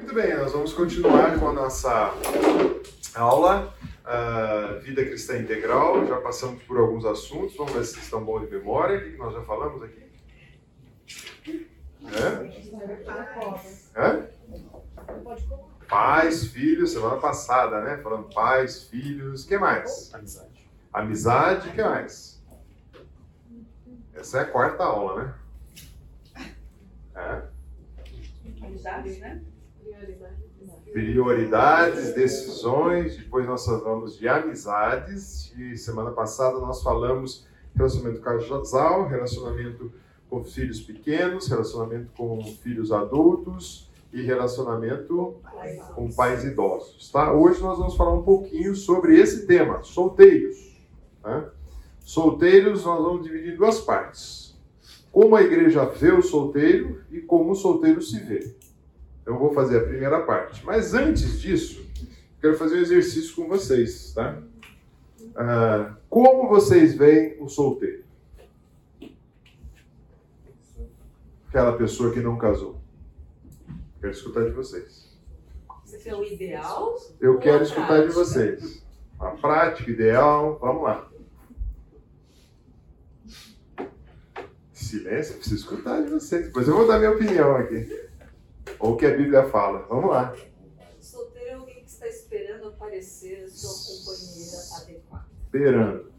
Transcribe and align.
Muito 0.00 0.14
bem, 0.14 0.34
nós 0.34 0.52
vamos 0.52 0.72
continuar 0.72 1.38
com 1.38 1.50
a 1.50 1.52
nossa 1.52 2.14
aula 3.14 3.72
uh, 4.00 4.80
Vida 4.80 5.04
Cristã 5.04 5.36
Integral. 5.36 6.06
Já 6.06 6.16
passamos 6.16 6.62
por 6.62 6.78
alguns 6.78 7.04
assuntos, 7.04 7.54
vamos 7.54 7.74
ver 7.74 7.84
se 7.84 7.98
estão 7.98 8.24
bons 8.24 8.40
de 8.40 8.56
memória. 8.56 8.98
O 8.98 9.02
que 9.02 9.18
nós 9.18 9.34
já 9.34 9.42
falamos 9.42 9.82
aqui? 9.82 10.10
É? 12.02 12.40
É? 13.94 14.30
Pais, 15.86 16.46
filhos, 16.46 16.92
semana 16.92 17.18
passada, 17.18 17.82
né? 17.82 17.98
Falando 17.98 18.34
pais, 18.34 18.84
filhos, 18.84 19.44
o 19.44 19.48
que 19.48 19.58
mais? 19.58 20.12
Amizade. 20.14 20.70
Amizade, 20.92 21.68
o 21.68 21.72
que 21.72 21.82
mais? 21.82 22.42
Essa 24.14 24.38
é 24.38 24.40
a 24.40 24.46
quarta 24.46 24.82
aula, 24.82 25.22
né? 25.22 25.34
É? 27.14 27.42
Amizades, 28.64 29.18
né? 29.18 29.42
Prioridades, 30.92 32.14
decisões, 32.14 33.16
depois 33.16 33.46
nós 33.46 33.64
falamos 33.64 34.18
de 34.18 34.28
amizades, 34.28 35.52
e 35.56 35.76
semana 35.76 36.10
passada 36.10 36.58
nós 36.58 36.82
falamos 36.82 37.46
relacionamento 37.74 38.20
casal, 38.20 39.06
relacionamento 39.06 39.92
com 40.28 40.44
filhos 40.44 40.80
pequenos, 40.80 41.48
relacionamento 41.48 42.10
com 42.16 42.42
filhos 42.62 42.92
adultos 42.92 43.90
e 44.12 44.22
relacionamento 44.22 45.36
com 45.94 46.10
pais 46.10 46.44
idosos, 46.44 47.10
tá? 47.10 47.32
Hoje 47.32 47.60
nós 47.60 47.78
vamos 47.78 47.96
falar 47.96 48.14
um 48.14 48.22
pouquinho 48.22 48.74
sobre 48.74 49.18
esse 49.18 49.46
tema, 49.46 49.82
solteiros. 49.84 50.76
Tá? 51.22 51.50
Solteiros 52.00 52.84
nós 52.84 53.02
vamos 53.02 53.22
dividir 53.22 53.54
em 53.54 53.56
duas 53.56 53.80
partes. 53.80 54.58
Como 55.12 55.36
a 55.36 55.42
igreja 55.42 55.84
vê 55.84 56.12
o 56.12 56.22
solteiro 56.22 57.02
e 57.10 57.20
como 57.20 57.52
o 57.52 57.54
solteiro 57.54 58.00
se 58.02 58.18
vê. 58.20 58.54
Eu 59.24 59.38
vou 59.38 59.52
fazer 59.52 59.78
a 59.78 59.84
primeira 59.84 60.20
parte. 60.22 60.64
Mas 60.64 60.94
antes 60.94 61.40
disso, 61.40 61.86
quero 62.40 62.56
fazer 62.56 62.76
um 62.76 62.82
exercício 62.82 63.34
com 63.36 63.48
vocês, 63.48 64.12
tá? 64.12 64.42
Ah, 65.36 65.96
como 66.08 66.48
vocês 66.48 66.94
veem 66.94 67.36
o 67.40 67.48
solteiro? 67.48 68.04
Aquela 71.48 71.76
pessoa 71.76 72.12
que 72.12 72.20
não 72.20 72.38
casou. 72.38 72.80
Quero 74.00 74.12
escutar 74.12 74.44
de 74.44 74.50
vocês. 74.50 75.10
Você 75.84 76.08
é 76.08 76.14
o 76.14 76.24
ideal? 76.24 76.96
Eu 77.20 77.38
quero 77.38 77.62
escutar 77.62 77.86
prática? 77.86 78.08
de 78.08 78.14
vocês. 78.14 78.82
A 79.18 79.30
prática, 79.30 79.90
ideal, 79.90 80.58
vamos 80.58 80.82
lá. 80.84 81.10
Silêncio, 84.72 85.34
preciso 85.34 85.56
escutar 85.56 86.02
de 86.02 86.10
vocês. 86.10 86.46
Depois 86.46 86.66
eu 86.66 86.76
vou 86.76 86.86
dar 86.86 86.98
minha 86.98 87.10
opinião 87.10 87.54
aqui. 87.56 88.09
Ou 88.78 88.92
o 88.92 88.96
que 88.96 89.06
a 89.06 89.16
Bíblia 89.16 89.48
fala. 89.48 89.86
Vamos 89.88 90.10
lá. 90.10 90.34
Solteiro 91.00 91.48
é 91.48 91.52
alguém 91.54 91.82
que 91.82 91.90
está 91.90 92.06
esperando 92.06 92.68
aparecer 92.68 93.48
sua 93.48 93.70
companheira 93.96 94.58
adequada. 94.76 95.26
Esperando. 95.44 96.12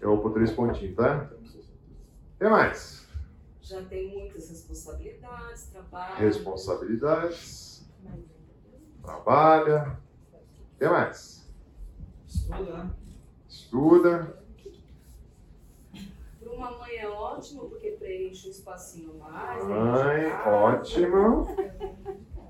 Eu 0.00 0.10
vou 0.10 0.18
por 0.20 0.32
três 0.32 0.52
pontinhos, 0.52 0.96
tá? 0.96 1.30
O 1.32 2.38
que 2.38 2.48
mais? 2.48 3.06
Já 3.60 3.82
tem 3.84 4.16
muitas 4.16 4.48
responsabilidades, 4.48 5.66
trabalha. 5.66 6.14
Responsabilidades. 6.14 7.84
Trabalha. 9.02 9.98
O 10.32 10.78
que 10.78 10.88
mais? 10.88 11.50
Estuda. 12.26 12.96
Estuda 13.48 14.37
uma 16.58 16.76
mãe 16.76 16.96
é 16.96 17.08
ótimo 17.08 17.68
porque 17.68 17.92
preenche 17.92 18.48
um 18.48 18.50
espacinho 18.50 19.14
mais. 19.18 19.64
Mãe, 19.64 20.26
ótimo. 20.44 21.46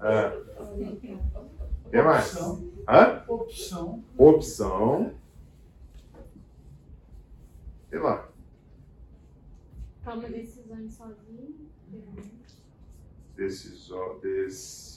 É. 0.01 0.29
O 1.87 1.91
que 1.91 2.03
mais? 2.03 2.35
Hã? 2.89 3.25
Opção. 3.29 4.03
Opção. 4.17 5.13
E 7.93 7.97
lá? 7.97 8.29
Toma 10.05 10.29
decisões 10.29 10.95
sozinho. 10.95 11.69
Decisões. 13.37 14.21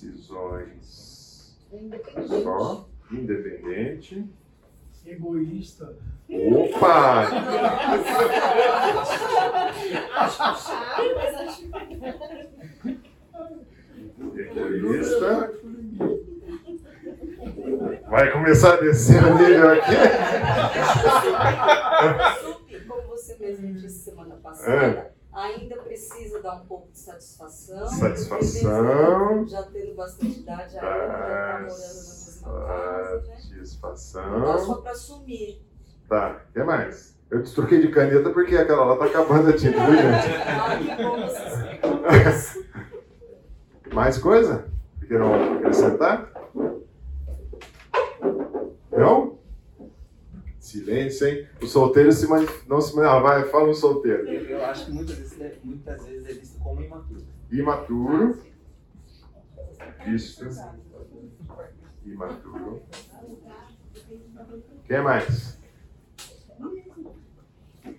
Decisões. 0.02 1.58
Independente. 1.72 2.44
Só. 2.44 2.90
Independente. 3.12 4.30
Egoísta. 5.06 5.96
Opa! 6.30 7.28
Egoísta. 14.36 15.52
Vai 18.10 18.32
começar 18.32 18.74
a 18.74 18.78
descer 18.82 19.24
o 19.24 19.38
nível 19.38 19.72
aqui. 19.72 19.96
Como 22.88 23.08
você 23.08 23.38
mesmo 23.38 23.74
disse 23.74 24.04
semana 24.12 24.36
passada, 24.36 24.72
é. 24.72 25.12
ainda 25.32 25.78
precisa 25.78 26.42
dar 26.42 26.56
um 26.56 26.66
pouco 26.66 26.92
de 26.92 27.00
satisfação. 27.00 27.88
Satisfação. 27.88 29.48
Já 29.48 29.64
tendo 29.64 29.96
bastante 29.96 30.40
idade, 30.40 30.78
ainda 30.78 30.82
já 30.82 30.88
está 30.88 31.60
morando 31.60 31.68
na? 31.68 32.21
Satisfação. 32.42 34.40
Não 34.40 34.58
só 34.58 34.76
para 34.76 34.92
assumir. 34.92 35.62
Tá, 36.10 36.42
o 36.50 36.54
que 36.54 36.64
mais? 36.64 37.20
Eu 37.30 37.44
te 37.44 37.54
troquei 37.56 37.80
de 37.80 37.88
caneta 37.90 38.30
porque 38.32 38.58
aquela 38.58 38.84
lá 38.86 38.98
tá 38.98 39.06
acabando 39.06 39.50
a 39.50 39.54
tinta, 39.54 39.78
viu, 39.86 39.96
gente? 39.96 40.30
mais 43.94 44.18
coisa? 44.18 44.68
Queiram 45.08 45.56
acrescentar? 45.56 46.32
Não? 48.92 49.40
Silêncio, 50.60 51.28
hein? 51.28 51.48
O 51.62 51.68
solteiro 51.68 52.12
se 52.12 52.28
manif... 52.28 52.68
não 52.68 52.82
se 52.82 53.00
Ah, 53.00 53.20
vai, 53.20 53.46
fala 53.50 53.70
um 53.70 53.74
solteiro. 53.74 54.28
Eu, 54.28 54.42
eu 54.58 54.66
acho 54.66 54.86
que 54.86 54.92
muitas 54.92 55.16
vezes, 55.18 55.40
é, 55.42 55.58
muitas 55.64 56.06
vezes 56.06 56.30
é 56.30 56.34
visto 56.34 56.60
como 56.60 56.82
imaturo. 56.82 57.22
Imaturo. 57.52 58.38
Visto. 60.06 60.46
Imaturo. 62.06 62.82
Quem 64.86 65.02
mais? 65.02 65.60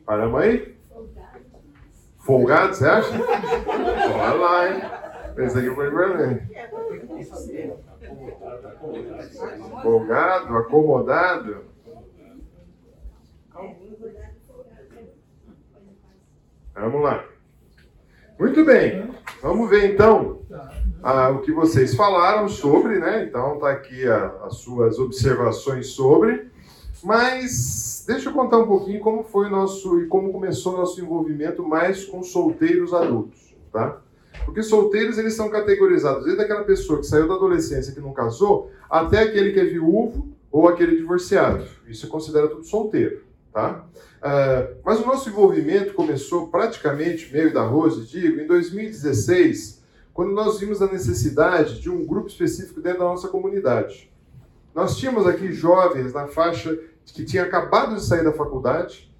Paramos 0.04 0.40
aí? 0.40 0.76
Folgado, 2.18 2.74
você 2.74 2.86
acha? 2.86 3.10
Olha 3.10 4.34
lá, 4.34 4.68
hein? 4.68 4.82
Esse 5.38 5.58
aqui 5.58 5.74
foi 5.74 5.90
vermelho. 5.90 6.42
Folgado, 9.82 10.56
acomodado. 10.56 11.64
Vamos 16.74 17.02
lá. 17.02 17.24
Muito 18.38 18.64
bem. 18.64 19.10
Vamos 19.40 19.70
ver 19.70 19.94
então 19.94 20.42
ah, 21.02 21.30
o 21.30 21.40
que 21.40 21.50
vocês 21.50 21.94
falaram 21.94 22.48
sobre, 22.48 22.98
né? 22.98 23.24
Então 23.24 23.58
tá 23.58 23.70
aqui 23.70 24.06
a, 24.06 24.26
as 24.44 24.56
suas 24.58 24.98
observações 24.98 25.88
sobre. 25.88 26.50
Mas 27.02 28.04
deixa 28.06 28.28
eu 28.28 28.32
contar 28.32 28.58
um 28.58 28.66
pouquinho 28.66 29.00
como 29.00 29.24
foi 29.24 29.46
o 29.46 29.50
nosso 29.50 30.00
e 30.00 30.06
como 30.06 30.32
começou 30.32 30.74
o 30.74 30.76
nosso 30.76 31.00
envolvimento 31.00 31.62
mais 31.66 32.04
com 32.04 32.22
solteiros 32.22 32.94
adultos, 32.94 33.56
tá? 33.72 34.00
Porque 34.44 34.62
solteiros 34.62 35.18
eles 35.18 35.34
são 35.34 35.48
categorizados 35.48 36.24
desde 36.24 36.42
aquela 36.42 36.64
pessoa 36.64 37.00
que 37.00 37.06
saiu 37.06 37.26
da 37.26 37.34
adolescência 37.34 37.92
que 37.92 38.00
não 38.00 38.12
casou 38.12 38.70
até 38.88 39.22
aquele 39.22 39.52
que 39.52 39.60
é 39.60 39.64
viúvo 39.64 40.28
ou 40.50 40.68
aquele 40.68 40.96
divorciado. 40.96 41.64
Isso 41.88 42.06
é 42.06 42.08
considerado 42.08 42.50
tudo 42.50 42.64
solteiro, 42.64 43.22
tá? 43.52 43.84
Uh, 44.18 44.76
mas 44.84 45.00
o 45.00 45.06
nosso 45.06 45.28
envolvimento 45.28 45.94
começou 45.94 46.46
praticamente, 46.46 47.32
meio 47.32 47.52
da 47.52 47.62
Rose, 47.62 48.06
digo, 48.06 48.40
em 48.40 48.46
2016, 48.46 49.81
quando 50.12 50.32
nós 50.32 50.60
vimos 50.60 50.82
a 50.82 50.86
necessidade 50.86 51.80
de 51.80 51.90
um 51.90 52.04
grupo 52.04 52.28
específico 52.28 52.80
dentro 52.80 53.00
da 53.00 53.06
nossa 53.06 53.28
comunidade. 53.28 54.12
Nós 54.74 54.96
tínhamos 54.96 55.26
aqui 55.26 55.52
jovens 55.52 56.12
na 56.12 56.26
faixa 56.26 56.78
que 57.06 57.24
tinham 57.24 57.44
acabado 57.44 57.94
de 57.94 58.04
sair 58.04 58.24
da 58.24 58.32
faculdade, 58.32 59.12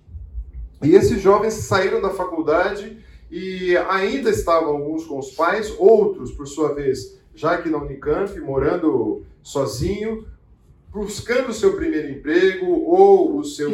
e 0.83 0.95
esses 0.95 1.21
jovens 1.21 1.55
saíram 1.55 2.01
da 2.01 2.11
faculdade 2.11 2.99
e 3.31 3.77
ainda 3.89 4.31
estavam 4.31 4.71
alguns 4.71 5.05
com 5.07 5.19
os 5.19 5.31
pais, 5.31 5.75
outros, 5.79 6.33
por 6.33 6.47
sua 6.47 6.75
vez, 6.75 7.19
já 7.35 7.61
que 7.61 7.69
na 7.69 7.79
Unicamp, 7.79 8.39
morando 8.41 9.25
sozinho, 9.43 10.27
buscando 10.91 11.49
o 11.49 11.55
seu 11.55 11.75
primeiro 11.75 12.11
emprego 12.11 12.67
ou 12.67 13.39
o 13.39 13.45
seu 13.45 13.71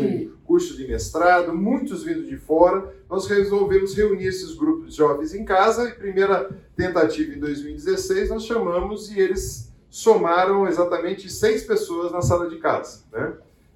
curso 0.48 0.74
de 0.74 0.88
mestrado, 0.88 1.54
muitos 1.54 2.02
vindo 2.02 2.24
de 2.24 2.38
fora. 2.38 2.94
Nós 3.08 3.26
resolvemos 3.26 3.94
reunir 3.94 4.26
esses 4.26 4.54
grupos 4.54 4.92
de 4.92 4.96
jovens 4.96 5.34
em 5.34 5.44
casa 5.44 5.90
e 5.90 5.92
primeira 5.92 6.48
tentativa 6.74 7.34
em 7.34 7.38
2016 7.38 8.30
nós 8.30 8.46
chamamos 8.46 9.10
e 9.10 9.20
eles 9.20 9.70
somaram 9.90 10.66
exatamente 10.66 11.30
seis 11.30 11.64
pessoas 11.64 12.10
na 12.10 12.22
sala 12.22 12.48
de 12.48 12.56
casa. 12.56 13.02
Né? 13.12 13.34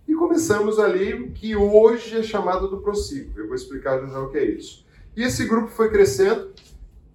E 0.09 0.15
começamos 0.15 0.79
ali 0.79 1.13
o 1.13 1.31
que 1.33 1.55
hoje 1.55 2.17
é 2.17 2.23
chamado 2.23 2.69
do 2.69 2.79
Prossigo. 2.79 3.39
Eu 3.39 3.49
vou 3.49 3.55
explicar 3.55 4.01
já 4.01 4.19
o 4.19 4.31
que 4.31 4.39
é 4.39 4.45
isso. 4.45 4.87
E 5.15 5.23
esse 5.23 5.45
grupo 5.45 5.69
foi 5.69 5.91
crescendo. 5.91 6.53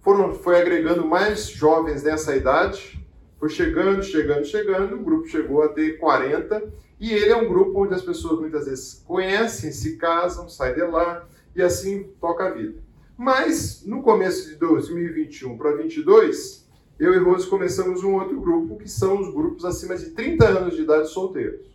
foram, 0.00 0.34
foi 0.34 0.60
agregando 0.60 1.04
mais 1.04 1.48
jovens 1.48 2.04
nessa 2.04 2.36
idade, 2.36 3.04
foi 3.40 3.48
chegando, 3.48 4.04
chegando, 4.04 4.44
chegando, 4.44 4.94
o 4.94 5.02
grupo 5.02 5.26
chegou 5.26 5.62
a 5.62 5.68
ter 5.68 5.98
40, 5.98 6.62
e 7.00 7.12
ele 7.12 7.30
é 7.30 7.36
um 7.36 7.48
grupo 7.48 7.84
onde 7.84 7.94
as 7.94 8.02
pessoas 8.02 8.40
muitas 8.40 8.66
vezes 8.66 9.02
conhecem, 9.06 9.70
se 9.70 9.96
casam, 9.96 10.48
saem 10.48 10.74
de 10.74 10.82
lá, 10.82 11.26
e 11.54 11.62
assim 11.62 12.04
toca 12.20 12.46
a 12.46 12.50
vida. 12.50 12.80
Mas, 13.16 13.84
no 13.84 14.02
começo 14.02 14.48
de 14.48 14.56
2021 14.56 15.56
para 15.56 15.70
2022, 15.72 16.68
eu 16.98 17.14
e 17.14 17.18
Rose 17.18 17.46
começamos 17.46 18.02
um 18.02 18.14
outro 18.14 18.40
grupo, 18.40 18.76
que 18.76 18.88
são 18.88 19.20
os 19.20 19.32
grupos 19.32 19.64
acima 19.64 19.96
de 19.96 20.10
30 20.10 20.46
anos 20.46 20.76
de 20.76 20.82
idade 20.82 21.08
solteiros. 21.08 21.68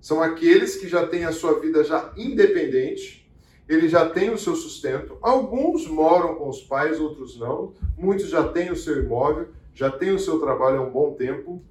São 0.00 0.22
aqueles 0.22 0.76
que 0.76 0.88
já 0.88 1.06
têm 1.06 1.24
a 1.24 1.32
sua 1.32 1.60
vida 1.60 1.84
já 1.84 2.12
independente, 2.16 3.30
ele 3.68 3.88
já 3.88 4.08
tem 4.08 4.30
o 4.30 4.38
seu 4.38 4.56
sustento. 4.56 5.16
Alguns 5.20 5.86
moram 5.86 6.34
com 6.34 6.48
os 6.48 6.60
pais, 6.62 6.98
outros 6.98 7.38
não. 7.38 7.72
Muitos 7.96 8.28
já 8.28 8.48
têm 8.48 8.70
o 8.70 8.76
seu 8.76 9.00
imóvel, 9.00 9.48
já 9.72 9.90
têm 9.90 10.10
o 10.10 10.18
seu 10.18 10.40
trabalho 10.40 10.78
há 10.78 10.82
um 10.82 10.90
bom 10.90 11.14
tempo, 11.14 11.62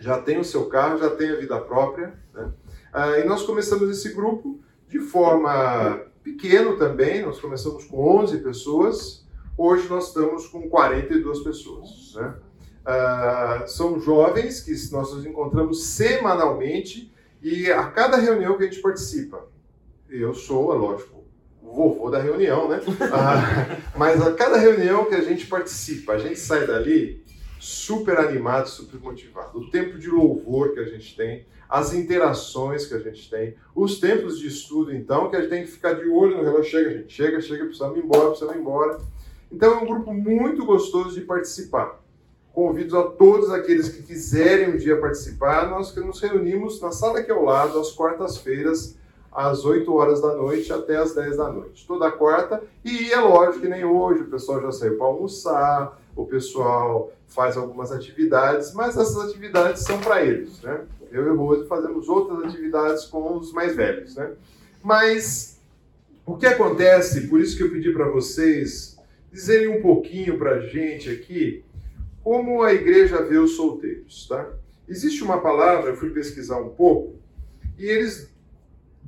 já 0.00 0.20
têm 0.20 0.38
o 0.38 0.44
seu 0.44 0.66
carro, 0.66 0.98
já 0.98 1.10
têm 1.10 1.30
a 1.30 1.36
vida 1.36 1.58
própria. 1.60 2.14
Né? 2.32 2.50
Ah, 2.92 3.18
e 3.18 3.24
nós 3.24 3.42
começamos 3.42 3.90
esse 3.90 4.14
grupo 4.14 4.60
de 4.88 5.00
forma 5.00 6.00
pequeno 6.22 6.76
também, 6.76 7.22
nós 7.22 7.40
começamos 7.40 7.84
com 7.84 8.20
11 8.20 8.38
pessoas, 8.38 9.24
Hoje 9.56 9.88
nós 9.88 10.08
estamos 10.08 10.48
com 10.48 10.68
42 10.68 11.40
pessoas. 11.40 12.14
Né? 12.16 12.34
Uh, 12.84 13.68
são 13.68 14.00
jovens 14.00 14.60
que 14.60 14.72
nós 14.92 15.12
nos 15.12 15.24
encontramos 15.24 15.84
semanalmente 15.86 17.12
e 17.40 17.70
a 17.70 17.84
cada 17.84 18.16
reunião 18.16 18.56
que 18.56 18.64
a 18.64 18.66
gente 18.66 18.82
participa, 18.82 19.46
eu 20.08 20.34
sou, 20.34 20.74
é 20.74 20.76
lógico, 20.76 21.24
o 21.62 21.72
vovô 21.72 22.10
da 22.10 22.20
reunião, 22.20 22.68
né? 22.68 22.80
Uh, 22.86 23.82
mas 23.96 24.20
a 24.20 24.32
cada 24.32 24.58
reunião 24.58 25.04
que 25.06 25.14
a 25.14 25.22
gente 25.22 25.46
participa, 25.46 26.14
a 26.14 26.18
gente 26.18 26.38
sai 26.38 26.66
dali 26.66 27.23
super 27.64 28.18
animado, 28.18 28.68
super 28.68 29.00
motivado. 29.00 29.58
O 29.58 29.70
tempo 29.70 29.98
de 29.98 30.10
louvor 30.10 30.74
que 30.74 30.80
a 30.80 30.84
gente 30.84 31.16
tem, 31.16 31.46
as 31.66 31.94
interações 31.94 32.84
que 32.84 32.92
a 32.92 32.98
gente 32.98 33.30
tem, 33.30 33.54
os 33.74 33.98
tempos 33.98 34.38
de 34.38 34.48
estudo, 34.48 34.94
então, 34.94 35.30
que 35.30 35.36
a 35.36 35.40
gente 35.40 35.48
tem 35.48 35.64
que 35.64 35.70
ficar 35.70 35.94
de 35.94 36.06
olho 36.06 36.36
no 36.36 36.42
relógio. 36.42 36.70
Chega, 36.70 36.90
gente 36.90 37.14
chega, 37.14 37.40
chega, 37.40 37.64
precisamos 37.64 37.96
ir 37.96 38.04
embora, 38.04 38.26
precisamos 38.26 38.56
ir 38.56 38.58
embora. 38.58 39.00
Então 39.50 39.72
é 39.72 39.76
um 39.78 39.86
grupo 39.86 40.12
muito 40.12 40.66
gostoso 40.66 41.14
de 41.14 41.22
participar. 41.22 41.98
Convido 42.52 42.98
a 42.98 43.04
todos 43.04 43.50
aqueles 43.50 43.88
que 43.88 44.02
quiserem 44.02 44.74
um 44.74 44.76
dia 44.76 45.00
participar. 45.00 45.70
Nós 45.70 45.96
nos 45.96 46.20
reunimos 46.20 46.82
na 46.82 46.92
sala 46.92 47.20
aqui 47.20 47.30
ao 47.30 47.42
lado, 47.42 47.78
às 47.78 47.92
quartas-feiras, 47.92 48.94
às 49.32 49.64
8 49.64 49.90
horas 49.90 50.20
da 50.20 50.34
noite 50.34 50.70
até 50.70 50.96
às 50.98 51.14
10 51.14 51.38
da 51.38 51.50
noite. 51.50 51.86
Toda 51.86 52.12
quarta. 52.12 52.62
E 52.84 53.10
é 53.10 53.20
lógico 53.20 53.60
que 53.60 53.68
nem 53.68 53.86
hoje, 53.86 54.20
o 54.20 54.30
pessoal 54.30 54.60
já 54.60 54.70
saiu 54.70 54.98
para 54.98 55.06
almoçar, 55.06 55.98
o 56.14 56.26
pessoal 56.26 57.10
faz 57.34 57.56
algumas 57.56 57.90
atividades, 57.90 58.72
mas 58.72 58.96
essas 58.96 59.16
atividades 59.28 59.82
são 59.82 60.00
para 60.00 60.24
eles, 60.24 60.60
né? 60.62 60.82
Eu 61.10 61.26
e 61.26 61.30
o 61.30 61.36
Rose 61.36 61.66
fazemos 61.66 62.08
outras 62.08 62.44
atividades 62.44 63.04
com 63.04 63.36
os 63.36 63.52
mais 63.52 63.74
velhos, 63.74 64.14
né? 64.16 64.32
Mas 64.82 65.60
o 66.24 66.36
que 66.36 66.46
acontece, 66.46 67.28
por 67.28 67.40
isso 67.40 67.56
que 67.56 67.62
eu 67.62 67.70
pedi 67.70 67.92
para 67.92 68.08
vocês 68.08 68.96
dizerem 69.32 69.68
um 69.68 69.82
pouquinho 69.82 70.38
para 70.38 70.52
a 70.52 70.60
gente 70.60 71.10
aqui 71.10 71.64
como 72.22 72.62
a 72.62 72.72
igreja 72.72 73.22
vê 73.22 73.36
os 73.36 73.56
solteiros, 73.56 74.26
tá? 74.26 74.48
Existe 74.88 75.22
uma 75.22 75.40
palavra, 75.40 75.90
eu 75.90 75.96
fui 75.96 76.10
pesquisar 76.10 76.58
um 76.58 76.70
pouco, 76.70 77.16
e 77.78 77.84
eles. 77.84 78.32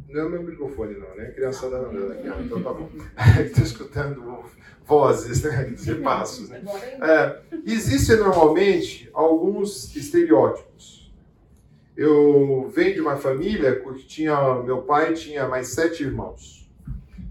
Não 0.08 0.20
é 0.20 0.24
o 0.24 0.30
meu 0.30 0.42
microfone, 0.42 0.94
não, 0.94 1.14
né? 1.16 1.26
A 1.28 1.32
criançada 1.32 1.80
não 1.80 1.92
deu 1.92 2.12
aqui, 2.12 2.28
então 2.44 2.62
tá 2.62 2.72
bom. 2.72 2.88
Estou 3.44 3.64
escutando 3.64 4.44
vozes, 4.84 5.42
né? 5.42 5.64
Dizer 5.74 6.00
passos, 6.02 6.48
né? 6.48 6.62
É, 7.02 7.40
existem 7.66 8.16
normalmente 8.18 9.10
alguns 9.12 9.94
estereótipos. 9.96 11.12
Eu 11.96 12.70
venho 12.74 12.94
de 12.94 13.00
uma 13.00 13.16
família 13.16 13.80
que 13.80 14.06
tinha. 14.06 14.62
Meu 14.62 14.82
pai 14.82 15.14
tinha 15.14 15.48
mais 15.48 15.68
sete 15.68 16.02
irmãos. 16.02 16.70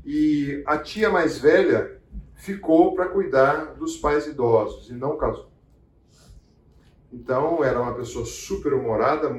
E 0.04 0.64
a 0.66 0.78
tia 0.78 1.10
mais 1.10 1.38
velha 1.38 2.00
ficou 2.36 2.94
para 2.94 3.08
cuidar 3.08 3.76
dos 3.76 3.98
pais 3.98 4.28
idosos 4.28 4.90
e 4.90 4.94
não 4.94 5.18
casou. 5.18 5.50
Então, 7.12 7.64
era 7.64 7.82
uma 7.82 7.94
pessoa 7.94 8.26
super 8.26 8.74
humorada, 8.74 9.30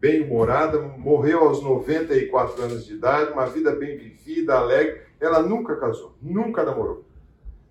bem 0.00 0.22
humorada, 0.22 0.80
morreu 0.80 1.40
aos 1.40 1.62
94 1.62 2.62
anos 2.62 2.86
de 2.86 2.94
idade, 2.94 3.32
uma 3.32 3.46
vida 3.46 3.72
bem 3.72 3.98
vivida, 3.98 4.54
alegre. 4.54 5.02
Ela 5.20 5.42
nunca 5.42 5.76
casou, 5.76 6.16
nunca 6.22 6.64
namorou. 6.64 7.04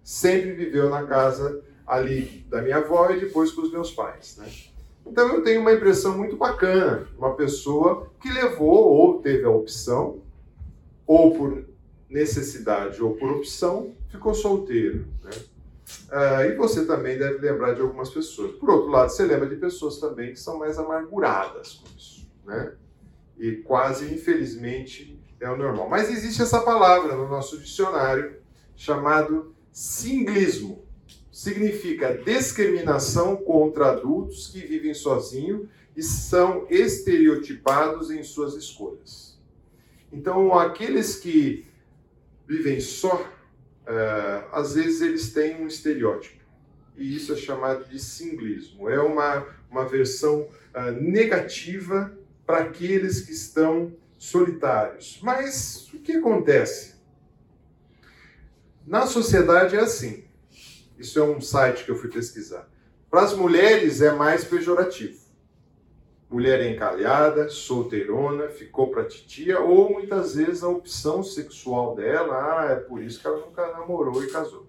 Sempre 0.03 0.51
viveu 0.51 0.89
na 0.89 1.03
casa 1.03 1.61
ali 1.87 2.45
da 2.47 2.61
minha 2.61 2.77
avó 2.77 3.09
e 3.09 3.19
depois 3.19 3.51
com 3.51 3.63
os 3.63 3.71
meus 3.71 3.91
pais. 3.91 4.37
Né? 4.37 4.47
Então, 5.07 5.27
eu 5.33 5.43
tenho 5.43 5.61
uma 5.61 5.73
impressão 5.73 6.15
muito 6.15 6.37
bacana, 6.37 7.07
uma 7.17 7.33
pessoa 7.33 8.11
que 8.21 8.31
levou 8.31 8.85
ou 8.85 9.21
teve 9.21 9.43
a 9.43 9.49
opção, 9.49 10.21
ou 11.07 11.35
por 11.35 11.65
necessidade 12.07 13.01
ou 13.01 13.15
por 13.15 13.31
opção, 13.31 13.95
ficou 14.09 14.35
solteiro. 14.35 15.07
Né? 15.23 15.31
Ah, 16.11 16.45
e 16.45 16.55
você 16.55 16.85
também 16.85 17.17
deve 17.17 17.39
lembrar 17.39 17.73
de 17.73 17.81
algumas 17.81 18.09
pessoas. 18.09 18.51
Por 18.51 18.69
outro 18.69 18.89
lado, 18.89 19.09
você 19.09 19.25
lembra 19.25 19.47
de 19.47 19.55
pessoas 19.55 19.97
também 19.97 20.31
que 20.31 20.39
são 20.39 20.59
mais 20.59 20.77
amarguradas 20.77 21.73
com 21.73 21.87
isso. 21.97 22.18
Né? 22.49 22.73
E 23.37 23.57
quase, 23.57 24.11
infelizmente, 24.11 25.17
é 25.39 25.49
o 25.49 25.55
normal. 25.55 25.87
Mas 25.87 26.09
existe 26.09 26.41
essa 26.41 26.61
palavra 26.61 27.15
no 27.15 27.29
nosso 27.29 27.59
dicionário 27.59 28.37
chamado 28.75 29.55
singlismo. 29.71 30.83
Significa 31.31 32.17
discriminação 32.17 33.37
contra 33.37 33.91
adultos 33.91 34.47
que 34.47 34.59
vivem 34.59 34.93
sozinhos 34.93 35.69
e 35.95 36.01
são 36.01 36.65
estereotipados 36.69 38.09
em 38.09 38.23
suas 38.23 38.55
escolhas. 38.55 39.39
Então, 40.11 40.57
aqueles 40.57 41.15
que 41.15 41.67
vivem 42.47 42.79
só, 42.79 43.15
uh, 43.15 44.49
às 44.51 44.73
vezes 44.73 45.01
eles 45.01 45.31
têm 45.31 45.61
um 45.61 45.67
estereótipo. 45.67 46.43
E 46.97 47.15
isso 47.15 47.31
é 47.31 47.37
chamado 47.37 47.85
de 47.85 47.99
singlismo. 47.99 48.89
É 48.89 48.99
uma, 48.99 49.45
uma 49.69 49.85
versão 49.87 50.41
uh, 50.73 50.91
negativa 50.99 52.18
para 52.49 52.61
aqueles 52.61 53.21
que 53.21 53.31
estão 53.31 53.95
solitários. 54.17 55.19
Mas 55.21 55.87
o 55.93 55.99
que 55.99 56.13
acontece? 56.13 56.95
Na 58.87 59.05
sociedade 59.05 59.75
é 59.75 59.79
assim. 59.81 60.23
Isso 60.97 61.19
é 61.19 61.23
um 61.23 61.39
site 61.39 61.85
que 61.85 61.91
eu 61.91 61.95
fui 61.95 62.09
pesquisar. 62.09 62.67
Para 63.07 63.21
as 63.21 63.35
mulheres 63.35 64.01
é 64.01 64.11
mais 64.13 64.43
pejorativo 64.43 65.29
mulher 66.27 66.63
encalhada, 66.71 67.49
solteirona, 67.49 68.49
ficou 68.49 68.91
para 68.91 69.03
titia, 69.05 69.59
ou 69.59 69.91
muitas 69.91 70.35
vezes 70.35 70.63
a 70.63 70.69
opção 70.69 71.23
sexual 71.23 71.95
dela, 71.95 72.35
ah, 72.35 72.71
é 72.71 72.75
por 72.75 73.01
isso 73.01 73.19
que 73.19 73.25
ela 73.25 73.39
nunca 73.39 73.71
namorou 73.71 74.23
e 74.23 74.27
casou. 74.27 74.67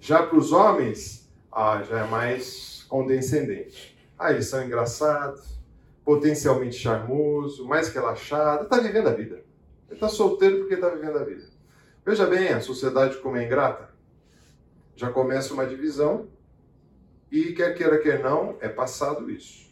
Já 0.00 0.22
para 0.22 0.38
os 0.38 0.52
homens, 0.52 1.28
ah, 1.50 1.82
já 1.82 2.04
é 2.04 2.08
mais 2.08 2.86
condescendente. 2.88 3.98
Ah, 4.16 4.30
eles 4.30 4.46
são 4.46 4.64
engraçados, 4.64 5.53
potencialmente 6.04 6.76
charmoso, 6.76 7.66
mais 7.66 7.88
relaxado, 7.88 8.64
está 8.64 8.78
vivendo 8.78 9.08
a 9.08 9.12
vida. 9.12 9.36
Ele 9.88 9.94
está 9.94 10.08
solteiro 10.08 10.58
porque 10.58 10.74
está 10.74 10.90
vivendo 10.90 11.16
a 11.16 11.24
vida. 11.24 11.44
Veja 12.04 12.26
bem, 12.26 12.48
a 12.48 12.60
sociedade 12.60 13.16
como 13.18 13.36
é 13.36 13.44
ingrata. 13.44 13.88
Já 14.94 15.10
começa 15.10 15.54
uma 15.54 15.66
divisão 15.66 16.28
e 17.30 17.52
quer 17.52 17.74
queira, 17.74 17.98
quer 17.98 18.22
não, 18.22 18.56
é 18.60 18.68
passado 18.68 19.30
isso. 19.30 19.64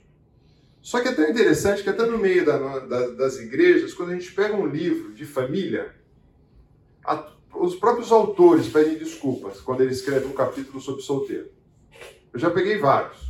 Só 0.81 1.01
que 1.01 1.09
é 1.09 1.13
tão 1.13 1.29
interessante 1.29 1.83
que 1.83 1.91
até 1.91 2.05
no 2.05 2.19
meio 2.19 2.45
da, 2.45 2.81
da, 2.81 3.07
das 3.11 3.39
igrejas, 3.39 3.95
quando 3.95 4.11
a 4.11 4.15
gente 4.15 4.33
pega 4.33 4.57
um 4.57 4.67
livro 4.67 5.15
de 5.15 5.25
família, 5.25 5.95
a, 7.05 7.31
os 7.55 7.77
próprios 7.77 8.11
autores 8.11 8.69
pedem 8.69 8.99
desculpas 8.99 9.61
quando 9.61 9.83
ele 9.83 9.93
escreve 9.93 10.27
um 10.27 10.33
capítulo 10.33 10.81
sobre 10.81 11.03
solteiro. 11.03 11.51
Eu 12.33 12.41
já 12.41 12.51
peguei 12.51 12.79
vários. 12.79 13.22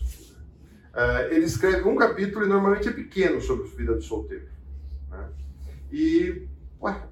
Uh, 0.92 1.32
ele 1.32 1.46
escreve 1.46 1.88
um 1.88 1.96
capítulo 1.96 2.44
e 2.44 2.49
normalmente 2.49 2.88
é 2.88 2.92
pequeno 2.92 3.40
sobre 3.40 3.66
a 3.66 3.76
vida 3.76 3.94
do 3.94 4.02
solteiro. 4.02 4.46
Né? 5.11 5.28
E, 5.90 6.46
ué, 6.82 7.02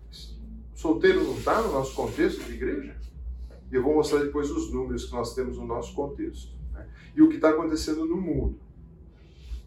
solteiro 0.75 1.25
não 1.25 1.39
está 1.39 1.63
no 1.63 1.73
nosso 1.73 1.95
contexto 1.95 2.45
de 2.45 2.53
igreja? 2.53 2.95
E 3.71 3.75
eu 3.75 3.83
vou 3.83 3.95
mostrar 3.95 4.21
depois 4.21 4.51
os 4.51 4.73
números 4.73 5.07
que 5.07 5.13
nós 5.13 5.35
temos 5.35 5.57
no 5.57 5.67
nosso 5.67 5.95
contexto. 5.95 6.53
Né? 6.73 6.87
E 7.17 7.23
o 7.23 7.29
que 7.29 7.37
está 7.37 7.51
acontecendo 7.51 8.05
no 8.05 8.17
mundo 8.17 8.59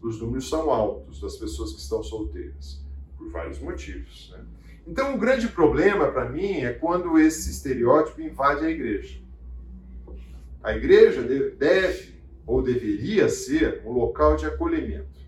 os 0.08 0.20
números 0.20 0.48
são 0.48 0.70
altos 0.70 1.20
das 1.20 1.36
pessoas 1.36 1.72
que 1.72 1.80
estão 1.80 2.02
solteiras, 2.02 2.80
por 3.16 3.30
vários 3.30 3.58
motivos. 3.58 4.32
Né? 4.36 4.44
Então, 4.86 5.14
o 5.14 5.18
grande 5.18 5.48
problema 5.48 6.12
para 6.12 6.28
mim 6.28 6.60
é 6.60 6.72
quando 6.72 7.18
esse 7.18 7.50
estereótipo 7.50 8.20
invade 8.20 8.66
a 8.66 8.70
igreja. 8.70 9.18
A 10.62 10.76
igreja 10.76 11.22
deve 11.56 12.13
ou 12.46 12.62
deveria 12.62 13.28
ser 13.28 13.82
um 13.84 13.92
local 13.92 14.36
de 14.36 14.46
acolhimento. 14.46 15.24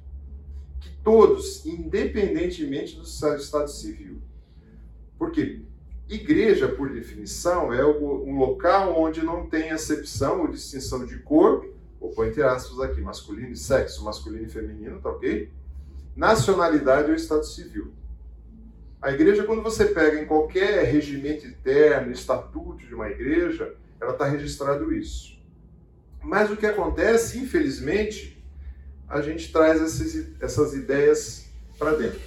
Que 0.81 0.91
todos, 1.03 1.65
independentemente 1.65 2.97
do 2.97 3.03
estado 3.03 3.69
civil. 3.69 4.21
Porque 5.19 5.63
Igreja, 6.09 6.69
por 6.69 6.89
definição, 6.89 7.73
é 7.73 7.85
um 7.85 8.39
local 8.39 8.97
onde 8.97 9.25
não 9.25 9.47
tem 9.47 9.71
acepção 9.71 10.43
ou 10.43 10.49
distinção 10.49 11.05
de 11.05 11.19
cor, 11.19 11.69
vou 12.01 12.13
pôr 12.13 12.29
entre 12.29 12.45
aspas 12.45 12.79
aqui, 12.79 13.01
masculino 13.01 13.49
e 13.49 13.57
sexo, 13.57 14.05
masculino 14.05 14.47
e 14.47 14.49
feminino, 14.49 15.01
tá 15.01 15.11
ok? 15.11 15.51
Nacionalidade 16.15 17.11
ou 17.11 17.17
estado 17.17 17.45
civil. 17.45 17.93
A 19.03 19.11
igreja, 19.11 19.43
quando 19.43 19.63
você 19.63 19.87
pega 19.87 20.21
em 20.21 20.27
qualquer 20.27 20.85
regimento 20.85 21.45
interno, 21.45 22.13
estatuto 22.13 22.87
de 22.87 22.95
uma 22.95 23.09
igreja, 23.09 23.75
ela 24.01 24.13
está 24.13 24.27
registrado 24.27 24.95
isso. 24.95 25.36
Mas 26.27 26.51
o 26.51 26.57
que 26.57 26.67
acontece, 26.67 27.39
infelizmente, 27.39 28.45
a 29.09 29.21
gente 29.21 29.53
traz 29.53 29.81
essas, 30.41 30.75
ideias 30.75 31.49
para 31.79 31.93
dentro. 31.93 32.21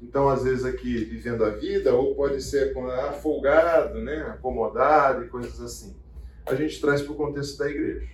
Então, 0.00 0.30
às 0.30 0.44
vezes 0.44 0.64
aqui 0.64 1.04
vivendo 1.04 1.44
a 1.44 1.50
vida, 1.50 1.94
ou 1.94 2.14
pode 2.14 2.40
ser 2.40 2.74
afogado, 3.06 3.98
né, 3.98 4.22
acomodado 4.30 5.24
e 5.24 5.28
coisas 5.28 5.60
assim. 5.60 5.94
A 6.46 6.54
gente 6.54 6.80
traz 6.80 7.02
para 7.02 7.12
o 7.12 7.16
contexto 7.16 7.58
da 7.58 7.68
igreja. 7.68 8.08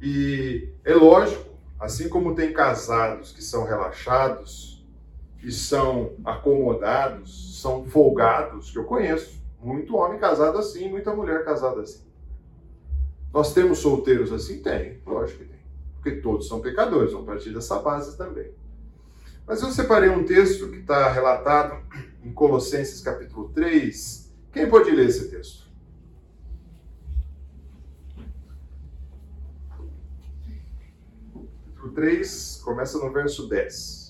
E 0.00 0.70
é 0.82 0.94
lógico, 0.94 1.54
assim 1.78 2.08
como 2.08 2.34
tem 2.34 2.54
casados 2.54 3.32
que 3.32 3.44
são 3.44 3.64
relaxados, 3.64 4.82
que 5.38 5.52
são 5.52 6.14
acomodados, 6.24 7.60
são 7.60 7.84
folgados, 7.84 8.70
que 8.70 8.78
eu 8.78 8.84
conheço. 8.84 9.44
Muito 9.60 9.94
homem 9.94 10.18
casado 10.18 10.56
assim, 10.56 10.88
muita 10.88 11.14
mulher 11.14 11.44
casada 11.44 11.82
assim. 11.82 12.05
Nós 13.36 13.52
temos 13.52 13.80
solteiros 13.80 14.32
assim? 14.32 14.62
Tem, 14.62 14.98
lógico 15.04 15.40
que 15.40 15.44
tem. 15.44 15.58
Porque 15.96 16.12
todos 16.22 16.48
são 16.48 16.62
pecadores, 16.62 17.12
vão 17.12 17.22
partir 17.22 17.52
dessa 17.52 17.78
base 17.80 18.16
também. 18.16 18.50
Mas 19.46 19.60
eu 19.60 19.70
separei 19.70 20.08
um 20.08 20.24
texto 20.24 20.70
que 20.70 20.78
está 20.78 21.12
relatado 21.12 21.78
em 22.24 22.32
Colossenses 22.32 23.02
capítulo 23.02 23.50
3. 23.50 24.32
Quem 24.50 24.70
pode 24.70 24.90
ler 24.90 25.08
esse 25.08 25.28
texto? 25.28 25.66
Capítulo 31.74 31.92
3, 31.92 32.62
começa 32.64 32.96
no 32.96 33.12
verso 33.12 33.46
10. 33.50 34.05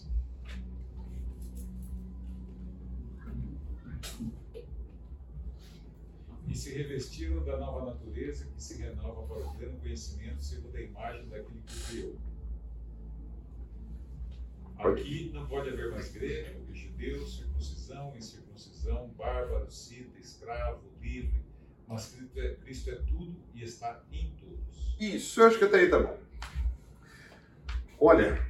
Revestiram 6.77 7.43
da 7.43 7.57
nova 7.57 7.87
natureza 7.87 8.47
que 8.55 8.63
se 8.63 8.81
renova 8.83 9.23
para 9.23 9.39
o 9.39 9.57
pleno 9.57 9.79
conhecimento 9.79 10.43
segundo 10.43 10.77
a 10.77 10.81
imagem 10.83 11.29
daquele 11.29 11.63
que 11.67 11.87
criou. 11.87 12.17
Aqui 14.79 15.31
não 15.33 15.47
pode 15.47 15.71
haver 15.71 15.91
mais 15.91 16.13
grego, 16.13 16.67
judeu, 16.75 17.27
circuncisão, 17.27 18.15
incircuncisão, 18.15 19.09
bárbaro, 19.17 19.71
cita, 19.71 20.19
escravo, 20.19 20.83
livre, 21.01 21.43
mas 21.89 22.15
Cristo 22.15 22.41
é, 22.41 22.55
Cristo 22.57 22.91
é 22.91 22.97
tudo 22.97 23.35
e 23.55 23.63
está 23.63 24.05
em 24.13 24.31
todos. 24.39 24.97
Isso, 25.01 25.41
eu 25.41 25.47
acho 25.47 25.59
que 25.59 25.65
até 25.65 25.79
aí 25.79 25.89
tá 25.89 25.99
bom. 25.99 26.19
Olha, 27.99 28.47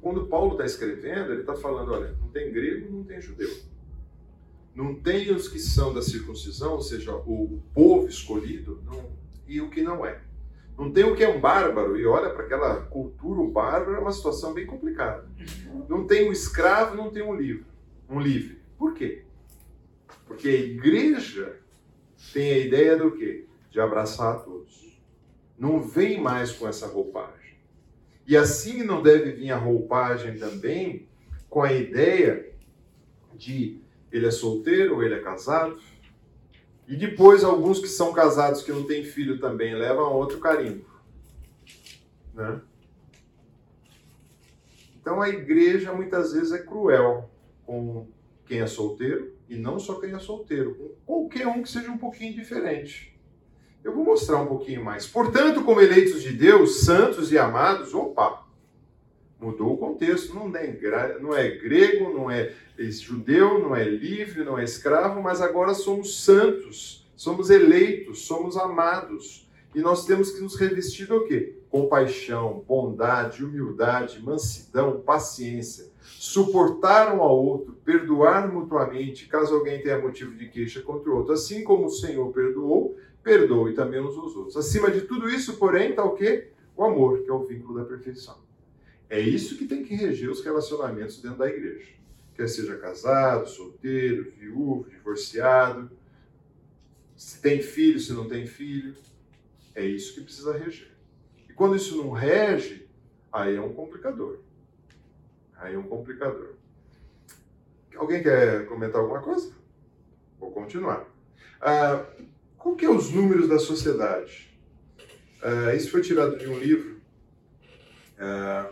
quando 0.00 0.26
Paulo 0.26 0.52
está 0.52 0.64
escrevendo, 0.64 1.32
ele 1.32 1.42
está 1.42 1.54
falando, 1.54 1.92
olha, 1.92 2.10
não 2.14 2.28
tem 2.30 2.52
grego, 2.52 2.90
não 2.90 3.04
tem 3.04 3.20
judeu 3.20 3.75
não 4.76 4.94
tem 4.94 5.34
os 5.34 5.48
que 5.48 5.58
são 5.58 5.94
da 5.94 6.02
circuncisão, 6.02 6.74
ou 6.74 6.82
seja, 6.82 7.16
o 7.16 7.62
povo 7.72 8.06
escolhido, 8.06 8.82
não, 8.84 9.10
e 9.48 9.58
o 9.58 9.70
que 9.70 9.80
não 9.80 10.04
é. 10.04 10.20
Não 10.76 10.92
tem 10.92 11.02
o 11.02 11.16
que 11.16 11.24
é 11.24 11.28
um 11.28 11.40
bárbaro, 11.40 11.98
e 11.98 12.04
olha 12.04 12.28
para 12.28 12.44
aquela 12.44 12.82
cultura, 12.82 13.40
um 13.40 13.50
bárbaro 13.50 13.96
é 13.96 13.98
uma 13.98 14.12
situação 14.12 14.52
bem 14.52 14.66
complicada. 14.66 15.26
Não 15.88 16.06
tem 16.06 16.28
um 16.28 16.32
escravo, 16.32 16.94
não 16.94 17.10
tem 17.10 17.22
um 17.22 17.34
livre. 17.34 17.64
Um 18.06 18.20
livre. 18.20 18.60
Por 18.76 18.92
quê? 18.92 19.24
Porque 20.26 20.48
a 20.48 20.52
igreja 20.52 21.56
tem 22.34 22.52
a 22.52 22.58
ideia 22.58 22.98
do 22.98 23.12
quê? 23.12 23.46
De 23.70 23.80
abraçar 23.80 24.34
a 24.34 24.38
todos. 24.40 25.00
Não 25.58 25.80
vem 25.80 26.20
mais 26.20 26.52
com 26.52 26.68
essa 26.68 26.86
roupagem. 26.86 27.56
E 28.26 28.36
assim 28.36 28.82
não 28.82 29.02
deve 29.02 29.32
vir 29.32 29.52
a 29.52 29.56
roupagem 29.56 30.36
também 30.36 31.08
com 31.48 31.62
a 31.62 31.72
ideia 31.72 32.52
de 33.34 33.80
ele 34.10 34.26
é 34.26 34.30
solteiro 34.30 34.96
ou 34.96 35.02
ele 35.02 35.14
é 35.14 35.20
casado. 35.20 35.78
E 36.86 36.96
depois, 36.96 37.42
alguns 37.42 37.80
que 37.80 37.88
são 37.88 38.12
casados 38.12 38.62
que 38.62 38.72
não 38.72 38.84
têm 38.84 39.04
filho 39.04 39.40
também 39.40 39.74
levam 39.74 40.12
outro 40.12 40.38
carimbo. 40.38 40.84
Né? 42.32 42.60
Então 45.00 45.20
a 45.20 45.28
igreja 45.28 45.92
muitas 45.92 46.32
vezes 46.32 46.52
é 46.52 46.58
cruel 46.58 47.30
com 47.64 48.06
quem 48.44 48.60
é 48.60 48.66
solteiro, 48.66 49.34
e 49.48 49.56
não 49.56 49.78
só 49.78 50.00
quem 50.00 50.12
é 50.12 50.18
solteiro, 50.18 50.74
com 50.74 50.88
qualquer 51.04 51.46
um 51.48 51.62
que 51.62 51.68
seja 51.68 51.90
um 51.90 51.98
pouquinho 51.98 52.34
diferente. 52.34 53.16
Eu 53.82 53.94
vou 53.94 54.04
mostrar 54.04 54.40
um 54.40 54.46
pouquinho 54.46 54.84
mais. 54.84 55.06
Portanto, 55.06 55.62
como 55.64 55.80
eleitos 55.80 56.22
de 56.22 56.32
Deus, 56.32 56.84
santos 56.84 57.30
e 57.30 57.38
amados, 57.38 57.94
opa, 57.94 58.45
Mudou 59.46 59.74
o 59.74 59.78
contexto, 59.78 60.34
não 60.34 60.52
é, 60.56 61.18
não 61.20 61.32
é 61.32 61.48
grego, 61.48 62.12
não 62.12 62.28
é 62.28 62.52
judeu, 62.90 63.60
não 63.60 63.76
é 63.76 63.84
livre, 63.84 64.42
não 64.42 64.58
é 64.58 64.64
escravo, 64.64 65.22
mas 65.22 65.40
agora 65.40 65.72
somos 65.72 66.24
santos, 66.24 67.08
somos 67.14 67.48
eleitos, 67.48 68.26
somos 68.26 68.56
amados. 68.56 69.48
E 69.72 69.80
nós 69.80 70.04
temos 70.04 70.32
que 70.32 70.40
nos 70.40 70.56
revestir 70.56 71.06
do 71.06 71.24
quê? 71.26 71.60
Compaixão, 71.70 72.64
bondade, 72.66 73.44
humildade, 73.44 74.20
mansidão, 74.20 75.00
paciência, 75.00 75.92
suportar 76.02 77.14
um 77.14 77.22
ao 77.22 77.40
outro, 77.40 77.72
perdoar 77.84 78.52
mutuamente, 78.52 79.28
caso 79.28 79.54
alguém 79.54 79.80
tenha 79.80 80.00
motivo 80.00 80.34
de 80.34 80.48
queixa 80.48 80.82
contra 80.82 81.08
o 81.08 81.18
outro. 81.18 81.32
Assim 81.32 81.62
como 81.62 81.86
o 81.86 81.90
Senhor 81.90 82.32
perdoou, 82.32 82.96
perdoe 83.22 83.74
também 83.74 84.00
aos 84.00 84.16
outros. 84.16 84.56
Acima 84.56 84.90
de 84.90 85.02
tudo 85.02 85.28
isso, 85.28 85.56
porém, 85.56 85.90
está 85.90 86.02
o 86.02 86.16
quê? 86.16 86.48
O 86.76 86.82
amor, 86.82 87.22
que 87.22 87.30
é 87.30 87.32
o 87.32 87.44
vínculo 87.44 87.78
da 87.78 87.84
perfeição. 87.84 88.45
É 89.08 89.20
isso 89.20 89.56
que 89.56 89.66
tem 89.66 89.84
que 89.84 89.94
reger 89.94 90.30
os 90.30 90.44
relacionamentos 90.44 91.20
dentro 91.20 91.38
da 91.38 91.48
igreja. 91.48 91.94
Quer 92.34 92.48
seja 92.48 92.76
casado, 92.76 93.48
solteiro, 93.48 94.32
viúvo, 94.36 94.90
divorciado, 94.90 95.90
se 97.16 97.40
tem 97.40 97.62
filho, 97.62 97.98
se 97.98 98.12
não 98.12 98.28
tem 98.28 98.46
filho. 98.46 98.94
É 99.74 99.84
isso 99.84 100.14
que 100.14 100.20
precisa 100.20 100.56
reger. 100.56 100.90
E 101.48 101.52
quando 101.52 101.76
isso 101.76 101.96
não 101.96 102.10
rege, 102.10 102.88
aí 103.32 103.56
é 103.56 103.60
um 103.60 103.72
complicador. 103.72 104.40
Aí 105.56 105.74
é 105.74 105.78
um 105.78 105.84
complicador. 105.84 106.54
Alguém 107.94 108.22
quer 108.22 108.66
comentar 108.66 109.00
alguma 109.00 109.22
coisa? 109.22 109.52
Vou 110.38 110.50
continuar. 110.50 111.08
Ah, 111.60 112.04
qual 112.58 112.76
que 112.76 112.84
é 112.84 112.90
os 112.90 113.10
números 113.10 113.48
da 113.48 113.58
sociedade? 113.58 114.54
Ah, 115.42 115.74
isso 115.74 115.90
foi 115.90 116.02
tirado 116.02 116.36
de 116.36 116.46
um 116.46 116.58
livro 116.58 116.96
ah, 118.18 118.70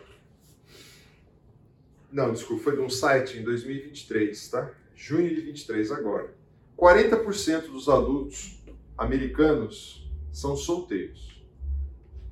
não, 2.14 2.32
desculpa, 2.32 2.62
foi 2.62 2.76
de 2.76 2.80
um 2.80 2.88
site 2.88 3.38
em 3.38 3.42
2023, 3.42 4.48
tá? 4.48 4.72
Junho 4.94 5.34
de 5.34 5.40
23 5.40 5.90
agora. 5.90 6.32
40% 6.78 7.72
dos 7.72 7.88
adultos 7.88 8.62
americanos 8.96 10.08
são 10.32 10.56
solteiros. 10.56 11.44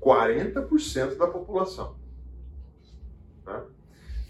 40% 0.01 1.17
da 1.17 1.27
população. 1.27 1.97
Tá? 3.45 3.67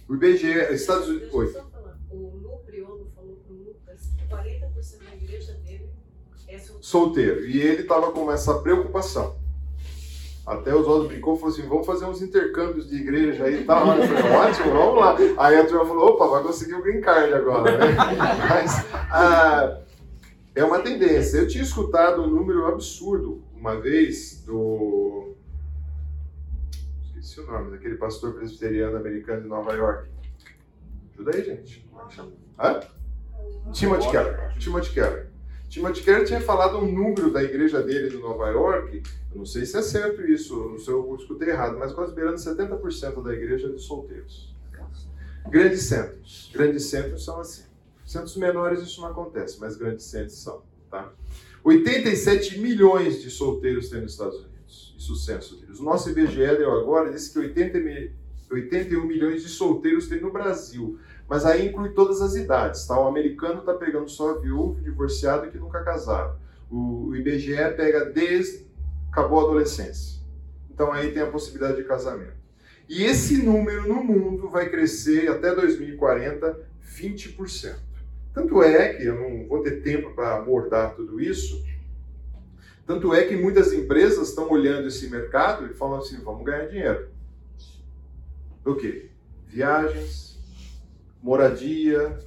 O 0.08 0.14
IBGE, 0.14 0.72
Estados 0.72 1.08
Unidos. 1.08 1.52
Falar. 1.52 1.98
O 2.10 2.16
Lu 2.16 2.58
Priolo 2.64 3.12
falou 3.14 3.36
para 3.36 3.52
o 3.52 3.58
Lucas 3.58 4.10
que 4.16 4.26
40% 4.26 5.04
da 5.04 5.14
igreja 5.14 5.52
dele 5.52 5.90
é 6.48 6.58
solteiro. 6.58 6.82
Solteiro. 6.82 7.46
E 7.46 7.60
ele 7.60 7.82
estava 7.82 8.10
com 8.10 8.32
essa 8.32 8.58
preocupação. 8.60 9.38
Até 10.46 10.74
os 10.74 10.86
outros 10.86 11.08
brincou 11.08 11.36
e 11.36 11.38
falou 11.38 11.54
assim: 11.54 11.68
vamos 11.68 11.86
fazer 11.86 12.04
uns 12.04 12.20
intercâmbios 12.20 12.88
de 12.88 12.96
igreja 12.96 13.44
aí 13.44 13.60
e 13.60 13.64
tal. 13.64 13.86
Eu 13.96 14.08
falei, 14.08 14.32
ótimo, 14.32 14.72
vamos 14.72 15.00
lá. 15.00 15.16
Aí 15.38 15.56
a 15.56 15.66
turma 15.66 15.86
falou: 15.86 16.08
opa, 16.08 16.26
vai 16.26 16.42
conseguir 16.42 16.74
o 16.74 16.82
green 16.82 17.00
card 17.00 17.32
agora, 17.32 17.78
né? 17.78 17.94
Mas 18.50 18.84
ah, 18.92 19.80
é 20.54 20.64
uma 20.64 20.80
tendência. 20.80 21.38
Eu 21.38 21.46
tinha 21.46 21.62
escutado 21.62 22.22
um 22.22 22.26
número 22.26 22.66
absurdo 22.66 23.42
uma 23.54 23.80
vez 23.80 24.42
do. 24.44 25.36
Esqueci 27.04 27.40
o 27.40 27.46
nome, 27.46 27.70
daquele 27.70 27.94
pastor 27.94 28.34
presbiteriano 28.34 28.96
americano 28.96 29.42
de 29.42 29.48
Nova 29.48 29.72
York. 29.74 30.10
Ajuda 31.14 31.36
aí, 31.36 31.44
gente. 31.44 31.88
Hã? 32.58 32.80
Timothy 33.72 34.10
Keller. 34.10 34.58
Timothy 34.58 34.92
Keller. 34.92 35.31
Timothy 35.72 36.02
Keller 36.02 36.26
tinha 36.26 36.40
falado 36.42 36.76
um 36.76 36.92
número 36.92 37.30
da 37.30 37.42
igreja 37.42 37.82
dele 37.82 38.14
em 38.14 38.20
Nova 38.20 38.46
York, 38.50 39.02
eu 39.32 39.38
não 39.38 39.46
sei 39.46 39.64
se 39.64 39.74
é 39.78 39.80
certo 39.80 40.20
isso, 40.20 40.54
não 40.54 40.76
sei 40.76 40.84
se 40.84 40.90
eu 40.90 41.16
escutei 41.18 41.48
errado, 41.48 41.78
mas 41.78 41.94
quase 41.94 42.14
beirando 42.14 42.36
70% 42.36 43.22
da 43.22 43.32
igreja 43.32 43.68
é 43.68 43.70
de 43.70 43.80
solteiros. 43.80 44.54
Grandes 45.48 45.84
centros. 45.84 46.50
Grandes 46.52 46.84
centros 46.84 47.24
são 47.24 47.40
assim. 47.40 47.62
Centros 48.04 48.36
menores 48.36 48.82
isso 48.82 49.00
não 49.00 49.08
acontece, 49.08 49.58
mas 49.58 49.74
grandes 49.74 50.04
centros 50.04 50.36
são. 50.36 50.62
Tá? 50.90 51.10
87 51.64 52.58
milhões 52.58 53.22
de 53.22 53.30
solteiros 53.30 53.88
tem 53.88 54.02
nos 54.02 54.12
Estados 54.12 54.40
Unidos. 54.40 54.94
Isso 54.98 55.14
o 55.14 55.16
censo 55.16 55.56
deles. 55.56 55.80
O 55.80 55.84
nosso 55.84 56.10
IBGE 56.10 56.58
deu 56.58 56.70
agora, 56.70 57.10
disse 57.10 57.32
que 57.32 57.38
80, 57.38 57.78
81 58.50 59.06
milhões 59.06 59.42
de 59.42 59.48
solteiros 59.48 60.06
tem 60.06 60.20
no 60.20 60.30
Brasil. 60.30 60.98
Mas 61.32 61.46
aí 61.46 61.68
inclui 61.68 61.88
todas 61.94 62.20
as 62.20 62.34
idades, 62.34 62.86
tá? 62.86 63.00
O 63.00 63.08
americano 63.08 63.60
está 63.60 63.72
pegando 63.72 64.06
só 64.06 64.38
viúvo, 64.38 64.82
divorciado 64.82 65.46
e 65.46 65.50
que 65.50 65.56
nunca 65.56 65.82
casaram. 65.82 66.36
O, 66.70 67.16
IBGE 67.16 67.56
pega 67.74 68.04
desde 68.04 68.66
acabou 69.10 69.40
a 69.40 69.44
adolescência. 69.44 70.20
Então 70.70 70.92
aí 70.92 71.10
tem 71.10 71.22
a 71.22 71.30
possibilidade 71.30 71.78
de 71.78 71.84
casamento. 71.84 72.34
E 72.86 73.04
esse 73.04 73.42
número 73.42 73.88
no 73.88 74.04
mundo 74.04 74.50
vai 74.50 74.68
crescer 74.68 75.26
até 75.30 75.54
2040 75.54 76.68
20%. 76.98 77.76
Tanto 78.34 78.62
é 78.62 78.92
que 78.92 79.02
eu 79.02 79.14
não 79.14 79.48
vou 79.48 79.62
ter 79.62 79.80
tempo 79.82 80.10
para 80.14 80.36
abordar 80.36 80.94
tudo 80.94 81.18
isso. 81.18 81.64
Tanto 82.86 83.14
é 83.14 83.24
que 83.24 83.38
muitas 83.38 83.72
empresas 83.72 84.28
estão 84.28 84.50
olhando 84.50 84.88
esse 84.88 85.08
mercado 85.08 85.64
e 85.64 85.72
falam 85.72 86.00
assim: 86.00 86.20
vamos 86.22 86.44
ganhar 86.44 86.66
dinheiro. 86.66 87.08
Do 88.62 88.76
quê? 88.76 89.08
Viagens, 89.48 90.31
moradia, 91.22 92.18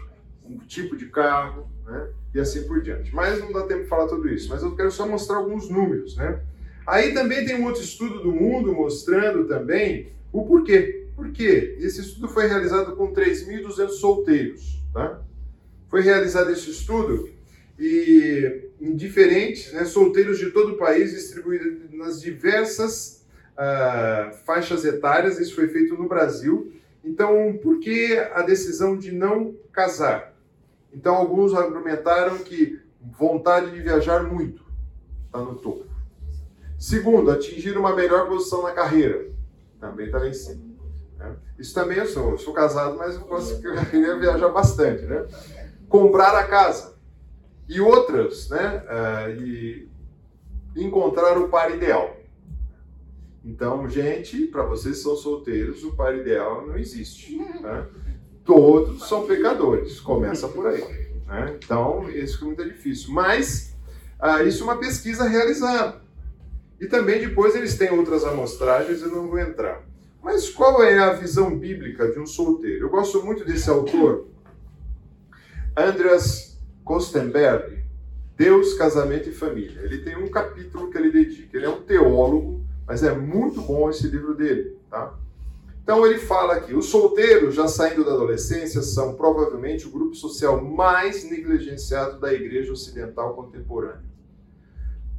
um 0.43 0.57
tipo 0.59 0.95
de 0.95 1.07
carro, 1.07 1.67
né? 1.85 2.09
E 2.33 2.39
assim 2.39 2.63
por 2.63 2.81
diante. 2.81 3.13
Mas 3.13 3.39
não 3.39 3.51
dá 3.51 3.63
tempo 3.63 3.83
de 3.83 3.89
falar 3.89 4.07
tudo 4.07 4.27
isso. 4.29 4.49
Mas 4.49 4.63
eu 4.63 4.75
quero 4.75 4.91
só 4.91 5.07
mostrar 5.07 5.37
alguns 5.37 5.69
números, 5.69 6.15
né? 6.15 6.41
Aí 6.85 7.13
também 7.13 7.45
tem 7.45 7.55
um 7.55 7.65
outro 7.65 7.81
estudo 7.81 8.21
do 8.21 8.31
mundo 8.31 8.73
mostrando 8.73 9.47
também 9.47 10.11
o 10.31 10.45
porquê. 10.45 11.07
Por 11.15 11.31
quê? 11.31 11.77
Esse 11.79 12.01
estudo 12.01 12.27
foi 12.27 12.47
realizado 12.47 12.95
com 12.95 13.13
3.200 13.13 13.89
solteiros, 13.89 14.83
tá? 14.93 15.21
Foi 15.87 16.01
realizado 16.01 16.51
esse 16.51 16.69
estudo 16.69 17.29
e 17.79 18.69
em 18.79 18.95
diferentes, 18.95 19.71
né, 19.73 19.85
solteiros 19.85 20.37
de 20.37 20.51
todo 20.51 20.73
o 20.73 20.77
país 20.77 21.11
distribuídos 21.11 21.91
nas 21.93 22.21
diversas 22.21 23.25
uh, 23.53 24.35
faixas 24.45 24.83
etárias. 24.85 25.39
Isso 25.39 25.55
foi 25.55 25.67
feito 25.67 25.95
no 25.95 26.07
Brasil. 26.07 26.73
Então, 27.05 27.57
por 27.61 27.79
que 27.79 28.17
a 28.33 28.41
decisão 28.41 28.97
de 28.97 29.11
não 29.11 29.55
casar? 29.71 30.33
Então, 30.91 31.15
alguns 31.15 31.53
argumentaram 31.53 32.39
que 32.39 32.81
vontade 32.99 33.71
de 33.71 33.79
viajar 33.79 34.23
muito 34.23 34.65
está 35.25 35.39
no 35.39 35.55
topo. 35.55 35.85
Segundo, 36.79 37.29
atingir 37.29 37.77
uma 37.77 37.95
melhor 37.95 38.27
posição 38.27 38.63
na 38.63 38.71
carreira. 38.71 39.27
Também 39.79 40.07
está 40.07 40.17
lá 40.17 40.27
em 40.27 40.33
cima. 40.33 40.61
Né? 41.17 41.35
Isso 41.59 41.73
também 41.73 41.99
eu 41.99 42.07
sou. 42.07 42.31
Eu 42.31 42.37
sou 42.39 42.53
casado, 42.53 42.97
mas 42.97 43.15
eu 43.15 43.21
posso 43.21 43.61
viajar 43.61 44.49
bastante. 44.49 45.03
Né? 45.03 45.25
Comprar 45.87 46.35
a 46.35 46.47
casa. 46.47 46.95
E 47.69 47.79
outras, 47.79 48.49
né? 48.49 48.83
Uh, 48.85 49.41
e 49.41 49.89
encontrar 50.75 51.37
o 51.37 51.49
par 51.49 51.73
ideal. 51.73 52.15
Então, 53.45 53.87
gente, 53.87 54.47
para 54.47 54.63
vocês 54.63 54.97
que 54.97 55.03
são 55.03 55.15
solteiros, 55.15 55.83
o 55.83 55.95
par 55.95 56.15
ideal 56.15 56.65
não 56.65 56.75
existe. 56.77 57.37
Né? 57.37 57.85
Todos 58.43 59.07
são 59.07 59.27
pecadores. 59.27 59.99
Começa 59.99 60.47
por 60.47 60.65
aí. 60.65 60.81
Né? 61.27 61.57
Então, 61.63 62.09
isso 62.09 62.43
é 62.43 62.47
muito 62.47 62.65
difícil. 62.65 63.13
Mas, 63.13 63.75
uh, 64.19 64.45
isso 64.47 64.63
é 64.63 64.63
uma 64.63 64.79
pesquisa 64.79 65.27
realizada. 65.27 66.01
E 66.81 66.87
também 66.87 67.19
depois 67.19 67.55
eles 67.55 67.77
têm 67.77 67.91
outras 67.91 68.25
amostragens, 68.25 69.01
eu 69.01 69.09
não 69.09 69.27
vou 69.27 69.39
entrar. 69.39 69.83
Mas 70.23 70.49
qual 70.49 70.83
é 70.83 70.97
a 70.97 71.13
visão 71.13 71.55
bíblica 71.57 72.11
de 72.11 72.19
um 72.19 72.25
solteiro? 72.25 72.85
Eu 72.85 72.89
gosto 72.89 73.23
muito 73.23 73.45
desse 73.45 73.69
autor, 73.69 74.25
Andreas 75.77 76.59
Kostenberg, 76.83 77.83
Deus, 78.35 78.73
Casamento 78.73 79.29
e 79.29 79.33
Família. 79.33 79.81
Ele 79.83 79.99
tem 79.99 80.17
um 80.17 80.27
capítulo 80.27 80.89
que 80.89 80.97
ele 80.97 81.11
dedica. 81.11 81.55
Ele 81.55 81.67
é 81.67 81.69
um 81.69 81.81
teólogo, 81.81 82.64
mas 82.87 83.03
é 83.03 83.13
muito 83.13 83.61
bom 83.61 83.89
esse 83.89 84.07
livro 84.07 84.35
dele, 84.35 84.77
tá? 84.89 85.13
Então 85.85 86.05
ele 86.05 86.17
fala 86.17 86.55
aqui: 86.55 86.73
os 86.73 86.87
solteiros, 86.87 87.53
já 87.53 87.67
saindo 87.67 88.03
da 88.03 88.13
adolescência, 88.13 88.81
são 88.81 89.13
provavelmente 89.13 89.87
o 89.87 89.91
grupo 89.91 90.15
social 90.15 90.59
mais 90.63 91.23
negligenciado 91.29 92.19
da 92.19 92.33
igreja 92.33 92.73
ocidental 92.73 93.35
contemporânea. 93.35 94.03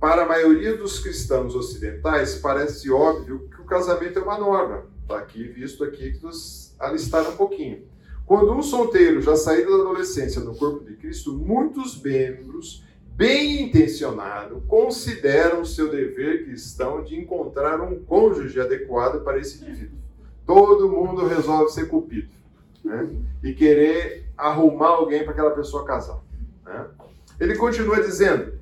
Para 0.00 0.24
a 0.24 0.28
maioria 0.28 0.76
dos 0.76 0.98
cristãos 0.98 1.54
ocidentais, 1.54 2.34
parece 2.34 2.90
óbvio 2.90 3.48
que 3.48 3.60
o 3.62 3.64
casamento 3.64 4.18
é 4.18 4.22
uma 4.22 4.38
norma. 4.38 4.84
Está 5.02 5.18
aqui 5.18 5.44
visto 5.44 5.84
aqui 5.84 6.12
que 6.12 6.22
nos 6.22 6.74
alistaram 6.78 7.30
um 7.30 7.36
pouquinho. 7.36 7.84
Quando 8.26 8.52
um 8.52 8.62
solteiro 8.62 9.22
já 9.22 9.36
saído 9.36 9.70
da 9.70 9.84
adolescência 9.84 10.42
no 10.42 10.54
corpo 10.56 10.84
de 10.84 10.96
Cristo, 10.96 11.32
muitos 11.32 12.02
membros 12.02 12.84
bem 13.16 13.62
intencionados 13.62 14.62
consideram 14.68 15.64
seu 15.64 15.90
dever 15.90 16.44
cristão 16.44 17.02
de 17.02 17.18
encontrar 17.18 17.80
um 17.80 18.04
cônjuge 18.04 18.60
adequado 18.60 19.24
para 19.24 19.38
esse 19.38 19.64
indivíduo. 19.64 19.98
Todo 20.44 20.88
mundo 20.88 21.26
resolve 21.26 21.72
ser 21.72 21.88
cupido 21.88 22.28
né? 22.84 23.08
e 23.42 23.54
querer 23.54 24.26
arrumar 24.36 24.88
alguém 24.88 25.24
para 25.24 25.32
aquela 25.32 25.50
pessoa 25.52 25.86
casar. 25.86 26.22
Né? 26.64 26.86
Ele 27.40 27.56
continua 27.56 28.02
dizendo: 28.02 28.52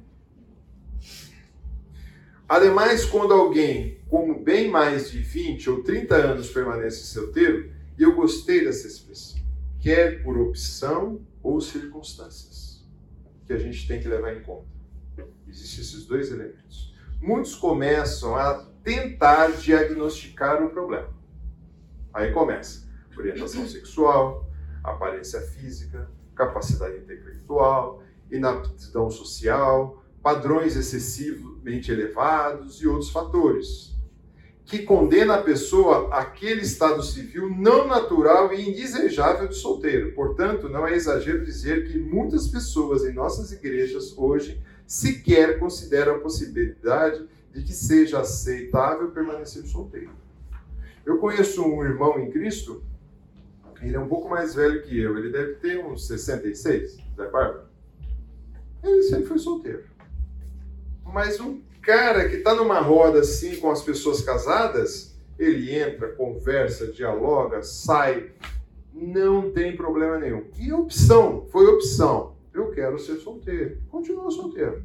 Ademais, 2.48 3.04
quando 3.04 3.34
alguém 3.34 3.98
com 4.08 4.40
bem 4.40 4.70
mais 4.70 5.10
de 5.10 5.18
20 5.18 5.70
ou 5.70 5.82
30 5.82 6.14
anos 6.14 6.48
permanece 6.48 7.02
solteiro, 7.04 7.72
e 7.98 8.02
eu 8.02 8.14
gostei 8.14 8.64
dessa 8.64 8.86
expressão, 8.86 9.40
quer 9.80 10.22
por 10.22 10.38
opção 10.38 11.20
ou 11.42 11.60
circunstâncias, 11.60 12.63
que 13.46 13.52
a 13.52 13.58
gente 13.58 13.86
tem 13.86 14.00
que 14.00 14.08
levar 14.08 14.34
em 14.34 14.42
conta. 14.42 14.66
Existem 15.46 15.84
esses 15.84 16.06
dois 16.06 16.30
elementos. 16.30 16.94
Muitos 17.20 17.54
começam 17.54 18.34
a 18.34 18.54
tentar 18.82 19.52
diagnosticar 19.52 20.62
o 20.62 20.70
problema. 20.70 21.08
Aí 22.12 22.32
começa 22.32 22.84
orientação 23.16 23.66
sexual, 23.66 24.48
aparência 24.82 25.40
física, 25.40 26.10
capacidade 26.34 26.96
intelectual, 26.98 28.02
inaptidão 28.30 29.10
social, 29.10 30.02
padrões 30.22 30.76
excessivamente 30.76 31.92
elevados 31.92 32.82
e 32.82 32.88
outros 32.88 33.10
fatores, 33.10 33.93
que 34.64 34.78
condena 34.80 35.34
a 35.34 35.42
pessoa 35.42 36.08
àquele 36.14 36.62
estado 36.62 37.02
civil 37.02 37.50
não 37.50 37.86
natural 37.86 38.52
e 38.52 38.68
indesejável 38.68 39.46
de 39.46 39.54
solteiro. 39.56 40.12
Portanto, 40.12 40.68
não 40.68 40.86
é 40.86 40.94
exagero 40.94 41.44
dizer 41.44 41.86
que 41.86 41.98
muitas 41.98 42.48
pessoas 42.48 43.04
em 43.04 43.12
nossas 43.12 43.52
igrejas 43.52 44.16
hoje 44.16 44.60
sequer 44.86 45.58
consideram 45.58 46.16
a 46.16 46.18
possibilidade 46.20 47.28
de 47.52 47.62
que 47.62 47.72
seja 47.72 48.20
aceitável 48.20 49.10
permanecer 49.10 49.64
solteiro. 49.64 50.10
Eu 51.04 51.18
conheço 51.18 51.62
um 51.62 51.84
irmão 51.84 52.18
em 52.18 52.30
Cristo, 52.30 52.82
ele 53.82 53.96
é 53.96 54.00
um 54.00 54.08
pouco 54.08 54.28
mais 54.28 54.54
velho 54.54 54.82
que 54.82 54.98
eu, 54.98 55.18
ele 55.18 55.30
deve 55.30 55.54
ter 55.56 55.84
uns 55.84 56.06
66, 56.06 56.96
Zé 57.14 57.30
Bárbara. 57.30 57.66
Ele 58.82 59.02
sempre 59.02 59.26
foi 59.26 59.38
solteiro. 59.38 59.84
Mas 61.04 61.38
um 61.38 61.60
cara 61.84 62.28
que 62.28 62.36
está 62.36 62.54
numa 62.54 62.80
roda 62.80 63.20
assim 63.20 63.56
com 63.56 63.70
as 63.70 63.82
pessoas 63.82 64.22
casadas, 64.22 65.14
ele 65.38 65.74
entra, 65.74 66.12
conversa, 66.12 66.86
dialoga, 66.86 67.62
sai, 67.62 68.30
não 68.92 69.50
tem 69.50 69.76
problema 69.76 70.18
nenhum. 70.18 70.44
E 70.58 70.72
opção, 70.72 71.46
foi 71.50 71.66
opção. 71.66 72.34
Eu 72.52 72.70
quero 72.70 72.98
ser 72.98 73.16
solteiro. 73.16 73.78
Continua 73.90 74.30
solteiro. 74.30 74.82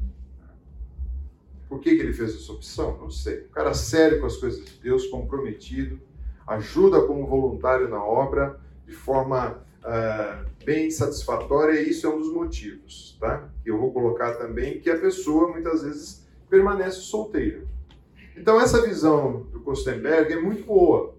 Por 1.68 1.78
que, 1.78 1.94
que 1.94 2.02
ele 2.02 2.12
fez 2.12 2.34
essa 2.34 2.52
opção? 2.52 2.98
Não 2.98 3.10
sei. 3.10 3.46
Um 3.48 3.52
cara 3.52 3.72
sério 3.72 4.20
com 4.20 4.26
as 4.26 4.36
coisas 4.36 4.64
de 4.64 4.72
Deus, 4.80 5.06
comprometido, 5.06 6.00
ajuda 6.46 7.02
como 7.02 7.26
voluntário 7.26 7.88
na 7.88 8.04
obra 8.04 8.58
de 8.84 8.92
forma 8.92 9.64
uh, 9.84 10.50
bem 10.64 10.90
satisfatória, 10.90 11.80
e 11.80 11.90
isso 11.90 12.08
é 12.08 12.10
um 12.10 12.18
dos 12.18 12.32
motivos, 12.32 13.16
tá? 13.20 13.48
Eu 13.64 13.78
vou 13.78 13.92
colocar 13.92 14.34
também 14.34 14.80
que 14.80 14.90
a 14.90 14.98
pessoa 14.98 15.52
muitas 15.52 15.84
vezes 15.84 16.26
permanece 16.50 17.00
solteira. 17.00 17.62
Então 18.36 18.60
essa 18.60 18.82
visão 18.82 19.42
do 19.52 19.60
Kostenberg 19.60 20.32
é 20.32 20.40
muito 20.40 20.64
boa 20.64 21.14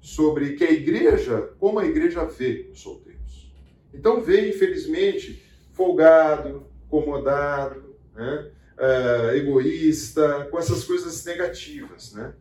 sobre 0.00 0.54
que 0.54 0.64
a 0.64 0.70
igreja, 0.70 1.50
como 1.58 1.78
a 1.78 1.86
igreja 1.86 2.24
vê 2.24 2.68
os 2.72 2.80
solteiros. 2.80 3.52
Então 3.92 4.22
vê, 4.22 4.48
infelizmente, 4.48 5.42
folgado, 5.72 6.66
acomodado, 6.86 7.96
né? 8.14 8.50
uh, 8.78 9.34
egoísta, 9.34 10.46
com 10.50 10.58
essas 10.58 10.84
coisas 10.84 11.24
negativas, 11.24 12.12
né? 12.12 12.32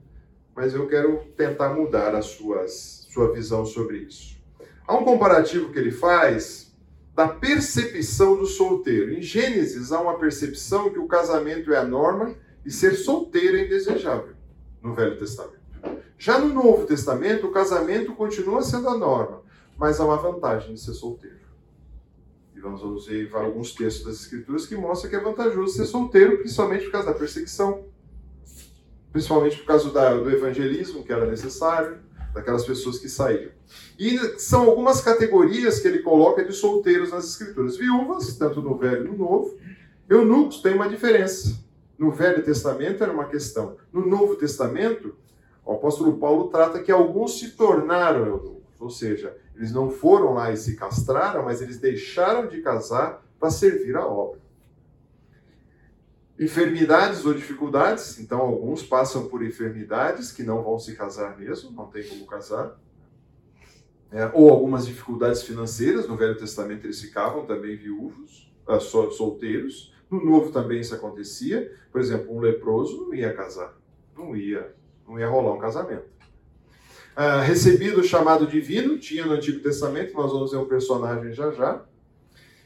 Mas 0.55 0.73
eu 0.73 0.87
quero 0.87 1.19
tentar 1.35 1.73
mudar 1.73 2.15
a 2.15 2.21
sua 2.21 3.33
visão 3.33 3.65
sobre 3.65 3.97
isso. 3.99 4.37
Há 4.87 4.95
um 4.95 5.03
comparativo 5.03 5.71
que 5.71 5.77
ele 5.77 5.91
faz 5.91 6.66
da 7.17 7.27
percepção 7.27 8.37
do 8.37 8.45
solteiro. 8.45 9.11
Em 9.11 9.23
Gênesis 9.23 9.91
há 9.91 9.99
uma 9.99 10.19
percepção 10.19 10.91
que 10.91 10.99
o 10.99 11.07
casamento 11.07 11.73
é 11.73 11.77
a 11.77 11.83
norma 11.83 12.35
e 12.63 12.69
ser 12.69 12.93
solteiro 12.93 13.57
é 13.57 13.65
indesejável 13.65 14.35
no 14.83 14.93
Velho 14.93 15.17
Testamento. 15.17 15.57
Já 16.15 16.37
no 16.37 16.53
Novo 16.53 16.85
Testamento, 16.85 17.47
o 17.47 17.51
casamento 17.51 18.13
continua 18.13 18.61
sendo 18.61 18.87
a 18.87 18.95
norma, 18.95 19.41
mas 19.75 19.99
há 19.99 20.05
uma 20.05 20.17
vantagem 20.17 20.75
de 20.75 20.79
ser 20.79 20.93
solteiro. 20.93 21.39
E 22.55 22.59
vamos 22.59 23.07
ver 23.07 23.33
alguns 23.33 23.73
textos 23.73 24.05
das 24.05 24.21
Escrituras 24.21 24.67
que 24.67 24.75
mostram 24.75 25.09
que 25.09 25.15
é 25.15 25.19
vantajoso 25.19 25.73
ser 25.73 25.85
solteiro, 25.85 26.37
principalmente 26.37 26.85
por 26.85 26.91
causa 26.91 27.07
da 27.07 27.17
perseguição, 27.17 27.83
principalmente 29.11 29.57
por 29.57 29.65
causa 29.65 29.89
do 29.89 30.29
evangelismo 30.29 31.03
que 31.03 31.11
era 31.11 31.25
necessário, 31.25 31.97
daquelas 32.37 32.65
pessoas 32.65 32.99
que 32.99 33.09
saíram. 33.09 33.51
E 33.99 34.17
são 34.39 34.63
algumas 34.63 35.01
categorias 35.01 35.79
que 35.79 35.87
ele 35.87 35.99
coloca 35.99 36.43
de 36.45 36.53
solteiros 36.53 37.11
nas 37.11 37.25
escrituras. 37.25 37.77
Viúvas, 37.77 38.35
tanto 38.37 38.61
no 38.61 38.77
Velho 38.77 39.05
e 39.05 39.09
no 39.09 39.17
Novo. 39.17 39.57
Eunucos 40.09 40.61
tem 40.61 40.73
uma 40.73 40.87
diferença. 40.87 41.59
No 41.97 42.11
Velho 42.11 42.43
Testamento 42.43 43.03
era 43.03 43.11
uma 43.11 43.25
questão. 43.25 43.75
No 43.91 44.05
Novo 44.05 44.35
Testamento, 44.35 45.15
o 45.65 45.73
apóstolo 45.73 46.17
Paulo 46.17 46.47
trata 46.49 46.79
que 46.79 46.91
alguns 46.91 47.39
se 47.39 47.51
tornaram 47.51 48.25
eunucos, 48.25 48.79
ou 48.79 48.89
seja, 48.89 49.35
eles 49.55 49.73
não 49.73 49.89
foram 49.89 50.33
lá 50.33 50.51
e 50.51 50.57
se 50.57 50.75
castraram, 50.75 51.43
mas 51.43 51.61
eles 51.61 51.79
deixaram 51.79 52.47
de 52.47 52.61
casar 52.61 53.25
para 53.39 53.49
servir 53.49 53.97
a 53.97 54.05
obra. 54.05 54.39
Enfermidades 56.39 57.25
ou 57.25 57.33
dificuldades, 57.33 58.19
então 58.19 58.39
alguns 58.39 58.83
passam 58.83 59.27
por 59.27 59.43
enfermidades 59.43 60.31
que 60.31 60.43
não 60.43 60.61
vão 60.61 60.77
se 60.77 60.95
casar 60.95 61.35
mesmo, 61.37 61.71
não 61.71 61.87
tem 61.87 62.07
como 62.07 62.27
casar. 62.27 62.79
É, 64.11 64.29
ou 64.33 64.49
algumas 64.49 64.85
dificuldades 64.85 65.41
financeiras, 65.41 66.07
no 66.07 66.15
Velho 66.15 66.37
Testamento 66.37 66.85
eles 66.85 67.01
ficavam 67.01 67.45
também 67.45 67.75
viúvos, 67.75 68.53
uh, 68.67 68.79
solteiros. 68.79 69.93
No 70.09 70.23
Novo 70.23 70.51
também 70.51 70.79
isso 70.79 70.95
acontecia. 70.95 71.73
Por 71.91 71.99
exemplo, 71.99 72.33
um 72.33 72.39
leproso 72.39 73.07
não 73.07 73.13
ia 73.13 73.33
casar, 73.33 73.75
não 74.15 74.35
ia, 74.35 74.73
não 75.07 75.19
ia 75.19 75.27
rolar 75.27 75.53
um 75.53 75.59
casamento. 75.59 76.05
Uh, 77.17 77.41
recebido 77.43 78.01
o 78.01 78.03
chamado 78.03 78.45
divino, 78.45 78.99
tinha 78.99 79.25
no 79.25 79.33
Antigo 79.33 79.59
Testamento, 79.59 80.13
nós 80.13 80.31
vamos 80.31 80.51
ver 80.51 80.57
um 80.57 80.67
personagem 80.67 81.33
já 81.33 81.51
já. 81.51 81.83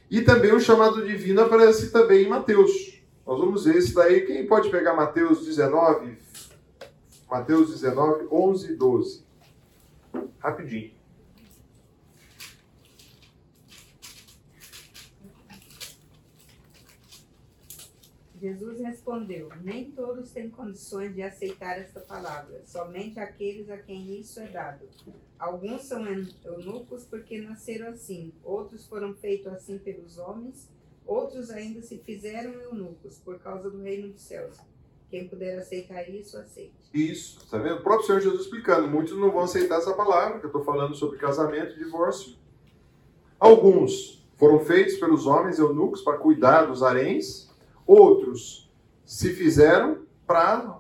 E 0.09 0.21
também 0.21 0.53
o 0.53 0.59
chamado 0.59 1.05
divino 1.05 1.41
aparece 1.41 1.89
também 1.89 2.25
em 2.25 2.27
Mateus. 2.27 2.90
Nós 3.25 3.39
vamos 3.39 3.65
ver 3.65 3.77
isso 3.77 3.93
daí. 3.93 4.25
Quem 4.25 4.47
pode 4.47 4.69
pegar 4.69 4.93
Mateus 4.93 5.45
19? 5.45 6.17
Mateus 7.29 7.69
19, 7.69 8.27
11 8.31 8.71
e 8.71 8.75
12. 8.75 9.25
Rapidinho. 10.39 11.01
Jesus 18.41 18.79
respondeu: 18.79 19.49
Nem 19.61 19.91
todos 19.91 20.31
têm 20.31 20.49
condições 20.49 21.13
de 21.13 21.21
aceitar 21.21 21.77
esta 21.77 21.99
palavra, 21.99 22.63
somente 22.65 23.19
aqueles 23.19 23.69
a 23.69 23.77
quem 23.77 24.19
isso 24.19 24.39
é 24.39 24.47
dado. 24.47 24.89
Alguns 25.37 25.83
são 25.83 26.03
eunucos 26.43 27.05
porque 27.05 27.39
nasceram 27.39 27.89
assim, 27.89 28.33
outros 28.43 28.87
foram 28.87 29.13
feitos 29.13 29.53
assim 29.53 29.77
pelos 29.77 30.17
homens 30.17 30.70
Outros 31.05 31.49
ainda 31.49 31.81
se 31.81 31.97
fizeram 31.97 32.53
eunucos 32.53 33.17
por 33.19 33.39
causa 33.39 33.69
do 33.69 33.81
reino 33.81 34.09
dos 34.09 34.21
céus. 34.21 34.57
Quem 35.09 35.27
puder 35.27 35.59
aceitar 35.59 36.09
isso, 36.09 36.37
aceite. 36.37 36.73
Isso, 36.93 37.45
tá 37.49 37.57
vendo? 37.57 37.79
O 37.79 37.83
próprio 37.83 38.07
Senhor 38.07 38.21
Jesus 38.21 38.43
explicando. 38.43 38.87
Muitos 38.87 39.17
não 39.17 39.29
vão 39.29 39.43
aceitar 39.43 39.79
essa 39.79 39.93
palavra, 39.93 40.39
que 40.39 40.45
eu 40.45 40.49
estou 40.49 40.63
falando 40.63 40.95
sobre 40.95 41.17
casamento 41.17 41.75
e 41.75 41.83
divórcio. 41.83 42.35
Alguns 43.37 44.25
foram 44.37 44.59
feitos 44.59 44.95
pelos 44.95 45.27
homens 45.27 45.59
eunucos 45.59 46.01
para 46.01 46.17
cuidar 46.17 46.65
dos 46.65 46.81
haréns. 46.81 47.49
Outros 47.85 48.71
se 49.03 49.33
fizeram 49.33 50.05
para 50.25 50.79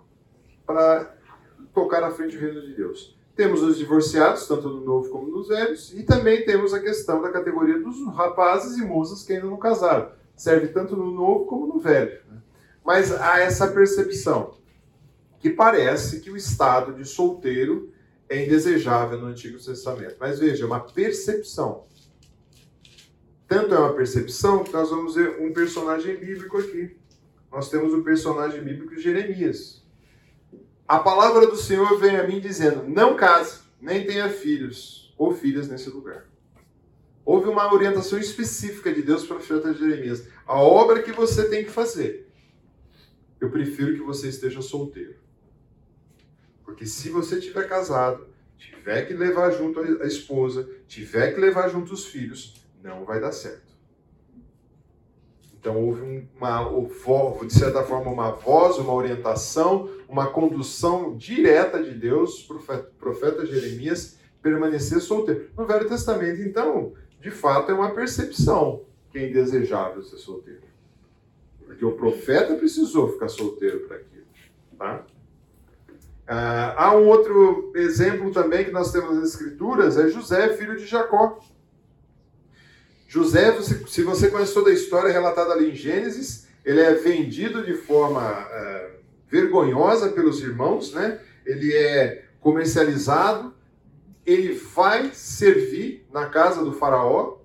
tocar 1.73 1.99
na 1.99 2.11
frente 2.11 2.37
do 2.37 2.41
reino 2.41 2.61
de 2.61 2.73
Deus. 2.73 3.19
Temos 3.35 3.61
os 3.61 3.77
divorciados, 3.77 4.47
tanto 4.47 4.69
no 4.69 4.81
novo 4.83 5.09
como 5.09 5.31
nos 5.31 5.47
velhos, 5.47 5.93
e 5.93 6.03
também 6.03 6.43
temos 6.43 6.73
a 6.73 6.79
questão 6.79 7.21
da 7.21 7.29
categoria 7.29 7.79
dos 7.79 8.05
rapazes 8.13 8.77
e 8.77 8.85
moças 8.85 9.23
que 9.23 9.33
ainda 9.33 9.47
não 9.47 9.57
casaram. 9.57 10.11
Serve 10.35 10.67
tanto 10.67 10.95
no 10.95 11.11
novo 11.11 11.45
como 11.45 11.67
no 11.67 11.79
velho. 11.79 12.19
Né? 12.29 12.41
Mas 12.83 13.11
há 13.11 13.39
essa 13.39 13.67
percepção 13.67 14.55
que 15.39 15.49
parece 15.49 16.19
que 16.19 16.29
o 16.29 16.37
estado 16.37 16.93
de 16.93 17.05
solteiro 17.05 17.91
é 18.29 18.45
indesejável 18.45 19.19
no 19.19 19.27
Antigo 19.27 19.57
Testamento. 19.57 20.15
Mas 20.19 20.39
veja, 20.39 20.63
é 20.63 20.67
uma 20.67 20.79
percepção. 20.79 21.83
Tanto 23.47 23.75
é 23.75 23.77
uma 23.77 23.93
percepção 23.93 24.63
que 24.63 24.71
nós 24.71 24.89
vamos 24.89 25.15
ver 25.15 25.41
um 25.41 25.51
personagem 25.51 26.15
bíblico 26.15 26.57
aqui. 26.57 26.95
Nós 27.51 27.69
temos 27.69 27.93
o 27.93 28.01
personagem 28.01 28.63
bíblico 28.63 28.97
Jeremias. 28.97 29.80
A 30.91 30.99
palavra 30.99 31.47
do 31.47 31.55
Senhor 31.55 31.97
vem 31.97 32.17
a 32.17 32.27
mim 32.27 32.41
dizendo: 32.41 32.83
não 32.83 33.15
case, 33.15 33.61
nem 33.79 34.05
tenha 34.05 34.27
filhos 34.27 35.15
ou 35.17 35.33
filhas 35.33 35.69
nesse 35.69 35.89
lugar. 35.89 36.25
Houve 37.23 37.47
uma 37.47 37.73
orientação 37.73 38.19
específica 38.19 38.93
de 38.93 39.01
Deus 39.01 39.25
para 39.25 39.37
o 39.37 39.39
profeta 39.39 39.73
Jeremias. 39.73 40.27
A 40.45 40.59
obra 40.59 41.01
que 41.01 41.13
você 41.13 41.47
tem 41.47 41.63
que 41.63 41.71
fazer, 41.71 42.29
eu 43.39 43.49
prefiro 43.49 43.93
que 43.93 44.01
você 44.01 44.27
esteja 44.27 44.61
solteiro. 44.61 45.15
Porque 46.65 46.85
se 46.85 47.09
você 47.09 47.39
tiver 47.39 47.69
casado, 47.69 48.27
tiver 48.57 49.05
que 49.05 49.13
levar 49.13 49.49
junto 49.51 49.79
a 49.79 50.05
esposa, 50.05 50.69
tiver 50.89 51.33
que 51.33 51.39
levar 51.39 51.69
junto 51.69 51.93
os 51.93 52.05
filhos, 52.07 52.61
não 52.83 53.05
vai 53.05 53.21
dar 53.21 53.31
certo. 53.31 53.70
Então 55.61 55.79
houve 55.79 56.27
uma, 56.35 57.45
de 57.45 57.53
certa 57.53 57.83
forma, 57.83 58.11
uma 58.11 58.31
voz, 58.31 58.79
uma 58.79 58.93
orientação, 58.93 59.87
uma 60.09 60.25
condução 60.25 61.15
direta 61.15 61.81
de 61.83 61.91
Deus 61.91 62.41
para 62.41 62.57
o 62.57 62.83
profeta 62.97 63.45
Jeremias 63.45 64.17
permanecer 64.41 64.99
solteiro. 64.99 65.51
No 65.55 65.67
Velho 65.67 65.87
Testamento, 65.87 66.41
então, 66.41 66.93
de 67.19 67.29
fato, 67.29 67.71
é 67.71 67.75
uma 67.75 67.91
percepção 67.91 68.81
que 69.11 69.19
é 69.19 69.27
ser 70.01 70.17
solteiro. 70.17 70.63
Porque 71.63 71.85
o 71.85 71.91
profeta 71.91 72.55
precisou 72.55 73.13
ficar 73.13 73.29
solteiro 73.29 73.81
para 73.81 73.97
aquilo. 73.97 74.25
Tá? 74.79 75.05
Ah, 76.27 76.85
há 76.85 76.95
um 76.97 77.07
outro 77.07 77.71
exemplo 77.75 78.31
também 78.31 78.65
que 78.65 78.71
nós 78.71 78.91
temos 78.91 79.15
nas 79.15 79.29
Escrituras, 79.29 79.95
é 79.95 80.07
José, 80.07 80.57
filho 80.57 80.75
de 80.75 80.87
Jacó. 80.87 81.37
José, 83.11 83.53
se 83.61 84.03
você 84.03 84.29
conhece 84.29 84.53
toda 84.53 84.69
a 84.69 84.73
história 84.73 85.11
relatada 85.11 85.51
ali 85.51 85.71
em 85.71 85.75
Gênesis, 85.75 86.47
ele 86.63 86.79
é 86.79 86.93
vendido 86.93 87.61
de 87.61 87.73
forma 87.73 88.21
uh, 88.21 88.91
vergonhosa 89.27 90.07
pelos 90.07 90.39
irmãos, 90.41 90.93
né? 90.93 91.19
Ele 91.45 91.73
é 91.73 92.23
comercializado, 92.39 93.53
ele 94.25 94.53
vai 94.53 95.11
servir 95.11 96.07
na 96.09 96.27
casa 96.27 96.63
do 96.63 96.71
faraó, 96.71 97.39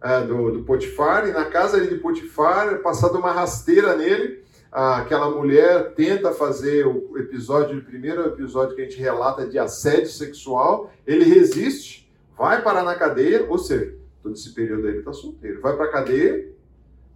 uh, 0.00 0.24
do, 0.24 0.52
do, 0.52 0.62
Potifar, 0.62 1.28
e 1.28 1.32
na 1.32 1.46
casa 1.46 1.84
de 1.84 1.96
Potifar, 1.96 2.74
é 2.74 2.76
passada 2.76 3.18
uma 3.18 3.32
rasteira 3.32 3.96
nele, 3.96 4.44
uh, 4.72 5.00
aquela 5.00 5.28
mulher 5.28 5.94
tenta 5.96 6.30
fazer 6.30 6.86
o 6.86 7.18
episódio, 7.18 7.80
o 7.80 7.84
primeiro 7.84 8.24
episódio 8.24 8.76
que 8.76 8.82
a 8.82 8.84
gente 8.84 9.00
relata 9.00 9.48
de 9.48 9.58
assédio 9.58 10.10
sexual, 10.10 10.92
ele 11.04 11.24
resiste, 11.24 12.08
vai 12.36 12.62
parar 12.62 12.84
na 12.84 12.94
cadeia, 12.94 13.44
ou 13.48 13.58
seja, 13.58 13.97
todo 14.22 14.34
esse 14.34 14.54
período 14.54 14.86
aí 14.86 14.92
ele 14.92 14.98
está 14.98 15.12
solteiro. 15.12 15.60
Vai 15.60 15.76
para 15.76 15.86
a 15.86 15.92
cadeia, 15.92 16.48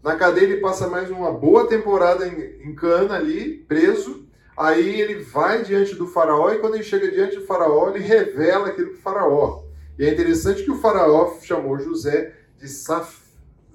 na 0.02 0.16
cadeia 0.16 0.44
ele 0.44 0.60
passa 0.60 0.88
mais 0.88 1.10
uma 1.10 1.30
boa 1.30 1.68
temporada 1.68 2.26
em, 2.26 2.68
em 2.68 2.74
cana 2.74 3.14
ali, 3.14 3.58
preso. 3.68 4.26
Aí 4.56 5.00
ele 5.00 5.22
vai 5.22 5.62
diante 5.62 5.94
do 5.94 6.06
faraó 6.06 6.52
e 6.52 6.58
quando 6.58 6.74
ele 6.74 6.84
chega 6.84 7.10
diante 7.10 7.36
do 7.36 7.46
faraó, 7.46 7.90
ele 7.90 8.04
revela 8.04 8.68
aquilo 8.68 8.90
para 8.90 8.98
o 8.98 9.02
faraó. 9.02 9.64
E 9.98 10.04
é 10.04 10.12
interessante 10.12 10.64
que 10.64 10.70
o 10.70 10.78
faraó 10.78 11.38
chamou 11.40 11.78
José 11.78 12.34
de 12.58 12.68
Saf, 12.68 13.22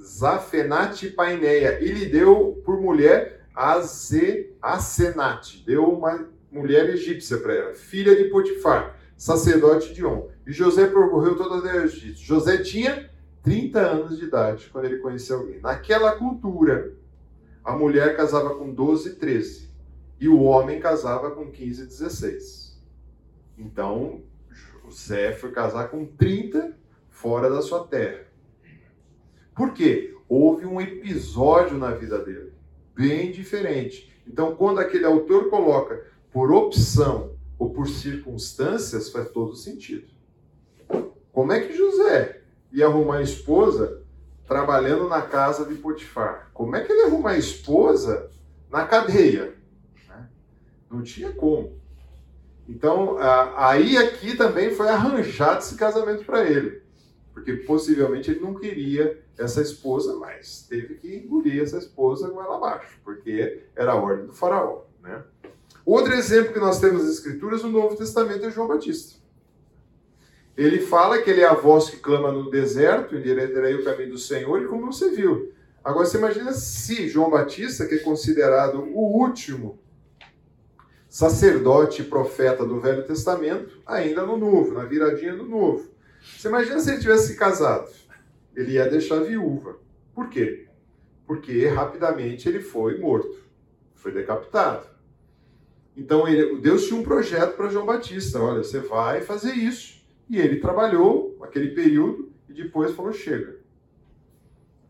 Zafenate 0.02 1.10
Paineia 1.10 1.80
e 1.82 1.88
lhe 1.88 2.06
deu 2.06 2.62
por 2.66 2.80
mulher 2.80 3.48
Aze, 3.56 4.54
Asenate. 4.62 5.63
Deu 5.66 5.86
uma 5.86 6.28
mulher 6.52 6.90
egípcia 6.90 7.38
para 7.38 7.54
ela, 7.54 7.74
filha 7.74 8.16
de 8.16 8.26
Potifar, 8.26 8.98
sacerdote 9.16 9.94
de 9.94 10.06
On. 10.06 10.28
E 10.46 10.52
José 10.52 10.88
percorreu 10.88 11.36
toda 11.36 11.70
a 11.70 11.84
Egito. 11.84 12.20
José 12.20 12.58
tinha 12.58 13.10
30 13.48 13.80
anos 13.80 14.18
de 14.18 14.26
idade 14.26 14.70
quando 14.74 14.84
ele 14.84 14.98
conheceu 14.98 15.40
alguém. 15.40 15.62
Naquela 15.62 16.12
cultura, 16.18 16.94
a 17.64 17.72
mulher 17.72 18.18
casava 18.18 18.54
com 18.56 18.74
12, 18.74 19.16
13 19.16 19.70
e 20.20 20.28
o 20.28 20.42
homem 20.42 20.82
casava 20.82 21.32
com 21.32 21.50
15, 21.50 21.86
16. 21.86 22.78
Então, 23.58 24.22
José 24.84 25.32
foi 25.32 25.52
casar 25.52 25.90
com 25.90 26.06
30 26.06 26.76
fora 27.10 27.50
da 27.50 27.62
sua 27.62 27.88
terra. 27.88 28.26
Por 29.56 29.74
quê? 29.74 30.14
Houve 30.28 30.66
um 30.66 30.82
episódio 30.82 31.78
na 31.78 31.92
vida 31.92 32.20
dele, 32.20 32.52
bem 32.94 33.32
diferente. 33.32 34.14
Então, 34.28 34.58
quando 34.58 34.80
aquele 34.80 35.06
autor 35.06 35.50
coloca 35.50 36.06
por 36.34 36.52
opção 36.52 37.32
ou 37.58 37.70
por 37.70 37.88
circunstâncias, 37.88 39.10
faz 39.10 39.30
todo 39.30 39.56
sentido. 39.56 40.08
Como 41.32 41.54
é 41.54 41.62
que 41.62 41.78
José, 41.78 42.37
ia 42.72 42.86
arrumar 42.86 43.22
esposa 43.22 44.02
trabalhando 44.48 45.08
na 45.10 45.22
casa 45.22 45.66
de 45.66 45.76
Potifar. 45.76 46.50
Como 46.54 46.76
é 46.76 46.82
que 46.82 46.92
ele 46.92 47.04
arruma 47.04 47.32
a 47.32 47.38
esposa 47.38 48.30
na 48.70 48.86
cadeia? 48.86 49.54
Né? 50.08 50.30
Não 50.90 51.02
tinha 51.02 51.32
como. 51.32 51.78
Então, 52.68 53.18
aí 53.56 53.98
aqui 53.98 54.36
também 54.36 54.74
foi 54.74 54.90
arranjado 54.90 55.60
esse 55.60 55.76
casamento 55.76 56.26
para 56.26 56.44
ele. 56.44 56.82
Porque 57.34 57.54
possivelmente 57.54 58.32
ele 58.32 58.40
não 58.40 58.56
queria 58.56 59.24
essa 59.38 59.62
esposa, 59.62 60.16
mas 60.16 60.66
teve 60.68 60.96
que 60.96 61.16
engolir 61.16 61.62
essa 61.62 61.78
esposa 61.78 62.30
com 62.30 62.42
ela 62.42 62.56
abaixo, 62.56 62.98
porque 63.04 63.64
era 63.76 63.92
a 63.92 63.96
ordem 63.96 64.26
do 64.26 64.34
faraó. 64.34 64.82
Né? 65.02 65.24
Outro 65.86 66.14
exemplo 66.14 66.52
que 66.52 66.60
nós 66.60 66.80
temos 66.80 67.04
nas 67.04 67.14
Escrituras 67.14 67.64
no 67.64 67.70
Novo 67.70 67.96
Testamento 67.96 68.46
é 68.46 68.52
João 68.52 68.68
Batista. 68.68 69.20
Ele 70.58 70.80
fala 70.80 71.22
que 71.22 71.30
ele 71.30 71.41
é 71.41 71.46
a 71.46 71.54
voz 71.54 71.89
que 71.89 71.98
clama 71.98 72.32
no 72.32 72.50
deserto, 72.50 73.15
endireitarei 73.15 73.76
o 73.76 73.84
caminho 73.84 74.10
do 74.10 74.17
Senhor, 74.17 74.60
e 74.60 74.65
como 74.65 74.91
você 74.91 75.12
viu. 75.12 75.54
Agora 75.84 76.06
você 76.06 76.17
imagina 76.17 76.52
se 76.52 77.08
João 77.08 77.30
Batista, 77.30 77.86
que 77.86 77.96
é 77.96 78.00
considerado 78.00 78.80
o 78.82 79.20
último 79.22 79.80
sacerdote 81.08 82.02
e 82.02 82.06
profeta 82.06 82.65
do 82.65 82.80
Velho 82.80 83.06
Testamento, 83.06 83.80
ainda 83.86 84.26
no 84.26 84.36
Novo, 84.36 84.74
na 84.74 84.84
viradinha 84.84 85.36
do 85.36 85.46
Novo. 85.46 85.89
Você 86.22 86.48
imagina 86.48 86.80
se 86.80 86.91
ele 86.91 87.02
tivesse 87.02 87.28
se 87.28 87.36
casado? 87.38 87.89
Ele 88.56 88.74
ia 88.74 88.89
deixar 88.89 89.20
viúva. 89.20 89.78
Por 90.13 90.28
quê? 90.30 90.67
Porque 91.26 91.67
rapidamente 91.67 92.50
ele 92.50 92.60
foi 92.60 92.98
morto, 92.98 93.46
foi 93.93 94.12
decapitado. 94.12 94.88
Então 95.96 96.28
ele, 96.28 96.60
Deus 96.60 96.88
tinha 96.88 97.00
um 97.00 97.04
projeto 97.04 97.56
para 97.56 97.70
João 97.70 97.86
Batista: 97.86 98.39
olha, 98.39 98.63
você 98.63 98.80
vai 98.80 99.22
fazer 99.22 99.54
isso. 99.54 99.97
E 100.30 100.38
ele 100.38 100.60
trabalhou 100.60 101.38
aquele 101.42 101.72
período 101.72 102.32
e 102.50 102.54
depois 102.54 102.94
falou: 102.94 103.13
chega. 103.13 103.58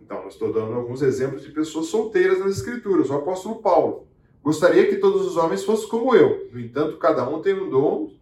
Então, 0.01 0.21
eu 0.21 0.27
estou 0.29 0.53
dando 0.53 0.73
alguns 0.73 1.01
exemplos 1.01 1.43
de 1.43 1.51
pessoas 1.51 1.87
solteiras 1.87 2.39
nas 2.39 2.57
Escrituras. 2.57 3.09
O 3.09 3.13
apóstolo 3.13 3.61
Paulo 3.61 4.07
Gostaria 4.47 4.87
que 4.87 4.95
todos 4.95 5.27
os 5.27 5.35
homens 5.35 5.65
fossem 5.65 5.89
como 5.89 6.15
eu. 6.15 6.49
No 6.53 6.57
entanto, 6.57 6.95
cada 6.95 7.29
um 7.29 7.41
tem 7.41 7.53
um 7.53 7.69
dom 7.69 8.13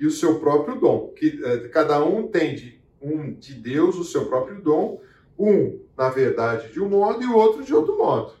e 0.00 0.04
o 0.04 0.10
seu 0.10 0.40
próprio 0.40 0.80
dom. 0.80 1.12
Que 1.14 1.40
eh, 1.44 1.68
cada 1.68 2.04
um 2.04 2.26
tem 2.26 2.56
de, 2.56 2.80
um 3.00 3.32
de 3.32 3.54
Deus 3.54 3.96
o 3.96 4.02
seu 4.02 4.26
próprio 4.26 4.60
dom, 4.60 5.00
um, 5.38 5.78
na 5.96 6.08
verdade, 6.08 6.72
de 6.72 6.80
um 6.80 6.88
modo 6.88 7.22
e 7.22 7.26
o 7.26 7.36
outro 7.36 7.62
de 7.62 7.72
outro 7.72 7.96
modo. 7.96 8.32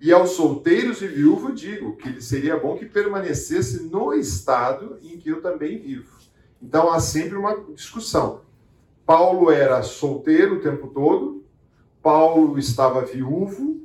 E 0.00 0.12
aos 0.12 0.30
solteiros 0.30 1.02
e 1.02 1.08
viúvos 1.08 1.60
digo 1.60 1.96
que 1.96 2.22
seria 2.22 2.56
bom 2.56 2.76
que 2.76 2.86
permanecesse 2.86 3.88
no 3.90 4.14
estado 4.14 4.96
em 5.02 5.18
que 5.18 5.30
eu 5.30 5.42
também 5.42 5.76
vivo. 5.76 6.17
Então 6.62 6.92
há 6.92 7.00
sempre 7.00 7.36
uma 7.36 7.60
discussão. 7.74 8.42
Paulo 9.06 9.50
era 9.50 9.82
solteiro 9.82 10.56
o 10.56 10.60
tempo 10.60 10.88
todo, 10.88 11.44
Paulo 12.02 12.58
estava 12.58 13.04
viúvo, 13.04 13.80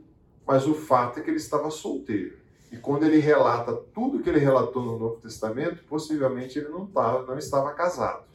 mas 0.46 0.68
o 0.68 0.74
fato 0.74 1.20
é 1.20 1.24
que 1.24 1.30
ele 1.30 1.38
estava 1.38 1.70
solteiro. 1.72 2.38
E 2.72 2.78
quando 2.78 3.04
ele 3.06 3.20
relata 3.20 3.74
tudo 3.94 4.22
que 4.22 4.30
ele 4.30 4.40
relatou 4.40 4.84
no 4.84 4.98
Novo 4.98 5.22
Testamento, 5.22 5.84
possivelmente 5.84 6.58
ele 6.58 6.70
não, 6.70 6.88
tava, 6.88 7.26
não 7.26 7.38
estava 7.38 7.72
casado. 7.74 8.26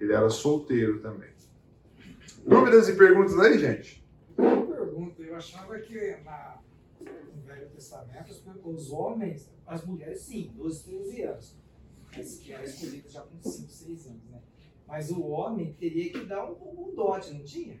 Ele 0.00 0.12
era 0.12 0.30
solteiro 0.30 1.00
também. 1.00 1.28
Dúvidas 2.46 2.88
e 2.88 2.94
perguntas 2.94 3.38
aí, 3.38 3.58
gente? 3.58 4.04
Uma 4.38 4.66
pergunta. 4.66 5.22
Eu 5.22 5.36
achava 5.36 5.78
que 5.78 6.16
na, 6.24 6.58
no 7.00 7.42
Velho 7.42 7.68
Testamento 7.70 8.32
os 8.64 8.90
homens, 8.90 9.50
as 9.66 9.84
mulheres 9.84 10.20
sim, 10.20 10.52
12, 10.56 10.84
13 10.84 11.22
anos. 11.22 11.56
Mas 12.16 12.38
que 12.38 12.52
eram 12.52 12.64
escolhidas 12.64 13.12
já 13.12 13.20
com 13.22 13.40
5, 13.40 13.70
6 13.70 14.06
anos, 14.06 14.24
né? 14.30 14.40
Mas 14.86 15.10
o 15.10 15.22
homem 15.22 15.72
teria 15.78 16.12
que 16.12 16.24
dar 16.24 16.44
um, 16.44 16.56
um 16.90 16.94
dote, 16.94 17.32
não 17.32 17.44
tinha? 17.44 17.80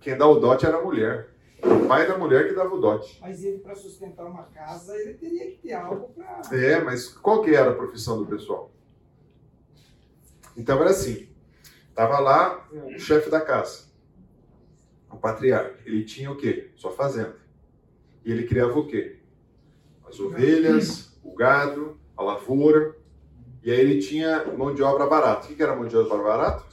Quem 0.00 0.16
dá 0.16 0.26
o 0.26 0.38
dote 0.38 0.66
era 0.66 0.78
a 0.78 0.82
mulher. 0.82 1.30
O 1.62 1.86
pai 1.86 2.06
da 2.08 2.18
mulher 2.18 2.48
que 2.48 2.54
dava 2.54 2.74
o 2.74 2.80
dote. 2.80 3.18
Mas 3.20 3.44
ele, 3.44 3.58
para 3.58 3.74
sustentar 3.74 4.26
uma 4.26 4.42
casa, 4.44 4.96
ele 4.96 5.14
teria 5.14 5.50
que 5.50 5.58
ter 5.58 5.72
algo 5.72 6.08
para. 6.08 6.42
É, 6.52 6.82
mas 6.82 7.08
qual 7.08 7.40
que 7.42 7.54
era 7.54 7.70
a 7.70 7.74
profissão 7.74 8.18
do 8.18 8.26
pessoal? 8.26 8.70
Então 10.56 10.80
era 10.80 10.90
assim: 10.90 11.28
tava 11.94 12.18
lá 12.18 12.68
o 12.72 12.98
chefe 12.98 13.30
da 13.30 13.40
casa, 13.40 13.84
o 15.10 15.16
patriarca. 15.16 15.78
Ele 15.86 16.04
tinha 16.04 16.30
o 16.32 16.36
quê? 16.36 16.72
Sua 16.74 16.90
fazenda. 16.90 17.36
E 18.24 18.32
ele 18.32 18.46
criava 18.46 18.76
o 18.78 18.86
quê? 18.86 19.20
As 20.04 20.18
ovelhas, 20.18 21.16
o 21.22 21.32
gado, 21.34 21.98
a 22.16 22.22
lavoura. 22.22 22.96
E 23.64 23.70
aí 23.70 23.78
ele 23.78 24.00
tinha 24.00 24.44
mão 24.56 24.74
de 24.74 24.82
obra 24.82 25.06
barata. 25.06 25.46
O 25.46 25.54
que 25.54 25.62
era 25.62 25.76
mão 25.76 25.86
de 25.86 25.96
obra 25.96 26.18
barata? 26.18 26.64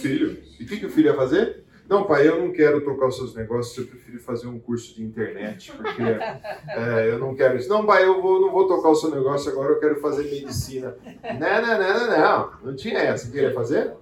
Filho. 0.00 0.38
E 0.60 0.64
o 0.64 0.66
que, 0.66 0.78
que 0.78 0.86
o 0.86 0.90
filho 0.90 1.06
ia 1.06 1.14
fazer? 1.14 1.64
Não, 1.88 2.04
pai, 2.04 2.28
eu 2.28 2.38
não 2.38 2.52
quero 2.52 2.80
tocar 2.82 3.08
os 3.08 3.16
seus 3.16 3.34
negócios, 3.34 3.76
eu 3.76 3.86
prefiro 3.86 4.18
fazer 4.20 4.46
um 4.46 4.58
curso 4.58 4.94
de 4.94 5.02
internet, 5.02 5.72
porque 5.72 6.00
é, 6.68 7.10
eu 7.10 7.18
não 7.18 7.34
quero 7.34 7.56
isso. 7.56 7.68
Não, 7.68 7.84
pai, 7.84 8.04
eu 8.04 8.22
vou, 8.22 8.40
não 8.40 8.50
vou 8.50 8.66
tocar 8.66 8.88
o 8.88 8.94
seu 8.94 9.10
negócio 9.10 9.50
agora, 9.50 9.72
eu 9.72 9.80
quero 9.80 10.00
fazer 10.00 10.22
medicina. 10.22 10.96
Não, 11.22 11.62
não, 11.62 11.78
não, 11.78 12.06
não, 12.06 12.18
não. 12.18 12.52
Não 12.64 12.76
tinha 12.76 12.98
essa. 12.98 13.28
O 13.28 13.30
que 13.30 13.38
ele 13.38 13.48
ia 13.48 13.54
fazer? 13.54 13.92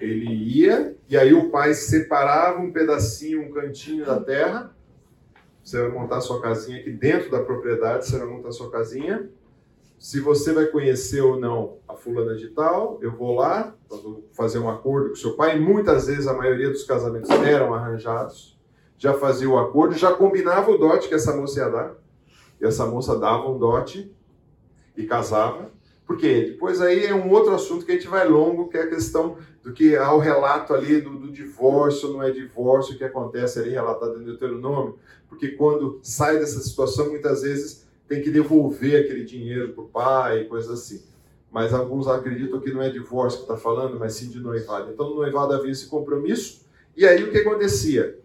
Ele 0.00 0.32
ia, 0.32 0.96
e 1.08 1.16
aí 1.16 1.32
o 1.32 1.50
pai 1.50 1.74
separava 1.74 2.60
um 2.60 2.70
pedacinho, 2.70 3.42
um 3.42 3.50
cantinho 3.50 4.04
da 4.04 4.20
terra. 4.20 4.72
Você 5.64 5.80
vai 5.80 5.90
montar 5.90 6.20
sua 6.20 6.40
casinha 6.40 6.78
aqui 6.78 6.90
dentro 6.90 7.30
da 7.30 7.42
propriedade, 7.42 8.06
você 8.06 8.18
vai 8.18 8.28
montar 8.28 8.52
sua 8.52 8.70
casinha 8.70 9.28
se 9.98 10.20
você 10.20 10.52
vai 10.52 10.66
conhecer 10.66 11.20
ou 11.20 11.38
não 11.38 11.78
a 11.88 11.94
fulana 11.94 12.36
de 12.36 12.48
tal, 12.48 12.98
eu 13.02 13.10
vou 13.10 13.34
lá, 13.34 13.74
fazer 14.32 14.58
um 14.58 14.70
acordo 14.70 15.10
com 15.10 15.16
seu 15.16 15.34
pai. 15.34 15.58
Muitas 15.58 16.06
vezes 16.06 16.26
a 16.26 16.34
maioria 16.34 16.70
dos 16.70 16.84
casamentos 16.84 17.30
eram 17.30 17.74
arranjados. 17.74 18.56
Já 18.96 19.14
fazia 19.14 19.48
o 19.48 19.58
acordo, 19.58 19.94
já 19.94 20.12
combinava 20.12 20.70
o 20.70 20.78
dote 20.78 21.08
que 21.08 21.14
essa 21.14 21.36
moça 21.36 21.60
ia 21.60 21.68
dar. 21.68 21.94
E 22.60 22.64
essa 22.64 22.86
moça 22.86 23.18
dava 23.18 23.48
um 23.48 23.58
dote 23.58 24.12
e 24.96 25.04
casava. 25.04 25.70
Porque 26.06 26.52
depois 26.52 26.80
aí 26.80 27.04
é 27.04 27.14
um 27.14 27.30
outro 27.30 27.54
assunto 27.54 27.84
que 27.84 27.92
a 27.92 27.94
gente 27.94 28.08
vai 28.08 28.26
longo, 28.26 28.68
que 28.68 28.78
é 28.78 28.82
a 28.82 28.88
questão 28.88 29.36
do 29.62 29.72
que 29.72 29.96
há 29.96 30.12
o 30.14 30.18
relato 30.18 30.72
ali 30.72 31.00
do, 31.00 31.10
do 31.18 31.30
divórcio, 31.30 32.12
não 32.12 32.22
é 32.22 32.30
divórcio, 32.30 32.94
o 32.94 32.98
que 32.98 33.04
acontece 33.04 33.58
ali 33.58 33.70
relatado 33.70 34.20
em 34.20 34.24
Deuteronômio. 34.24 34.98
Porque 35.28 35.48
quando 35.48 36.00
sai 36.02 36.38
dessa 36.38 36.60
situação, 36.60 37.10
muitas 37.10 37.42
vezes 37.42 37.87
tem 38.08 38.22
que 38.22 38.30
devolver 38.30 39.04
aquele 39.04 39.24
dinheiro 39.24 39.74
para 39.74 39.84
o 39.84 39.88
pai, 39.88 40.44
coisas 40.44 40.70
assim. 40.70 41.02
Mas 41.50 41.74
alguns 41.74 42.08
acreditam 42.08 42.60
que 42.60 42.72
não 42.72 42.82
é 42.82 42.90
divórcio 42.90 43.40
que 43.40 43.44
está 43.44 43.56
falando, 43.56 43.98
mas 43.98 44.14
sim 44.14 44.28
de 44.28 44.40
noivado. 44.40 44.90
Então, 44.90 45.10
no 45.10 45.16
noivado 45.16 45.52
havia 45.52 45.70
esse 45.70 45.86
compromisso. 45.86 46.66
E 46.96 47.06
aí, 47.06 47.22
o 47.22 47.30
que 47.30 47.38
acontecia? 47.38 48.18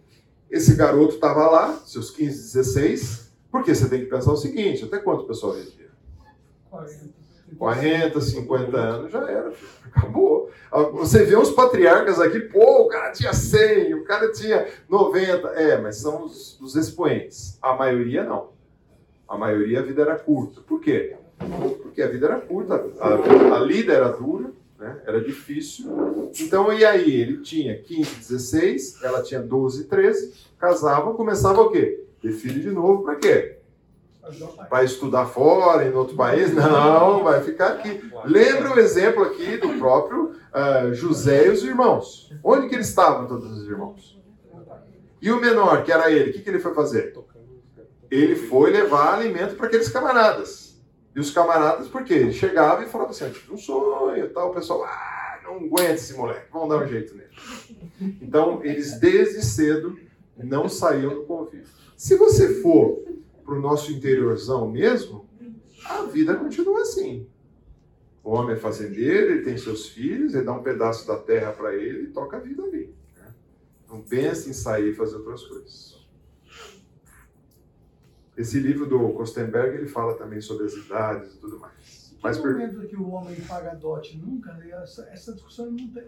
Esse 0.50 0.74
garoto 0.74 1.14
estava 1.14 1.48
lá, 1.48 1.82
seus 1.84 2.10
15, 2.10 2.54
16, 2.54 3.32
porque 3.50 3.74
você 3.74 3.88
tem 3.88 4.00
que 4.00 4.06
pensar 4.06 4.32
o 4.32 4.36
seguinte: 4.36 4.84
até 4.84 4.98
quanto 4.98 5.22
o 5.22 5.26
pessoal 5.26 5.52
vendia? 5.52 5.90
40, 7.56 8.20
50 8.20 8.76
anos, 8.76 9.12
já 9.12 9.30
era, 9.30 9.52
acabou. 9.86 10.50
Você 10.94 11.24
vê 11.24 11.36
uns 11.36 11.50
patriarcas 11.50 12.20
aqui, 12.20 12.40
pô, 12.40 12.82
o 12.82 12.88
cara 12.88 13.12
tinha 13.12 13.32
100, 13.32 13.94
o 13.94 14.04
cara 14.04 14.32
tinha 14.32 14.66
90. 14.88 15.48
É, 15.48 15.80
mas 15.80 15.96
são 15.96 16.24
os, 16.24 16.60
os 16.60 16.74
expoentes. 16.74 17.58
A 17.62 17.74
maioria 17.74 18.24
não. 18.24 18.53
A 19.34 19.38
maioria 19.38 19.80
a 19.80 19.82
vida 19.82 20.02
era 20.02 20.16
curta. 20.16 20.60
Por 20.60 20.80
quê? 20.80 21.16
Porque 21.82 22.00
a 22.00 22.06
vida 22.06 22.26
era 22.26 22.40
curta, 22.40 22.86
a, 23.00 23.56
a 23.56 23.58
lida 23.58 23.92
era 23.92 24.08
dura, 24.08 24.52
né? 24.78 25.02
era 25.04 25.20
difícil. 25.20 26.30
Então, 26.40 26.72
e 26.72 26.84
aí? 26.84 27.20
Ele 27.20 27.38
tinha 27.38 27.76
15, 27.76 28.14
16, 28.16 29.02
ela 29.02 29.22
tinha 29.22 29.42
12, 29.42 29.84
13, 29.84 30.32
casava, 30.56 31.12
começava 31.14 31.60
o 31.62 31.70
quê? 31.70 32.04
Ter 32.22 32.32
filho 32.32 32.60
de 32.60 32.70
novo, 32.70 33.02
para 33.02 33.16
quê? 33.16 33.58
Para 34.70 34.84
estudar 34.84 35.26
fora, 35.26 35.84
em 35.84 35.92
outro 35.92 36.16
país? 36.16 36.54
Não, 36.54 37.24
vai 37.24 37.42
ficar 37.42 37.72
aqui. 37.72 38.00
Lembra 38.24 38.72
o 38.72 38.78
exemplo 38.78 39.24
aqui 39.24 39.56
do 39.56 39.70
próprio 39.78 40.30
uh, 40.30 40.94
José 40.94 41.48
e 41.48 41.50
os 41.50 41.62
irmãos. 41.64 42.32
Onde 42.42 42.68
que 42.68 42.74
eles 42.74 42.88
estavam, 42.88 43.26
todos 43.26 43.50
os 43.50 43.68
irmãos? 43.68 44.18
E 45.20 45.30
o 45.30 45.40
menor, 45.40 45.82
que 45.82 45.92
era 45.92 46.10
ele, 46.10 46.30
o 46.30 46.32
que, 46.32 46.40
que 46.40 46.48
ele 46.48 46.60
foi 46.60 46.72
fazer? 46.72 47.12
Ele 48.16 48.36
foi 48.36 48.70
levar 48.70 49.14
alimento 49.14 49.56
para 49.56 49.66
aqueles 49.66 49.88
camaradas. 49.88 50.80
E 51.14 51.20
os 51.20 51.30
camaradas, 51.30 51.88
por 51.88 52.04
quê? 52.04 52.14
Ele 52.14 52.32
chegava 52.32 52.82
e 52.82 52.88
falava 52.88 53.10
assim, 53.10 53.30
tive 53.30 53.52
um 53.52 53.56
sonho 53.56 54.28
tal, 54.30 54.50
o 54.50 54.54
pessoal, 54.54 54.84
ah, 54.84 55.40
não 55.44 55.56
aguenta 55.56 55.94
esse 55.94 56.14
moleque, 56.14 56.48
vamos 56.52 56.68
dar 56.68 56.84
um 56.84 56.88
jeito 56.88 57.14
nele. 57.16 57.30
Então, 58.20 58.64
eles 58.64 58.98
desde 58.98 59.44
cedo 59.44 59.98
não 60.36 60.68
saíam 60.68 61.14
do 61.14 61.22
convívio. 61.22 61.66
Se 61.96 62.16
você 62.16 62.60
for 62.60 63.04
para 63.44 63.54
o 63.54 63.60
nosso 63.60 63.92
interiorzão 63.92 64.68
mesmo, 64.68 65.28
a 65.84 66.02
vida 66.02 66.34
continua 66.34 66.80
assim. 66.80 67.26
O 68.22 68.30
homem 68.30 68.56
é 68.56 68.58
fazendeiro, 68.58 69.32
ele 69.32 69.42
tem 69.42 69.56
seus 69.56 69.88
filhos, 69.88 70.34
ele 70.34 70.44
dá 70.44 70.52
um 70.52 70.62
pedaço 70.62 71.06
da 71.06 71.16
terra 71.16 71.52
para 71.52 71.74
ele 71.74 72.04
e 72.04 72.06
toca 72.08 72.38
a 72.38 72.40
vida 72.40 72.62
ali. 72.62 72.94
Né? 73.16 73.34
Não 73.88 74.00
pensa 74.00 74.48
em 74.48 74.52
sair 74.52 74.90
e 74.90 74.94
fazer 74.94 75.16
outras 75.16 75.44
coisas. 75.44 75.93
Esse 78.36 78.58
livro 78.58 78.86
do 78.86 79.10
Kostenberg, 79.10 79.76
ele 79.76 79.86
fala 79.86 80.14
também 80.14 80.40
sobre 80.40 80.66
as 80.66 80.72
idades 80.74 81.34
e 81.34 81.38
tudo 81.38 81.58
mais. 81.58 82.14
Mas 82.22 82.38
per... 82.38 82.52
momento 82.52 82.88
que 82.88 82.96
o 82.96 83.10
homem 83.10 83.38
paga 83.42 83.74
dote? 83.74 84.16
Nunca, 84.16 84.52
né? 84.54 84.70
essa, 84.82 85.06
essa 85.12 85.34
discussão 85.34 85.66
não 85.66 85.88
tem... 85.88 86.04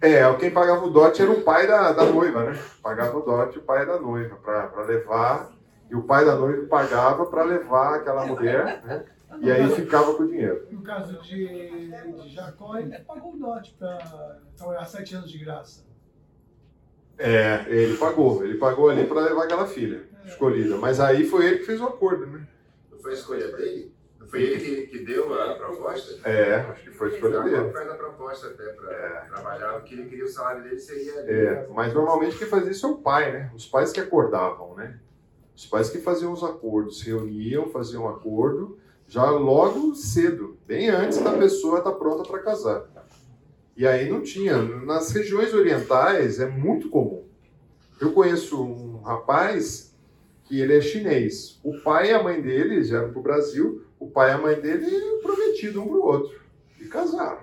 É, 0.00 0.34
quem 0.36 0.50
pagava 0.50 0.86
o 0.86 0.90
dote 0.90 1.20
era 1.20 1.30
o 1.30 1.42
pai 1.42 1.66
da, 1.66 1.92
da 1.92 2.06
noiva, 2.06 2.50
né? 2.50 2.58
Pagava 2.82 3.18
o 3.18 3.20
dote 3.20 3.58
o 3.58 3.62
pai 3.62 3.84
da 3.84 4.00
noiva, 4.00 4.36
para 4.36 4.82
levar, 4.84 5.52
e 5.90 5.94
o 5.94 6.02
pai 6.02 6.24
da 6.24 6.34
noiva 6.34 6.66
pagava 6.66 7.26
para 7.26 7.44
levar 7.44 7.96
aquela 7.96 8.24
mulher, 8.26 8.82
né? 8.84 9.04
E 9.40 9.50
aí 9.50 9.68
ficava 9.70 10.14
com 10.14 10.22
o 10.22 10.28
dinheiro. 10.28 10.66
No 10.70 10.82
caso 10.82 11.20
de, 11.20 11.90
de 11.90 12.28
Jacó, 12.30 12.78
ele 12.78 12.98
pagou 13.00 13.34
o 13.34 13.38
dote 13.38 13.74
para 13.78 14.40
trabalhar 14.56 14.84
sete 14.86 15.14
anos 15.14 15.30
de 15.30 15.38
graça. 15.38 15.84
É, 17.18 17.64
ele 17.68 17.96
pagou. 17.96 18.44
Ele 18.44 18.58
pagou 18.58 18.88
ali 18.90 19.06
para 19.06 19.20
levar 19.22 19.44
aquela 19.44 19.66
filha 19.66 20.02
escolhida. 20.26 20.76
Mas 20.76 21.00
aí 21.00 21.24
foi 21.24 21.46
ele 21.46 21.58
que 21.58 21.64
fez 21.66 21.80
o 21.80 21.84
acordo, 21.84 22.26
né? 22.26 22.46
Não 22.90 22.98
foi 22.98 23.12
a 23.12 23.14
escolha 23.14 23.52
dele? 23.56 23.94
Foi 24.26 24.42
ele 24.42 24.58
que, 24.58 24.86
que 24.88 25.04
deu 25.04 25.32
a 25.32 25.54
proposta? 25.54 26.28
É, 26.28 26.56
acho 26.56 26.82
que 26.82 26.90
foi 26.90 27.10
escolha 27.14 27.36
Ele 27.36 27.50
dele. 27.50 27.70
faz 27.72 27.88
a 27.88 27.94
proposta 27.94 28.46
até 28.48 28.64
para 28.72 29.26
trabalhar, 29.32 29.72
porque 29.74 29.94
ele 29.94 30.06
queria 30.06 30.24
o 30.24 30.28
salário 30.28 30.64
dele 30.64 30.80
seria 30.80 31.20
ali. 31.20 31.30
É, 31.30 31.68
mas 31.72 31.94
normalmente 31.94 32.36
quem 32.36 32.48
fazia 32.48 32.72
isso 32.72 32.86
é 32.86 32.90
o 32.90 32.96
pai, 32.96 33.30
né? 33.32 33.52
Os 33.54 33.66
pais 33.66 33.92
que 33.92 34.00
acordavam, 34.00 34.74
né? 34.74 34.98
Os 35.54 35.66
pais 35.66 35.88
que 35.88 35.98
faziam 35.98 36.32
os 36.32 36.42
acordos, 36.42 36.98
se 36.98 37.06
reuniam, 37.10 37.68
faziam 37.68 38.04
um 38.04 38.08
acordo, 38.08 38.76
já 39.06 39.30
logo 39.30 39.94
cedo, 39.94 40.56
bem 40.66 40.88
antes 40.88 41.18
da 41.22 41.32
pessoa 41.34 41.78
estar 41.78 41.92
pronta 41.92 42.28
para 42.28 42.40
casar. 42.42 42.86
E 43.76 43.86
aí 43.86 44.08
não 44.08 44.22
tinha. 44.22 44.62
Nas 44.62 45.10
regiões 45.10 45.52
orientais 45.52 46.38
é 46.38 46.46
muito 46.46 46.88
comum. 46.88 47.24
Eu 48.00 48.12
conheço 48.12 48.62
um 48.62 49.00
rapaz 49.02 49.94
que 50.44 50.60
ele 50.60 50.76
é 50.76 50.80
chinês. 50.80 51.58
O 51.62 51.80
pai 51.80 52.10
e 52.10 52.14
a 52.14 52.22
mãe 52.22 52.40
dele 52.40 52.84
já 52.84 52.98
eram 52.98 53.10
para 53.10 53.18
o 53.18 53.22
Brasil. 53.22 53.84
O 53.98 54.08
pai 54.08 54.30
e 54.30 54.34
a 54.34 54.38
mãe 54.38 54.60
dele 54.60 54.86
prometido 55.22 55.82
um 55.82 55.88
para 55.88 55.96
o 55.96 56.04
outro. 56.04 56.40
E 56.80 56.84
casaram. 56.86 57.42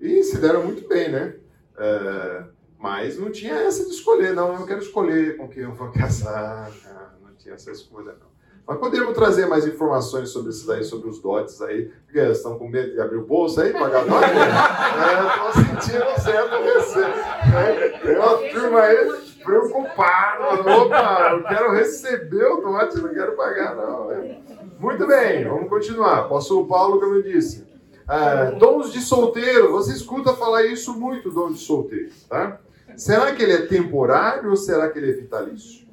E 0.00 0.22
se 0.24 0.38
deram 0.38 0.64
muito 0.64 0.88
bem, 0.88 1.10
né? 1.10 1.36
É, 1.78 2.44
mas 2.78 3.18
não 3.18 3.30
tinha 3.30 3.54
essa 3.54 3.84
de 3.84 3.90
escolher, 3.90 4.34
não. 4.34 4.58
Eu 4.58 4.66
quero 4.66 4.82
escolher 4.82 5.36
com 5.36 5.48
quem 5.48 5.62
eu 5.62 5.72
vou 5.72 5.92
casar. 5.92 6.72
Não, 6.84 7.28
não 7.28 7.36
tinha 7.36 7.54
essa 7.54 7.70
escolha, 7.70 8.12
não. 8.14 8.31
Mas 8.66 8.78
podemos 8.78 9.12
trazer 9.12 9.46
mais 9.46 9.66
informações 9.66 10.30
sobre 10.30 10.50
isso 10.50 10.66
daí, 10.66 10.84
sobre 10.84 11.08
os 11.08 11.20
dotes 11.20 11.60
aí. 11.60 11.90
Porque 12.04 12.18
eles 12.18 12.36
estão 12.36 12.58
com 12.58 12.68
medo 12.68 12.92
de 12.92 13.00
abrir 13.00 13.18
o 13.18 13.26
bolso 13.26 13.60
aí, 13.60 13.72
pagar 13.72 14.04
dote? 14.04 14.24
é, 14.24 15.38
tô 15.38 15.52
sentindo 15.60 16.04
um 16.10 16.20
certo 16.20 16.62
receio. 16.62 17.08
Né? 17.08 17.88
Tem 18.02 18.16
uma 18.16 18.36
turma 18.50 18.80
aí 18.80 19.22
preocupada. 19.42 20.60
Opa, 20.60 21.30
eu 21.32 21.42
quero 21.44 21.72
receber 21.72 22.44
o 22.44 22.60
dote, 22.60 22.98
não 22.98 23.08
quero 23.12 23.32
pagar, 23.32 23.74
não. 23.74 24.06
né? 24.08 24.40
Muito 24.78 25.06
bem, 25.06 25.44
vamos 25.44 25.68
continuar. 25.68 26.20
Apóstolo 26.20 26.66
Paulo, 26.66 27.00
como 27.00 27.14
eu 27.14 27.22
disse. 27.22 27.66
Ah, 28.06 28.52
dons 28.58 28.92
de 28.92 29.00
solteiro, 29.00 29.72
você 29.72 29.92
escuta 29.92 30.34
falar 30.34 30.64
isso 30.64 30.92
muito, 30.98 31.30
dom 31.30 31.52
de 31.52 31.58
solteiro, 31.58 32.10
tá? 32.28 32.58
Será 32.96 33.32
que 33.32 33.42
ele 33.42 33.52
é 33.52 33.66
temporário 33.66 34.50
ou 34.50 34.56
será 34.56 34.90
que 34.90 34.98
ele 34.98 35.10
é 35.10 35.14
vitalício? 35.14 35.86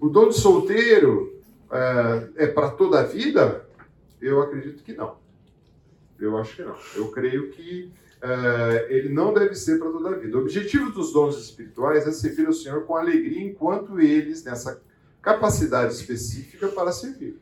O 0.00 0.08
dom 0.08 0.28
de 0.28 0.34
solteiro 0.34 1.33
ah, 1.74 2.28
é 2.36 2.46
para 2.46 2.70
toda 2.70 3.00
a 3.00 3.02
vida? 3.02 3.66
Eu 4.20 4.40
acredito 4.40 4.84
que 4.84 4.92
não. 4.92 5.16
Eu 6.20 6.38
acho 6.38 6.54
que 6.54 6.62
não. 6.62 6.76
Eu 6.94 7.10
creio 7.10 7.50
que 7.50 7.92
ah, 8.22 8.86
ele 8.88 9.08
não 9.08 9.34
deve 9.34 9.56
ser 9.56 9.80
para 9.80 9.90
toda 9.90 10.10
a 10.10 10.18
vida. 10.18 10.36
O 10.36 10.40
objetivo 10.40 10.92
dos 10.92 11.12
dons 11.12 11.36
espirituais 11.36 12.06
é 12.06 12.12
servir 12.12 12.46
ao 12.46 12.52
Senhor 12.52 12.84
com 12.84 12.96
alegria 12.96 13.42
enquanto 13.42 14.00
eles, 14.00 14.44
nessa 14.44 14.80
capacidade 15.20 15.94
específica 15.94 16.68
para 16.68 16.92
servir. 16.92 17.40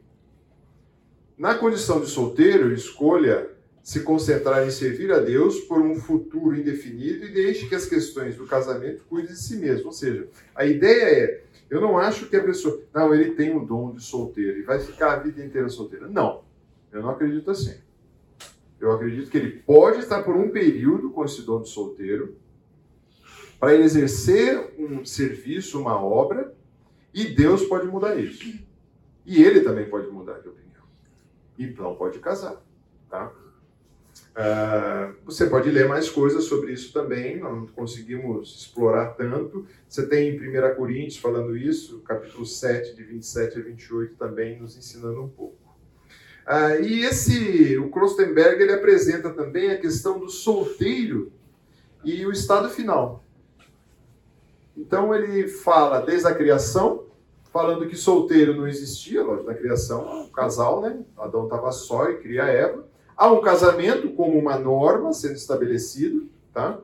Na 1.36 1.54
condição 1.54 2.00
de 2.00 2.06
solteiro, 2.06 2.72
escolha 2.72 3.50
se 3.82 4.00
concentrar 4.00 4.66
em 4.66 4.70
servir 4.70 5.12
a 5.12 5.18
Deus 5.18 5.60
por 5.60 5.80
um 5.80 5.96
futuro 5.96 6.56
indefinido 6.56 7.26
e 7.26 7.32
deixe 7.32 7.68
que 7.68 7.74
as 7.74 7.84
questões 7.84 8.36
do 8.36 8.46
casamento 8.46 9.04
cuidem 9.10 9.32
de 9.32 9.38
si 9.38 9.56
mesmo. 9.56 9.86
Ou 9.86 9.92
seja, 9.92 10.26
a 10.54 10.64
ideia 10.64 11.04
é, 11.04 11.42
eu 11.72 11.80
não 11.80 11.96
acho 11.96 12.26
que 12.26 12.36
a 12.36 12.44
pessoa, 12.44 12.82
não, 12.92 13.14
ele 13.14 13.30
tem 13.30 13.56
o 13.56 13.64
dom 13.64 13.94
de 13.94 14.02
solteiro 14.02 14.58
e 14.58 14.62
vai 14.62 14.78
ficar 14.78 15.14
a 15.14 15.18
vida 15.20 15.42
inteira 15.42 15.70
solteira. 15.70 16.06
Não, 16.06 16.44
eu 16.92 17.00
não 17.00 17.08
acredito 17.08 17.50
assim. 17.50 17.80
Eu 18.78 18.92
acredito 18.92 19.30
que 19.30 19.38
ele 19.38 19.62
pode 19.62 20.00
estar 20.00 20.22
por 20.22 20.36
um 20.36 20.50
período 20.50 21.08
com 21.08 21.24
esse 21.24 21.40
dom 21.40 21.62
de 21.62 21.70
solteiro 21.70 22.36
para 23.58 23.74
exercer 23.74 24.74
um 24.78 25.02
serviço, 25.02 25.80
uma 25.80 25.98
obra, 25.98 26.54
e 27.14 27.24
Deus 27.24 27.64
pode 27.64 27.86
mudar 27.86 28.16
isso. 28.16 28.52
E 29.24 29.42
ele 29.42 29.60
também 29.60 29.88
pode 29.88 30.08
mudar 30.08 30.40
de 30.40 30.50
opinião. 30.50 30.84
Então 31.58 31.94
pode 31.94 32.18
casar, 32.18 32.62
tá? 33.08 33.32
Ah, 34.34 35.12
você 35.24 35.46
pode 35.46 35.70
ler 35.70 35.86
mais 35.86 36.08
coisas 36.08 36.44
sobre 36.44 36.72
isso 36.72 36.92
também, 36.92 37.38
não 37.38 37.66
conseguimos 37.66 38.56
explorar 38.60 39.10
tanto. 39.10 39.66
Você 39.86 40.06
tem 40.06 40.30
em 40.30 40.72
1 40.72 40.74
Coríntios 40.74 41.18
falando 41.18 41.56
isso, 41.56 42.00
capítulo 42.00 42.46
7, 42.46 42.94
de 42.94 43.02
27 43.02 43.58
a 43.58 43.62
28, 43.62 44.16
também 44.16 44.58
nos 44.58 44.76
ensinando 44.76 45.22
um 45.22 45.28
pouco. 45.28 45.56
Ah, 46.46 46.76
e 46.76 47.04
esse, 47.04 47.76
o 47.78 47.90
Klostenberg, 47.90 48.60
ele 48.60 48.72
apresenta 48.72 49.30
também 49.30 49.70
a 49.70 49.78
questão 49.78 50.18
do 50.18 50.28
solteiro 50.28 51.30
e 52.02 52.26
o 52.26 52.32
estado 52.32 52.68
final. 52.68 53.22
Então 54.76 55.14
ele 55.14 55.46
fala 55.46 56.00
desde 56.00 56.26
a 56.26 56.34
criação, 56.34 57.04
falando 57.52 57.86
que 57.86 57.94
solteiro 57.94 58.56
não 58.56 58.66
existia, 58.66 59.22
lógico, 59.22 59.46
na 59.46 59.54
criação, 59.54 60.22
um 60.22 60.30
casal, 60.30 60.80
né? 60.80 61.04
Adão 61.18 61.44
estava 61.44 61.70
só 61.70 62.08
e 62.08 62.16
cria 62.16 62.44
Eva. 62.44 62.90
Há 63.16 63.30
um 63.30 63.40
casamento 63.40 64.10
como 64.10 64.38
uma 64.38 64.58
norma 64.58 65.12
sendo 65.12 65.34
estabelecido, 65.34 66.28
tá? 66.52 66.78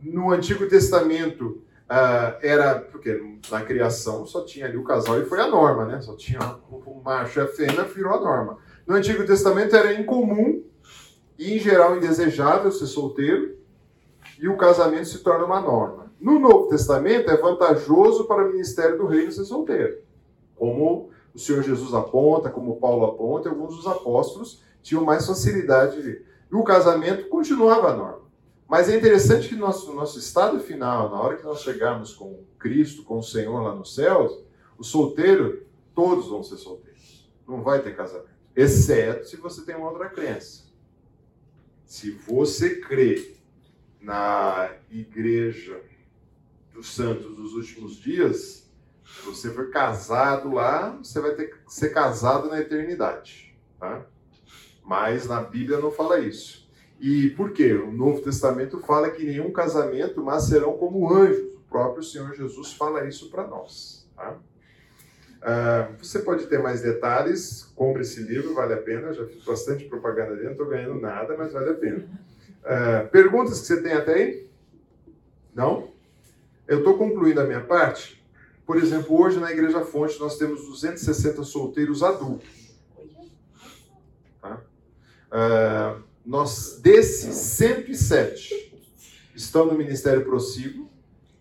No 0.00 0.30
Antigo 0.30 0.68
Testamento 0.68 1.62
ah, 1.88 2.38
era 2.42 2.78
porque 2.78 3.38
na 3.50 3.62
criação 3.62 4.26
só 4.26 4.44
tinha 4.44 4.66
ali 4.66 4.76
o 4.76 4.84
casal 4.84 5.20
e 5.20 5.26
foi 5.26 5.40
a 5.40 5.46
norma, 5.46 5.84
né? 5.84 6.00
Só 6.00 6.14
tinha 6.16 6.40
o 6.70 7.00
macho 7.04 7.38
e 7.38 7.42
a 7.42 7.46
fêmea 7.46 7.84
virou 7.84 8.14
a 8.14 8.20
norma. 8.20 8.58
No 8.86 8.94
Antigo 8.94 9.24
Testamento 9.24 9.74
era 9.74 9.94
incomum 9.94 10.62
e 11.38 11.56
em 11.56 11.58
geral 11.58 11.96
indesejável 11.96 12.70
ser 12.70 12.86
solteiro 12.86 13.56
e 14.38 14.48
o 14.48 14.56
casamento 14.56 15.06
se 15.06 15.18
torna 15.18 15.44
uma 15.44 15.60
norma. 15.60 16.12
No 16.20 16.38
Novo 16.38 16.68
Testamento 16.68 17.30
é 17.30 17.36
vantajoso 17.36 18.24
para 18.24 18.44
o 18.44 18.50
ministério 18.50 18.96
do 18.96 19.06
reino 19.06 19.32
ser 19.32 19.44
solteiro, 19.44 19.98
como 20.56 21.10
o 21.34 21.38
Senhor 21.38 21.62
Jesus 21.62 21.92
aponta, 21.92 22.48
como 22.48 22.76
Paulo 22.76 23.04
aponta, 23.04 23.48
e 23.48 23.52
alguns 23.52 23.76
dos 23.76 23.86
apóstolos 23.86 24.62
tinham 24.84 25.04
mais 25.04 25.26
facilidade. 25.26 26.00
de- 26.02 26.22
E 26.52 26.54
o 26.54 26.62
casamento 26.62 27.28
continuava 27.28 27.88
a 27.90 27.96
norma. 27.96 28.24
Mas 28.68 28.88
é 28.88 28.96
interessante 28.96 29.48
que 29.48 29.56
nosso 29.56 29.92
nosso 29.92 30.18
estado 30.18 30.60
final, 30.60 31.10
na 31.10 31.20
hora 31.20 31.36
que 31.36 31.42
nós 31.44 31.60
chegarmos 31.62 32.14
com 32.14 32.44
Cristo, 32.58 33.02
com 33.02 33.18
o 33.18 33.22
Senhor 33.22 33.60
lá 33.60 33.74
nos 33.74 33.94
céus, 33.94 34.44
o 34.78 34.84
solteiro, 34.84 35.66
todos 35.94 36.28
vão 36.28 36.42
ser 36.42 36.56
solteiros. 36.58 37.30
Não 37.48 37.62
vai 37.62 37.82
ter 37.82 37.96
casamento. 37.96 38.28
Exceto 38.54 39.26
se 39.26 39.36
você 39.36 39.62
tem 39.64 39.74
uma 39.74 39.90
outra 39.90 40.08
crença. 40.08 40.64
Se 41.84 42.10
você 42.12 42.76
crê 42.80 43.36
na 44.00 44.70
igreja 44.90 45.80
dos 46.72 46.92
santos 46.94 47.34
dos 47.36 47.54
últimos 47.54 47.96
dias, 47.96 48.70
se 49.04 49.22
você 49.24 49.50
for 49.50 49.70
casado 49.70 50.52
lá, 50.52 50.90
você 51.02 51.20
vai 51.20 51.34
ter 51.34 51.50
que 51.50 51.56
ser 51.72 51.90
casado 51.90 52.48
na 52.48 52.60
eternidade. 52.60 53.54
Tá? 53.78 54.06
Mas 54.84 55.26
na 55.26 55.40
Bíblia 55.40 55.78
não 55.78 55.90
fala 55.90 56.18
isso. 56.20 56.68
E 57.00 57.30
por 57.30 57.52
quê? 57.52 57.72
O 57.72 57.90
Novo 57.90 58.20
Testamento 58.20 58.78
fala 58.80 59.10
que 59.10 59.24
nenhum 59.24 59.50
casamento, 59.50 60.22
mas 60.22 60.44
serão 60.44 60.76
como 60.76 61.12
anjos. 61.12 61.54
O 61.54 61.60
próprio 61.68 62.02
Senhor 62.02 62.34
Jesus 62.34 62.72
fala 62.74 63.06
isso 63.08 63.30
para 63.30 63.46
nós. 63.46 64.06
Tá? 64.14 64.36
Ah, 65.42 65.88
você 66.00 66.20
pode 66.20 66.46
ter 66.46 66.62
mais 66.62 66.80
detalhes, 66.80 67.70
compre 67.74 68.02
esse 68.02 68.22
livro, 68.22 68.54
vale 68.54 68.74
a 68.74 68.78
pena. 68.78 69.12
Já 69.12 69.26
fiz 69.26 69.44
bastante 69.44 69.84
propaganda 69.84 70.32
dele, 70.34 70.44
não 70.44 70.52
estou 70.52 70.66
ganhando 70.66 71.00
nada, 71.00 71.36
mas 71.36 71.52
vale 71.52 71.70
a 71.70 71.74
pena. 71.74 72.08
Ah, 72.64 73.08
perguntas 73.10 73.60
que 73.60 73.66
você 73.66 73.82
tem 73.82 73.92
até 73.92 74.14
aí? 74.14 74.46
Não? 75.54 75.90
Eu 76.66 76.78
estou 76.78 76.96
concluindo 76.96 77.40
a 77.40 77.44
minha 77.44 77.60
parte. 77.60 78.24
Por 78.64 78.78
exemplo, 78.78 79.20
hoje 79.20 79.38
na 79.38 79.52
Igreja 79.52 79.84
Fonte 79.84 80.18
nós 80.18 80.38
temos 80.38 80.64
260 80.66 81.42
solteiros 81.42 82.02
adultos. 82.02 82.63
Ah, 85.36 85.96
nós, 86.24 86.78
desses 86.80 87.34
107 87.34 88.72
estão 89.34 89.66
no 89.66 89.74
Ministério 89.74 90.24
Prossigo 90.24 90.88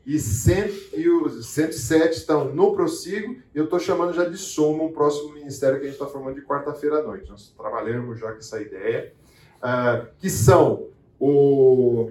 e, 0.03 0.19
100, 0.19 0.89
e 0.97 1.07
os 1.07 1.45
107 1.45 2.17
estão 2.17 2.51
no 2.51 2.73
Prossigo. 2.73 3.35
E 3.53 3.57
eu 3.59 3.65
estou 3.65 3.79
chamando 3.79 4.11
já 4.11 4.25
de 4.25 4.35
Soma, 4.35 4.85
um 4.85 4.91
próximo 4.91 5.35
ministério 5.35 5.77
que 5.77 5.83
a 5.83 5.89
gente 5.89 5.93
está 5.93 6.07
formando 6.07 6.35
de 6.35 6.41
quarta-feira 6.41 6.97
à 6.99 7.03
noite. 7.03 7.29
Nós 7.29 7.53
trabalhamos 7.55 8.19
já 8.19 8.31
com 8.31 8.39
essa 8.39 8.59
ideia. 8.59 9.13
ah, 9.61 10.07
que 10.17 10.29
são 10.29 10.87
o, 11.19 12.09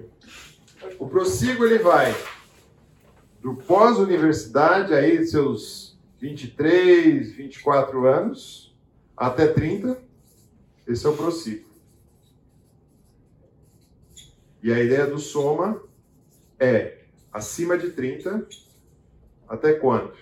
o 0.97 1.07
Prossigo, 1.09 1.65
ele 1.65 1.79
vai 1.79 2.15
do 3.41 3.55
pós-universidade, 3.55 4.93
aí 4.93 5.27
seus 5.27 5.99
23, 6.17 7.33
24 7.33 8.07
anos, 8.07 8.73
até 9.17 9.47
30, 9.47 10.01
esse 10.87 11.05
é 11.05 11.09
o 11.09 11.17
Prossigo. 11.17 11.72
E 14.63 14.71
a 14.71 14.79
ideia 14.79 15.05
do 15.05 15.19
Soma 15.19 15.83
é 16.57 16.99
acima 17.33 17.77
de 17.77 17.91
30, 17.91 18.47
até 19.45 19.73
quanto? 19.73 20.17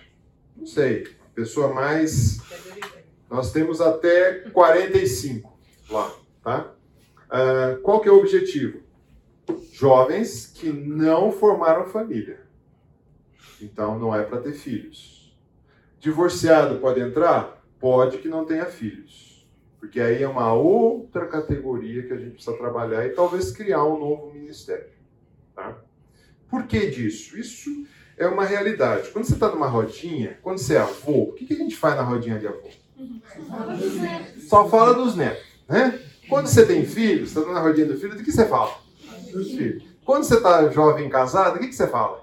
Não 0.56 0.66
sei. 0.66 1.06
Pessoa 1.32 1.72
mais. 1.72 2.38
Nós 3.30 3.52
temos 3.52 3.80
até 3.80 4.50
45 4.50 5.58
lá, 5.88 6.12
tá? 6.42 6.74
Ah, 7.30 7.78
qual 7.84 8.00
que 8.00 8.08
é 8.08 8.12
o 8.12 8.18
objetivo? 8.18 8.80
Jovens 9.72 10.48
que 10.48 10.70
não 10.70 11.30
formaram 11.30 11.86
família. 11.86 12.40
Então 13.60 13.96
não 13.96 14.14
é 14.14 14.24
para 14.24 14.40
ter 14.40 14.54
filhos. 14.54 15.32
Divorciado 16.00 16.80
pode 16.80 17.00
entrar? 17.00 17.64
Pode 17.78 18.18
que 18.18 18.28
não 18.28 18.44
tenha 18.44 18.66
filhos. 18.66 19.21
Porque 19.82 20.00
aí 20.00 20.22
é 20.22 20.28
uma 20.28 20.52
outra 20.52 21.26
categoria 21.26 22.04
que 22.04 22.12
a 22.12 22.16
gente 22.16 22.34
precisa 22.34 22.56
trabalhar 22.56 23.04
e 23.04 23.10
talvez 23.10 23.50
criar 23.50 23.84
um 23.84 23.98
novo 23.98 24.32
ministério. 24.32 24.86
Tá? 25.56 25.76
Por 26.48 26.68
que 26.68 26.86
disso? 26.86 27.36
Isso 27.36 27.84
é 28.16 28.28
uma 28.28 28.44
realidade. 28.44 29.10
Quando 29.10 29.24
você 29.24 29.34
está 29.34 29.48
numa 29.48 29.66
rodinha, 29.66 30.38
quando 30.40 30.58
você 30.58 30.76
é 30.76 30.78
avô, 30.78 31.24
o 31.24 31.32
que, 31.32 31.46
que 31.46 31.54
a 31.54 31.56
gente 31.56 31.74
faz 31.74 31.96
na 31.96 32.02
rodinha 32.02 32.38
de 32.38 32.46
avô? 32.46 32.68
Só 34.48 34.68
fala 34.68 34.94
dos 34.94 35.16
netos, 35.16 35.42
né? 35.68 35.98
Quando 36.28 36.46
você 36.46 36.64
tem 36.64 36.86
filho, 36.86 37.26
você 37.26 37.40
está 37.40 37.52
na 37.52 37.60
rodinha 37.60 37.86
do 37.86 37.98
filho, 37.98 38.16
do 38.16 38.22
que 38.22 38.30
você 38.30 38.46
fala? 38.46 38.78
Dos 39.32 39.50
filhos. 39.50 39.82
Quando 40.04 40.22
você 40.22 40.36
está 40.36 40.70
jovem 40.70 41.10
casado, 41.10 41.56
o 41.56 41.58
que, 41.58 41.66
que 41.66 41.74
você 41.74 41.88
fala? 41.88 42.22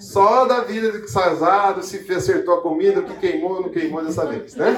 Só 0.00 0.46
da 0.46 0.62
vida 0.62 0.90
de 0.90 0.98
casado, 1.12 1.80
se 1.84 2.12
acertou 2.12 2.54
a 2.54 2.60
comida, 2.60 2.98
o 2.98 3.04
que 3.04 3.14
queimou, 3.20 3.62
não 3.62 3.68
queimou 3.68 4.04
dessa 4.04 4.26
vez, 4.26 4.56
né? 4.56 4.74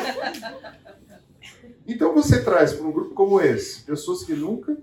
Então 1.87 2.14
você 2.14 2.43
traz 2.43 2.72
para 2.72 2.87
um 2.87 2.93
grupo 2.93 3.14
como 3.14 3.41
esse, 3.41 3.82
pessoas 3.82 4.24
que 4.24 4.32
nunca 4.32 4.76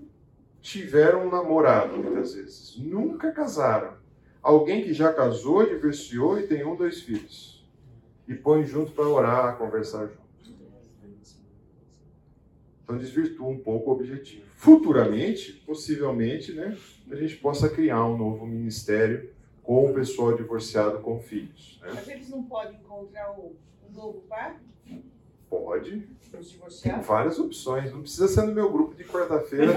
tiveram 0.60 1.26
um 1.26 1.30
namorado, 1.30 1.96
muitas 1.96 2.34
vezes, 2.34 2.76
nunca 2.78 3.32
casaram. 3.32 3.94
Alguém 4.40 4.82
que 4.82 4.92
já 4.92 5.12
casou, 5.12 5.66
divorciou 5.66 6.38
e 6.38 6.46
tem 6.46 6.64
um, 6.64 6.76
dois 6.76 7.00
filhos. 7.00 7.64
E 8.28 8.34
põe 8.34 8.64
junto 8.64 8.92
para 8.92 9.06
orar, 9.06 9.58
conversar 9.58 10.06
junto. 10.06 10.22
Então 12.84 12.98
desvirtua 12.98 13.48
um 13.48 13.58
pouco 13.58 13.90
o 13.90 13.94
objetivo. 13.94 14.44
Futuramente, 14.54 15.52
possivelmente, 15.66 16.52
né, 16.52 16.76
a 17.10 17.16
gente 17.16 17.36
possa 17.36 17.68
criar 17.68 18.04
um 18.04 18.16
novo 18.16 18.46
ministério 18.46 19.30
com 19.62 19.90
o 19.90 19.94
pessoal 19.94 20.36
divorciado 20.36 20.98
com 21.00 21.20
filhos. 21.20 21.80
Né? 21.82 21.92
Mas 21.94 22.08
eles 22.08 22.28
não 22.28 22.42
podem 22.44 22.78
encontrar 22.78 23.32
um 23.32 23.54
novo 23.92 24.20
par? 24.28 24.60
Pode. 25.52 26.08
Tem 26.30 26.40
divorciados? 26.40 27.06
várias 27.06 27.38
opções. 27.38 27.92
Não 27.92 28.00
precisa 28.00 28.26
ser 28.26 28.40
no 28.46 28.54
meu 28.54 28.72
grupo 28.72 28.94
de 28.94 29.04
quarta-feira. 29.04 29.70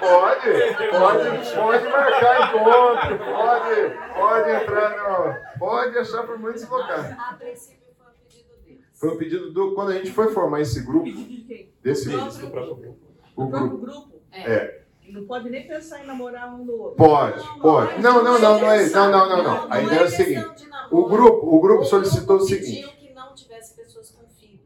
pode, 0.00 0.50
pode, 0.90 1.54
pode 1.54 1.84
marcar 1.84 2.48
encontro, 2.48 3.18
pode, 3.18 3.94
pode 4.16 4.50
entrar 4.50 4.90
no. 4.96 5.58
Pode 5.60 5.96
achar 5.98 6.26
por 6.26 6.38
muitos 6.40 6.68
locais. 6.68 7.12
A 7.12 7.34
princípio 7.38 7.86
foi 7.96 8.08
um 8.08 8.16
pedido 8.26 8.56
deles. 8.64 8.84
Foi 8.94 9.10
um 9.10 9.16
pedido 9.16 9.52
do. 9.52 9.74
Quando 9.76 9.90
a 9.90 9.94
gente 9.94 10.10
foi 10.10 10.32
formar 10.32 10.60
esse 10.60 10.84
grupo, 10.84 11.08
desse 11.82 12.08
Do 12.10 12.18
grupo, 12.18 12.50
próprio 12.50 12.96
o 13.36 13.44
Do 13.44 13.50
próprio 13.50 13.78
grupo. 13.78 13.86
grupo? 13.86 14.20
É. 14.32 14.80
Não 15.08 15.24
pode 15.24 15.48
nem 15.48 15.68
pensar 15.68 16.02
em 16.02 16.06
namorar 16.06 16.52
um 16.52 16.64
do 16.66 16.82
outro. 16.82 16.96
Pode, 16.96 17.60
pode. 17.60 18.02
Não, 18.02 18.24
não, 18.24 18.40
não, 18.40 18.60
não 18.60 18.70
é 18.72 18.82
isso. 18.82 18.96
Não, 18.96 19.08
não, 19.08 19.28
não, 19.28 19.42
não. 19.44 19.72
A 19.72 19.80
ideia 19.80 20.00
é 20.00 20.04
o 20.04 20.10
seguinte. 20.10 20.68
O 20.90 21.08
grupo, 21.08 21.46
o 21.46 21.60
grupo 21.60 21.84
solicitou 21.84 22.38
o 22.38 22.40
seguinte. 22.40 22.82
pediu 22.82 22.88
que 22.96 23.14
não 23.14 23.32
tivesse 23.32 23.74
pessoas 23.76 24.10
com 24.10 24.26
filho. 24.28 24.58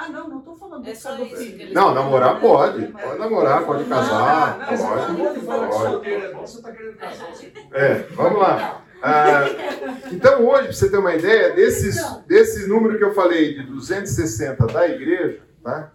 Ah, 0.00 0.08
não, 0.08 0.28
não 0.30 0.38
estou 0.38 0.56
falando 0.56 0.88
É 0.88 0.94
só 0.94 1.14
do 1.14 1.26
filho. 1.26 1.74
Não, 1.74 1.94
namorar 1.94 2.40
pode. 2.40 2.86
Pode 2.86 3.18
namorar, 3.18 3.66
pode 3.66 3.84
casar, 3.84 4.58
Não, 4.58 4.66
tá 4.66 4.76
pode. 5.14 5.40
pode. 5.40 6.10
é 6.10 6.32
você 6.32 6.62
tá 6.62 6.72
querendo 6.72 6.96
casar. 6.96 7.28
É, 7.72 7.94
vamos 8.14 8.38
lá. 8.40 8.82
Ah, 9.02 9.42
então, 10.10 10.46
hoje, 10.46 10.64
para 10.64 10.72
você 10.72 10.90
ter 10.90 10.96
uma 10.96 11.14
ideia, 11.14 11.54
desses, 11.54 12.02
desse 12.26 12.66
número 12.66 12.96
que 12.96 13.04
eu 13.04 13.12
falei 13.12 13.52
de 13.54 13.62
260 13.64 14.66
da 14.68 14.88
igreja, 14.88 15.42
tá? 15.62 15.92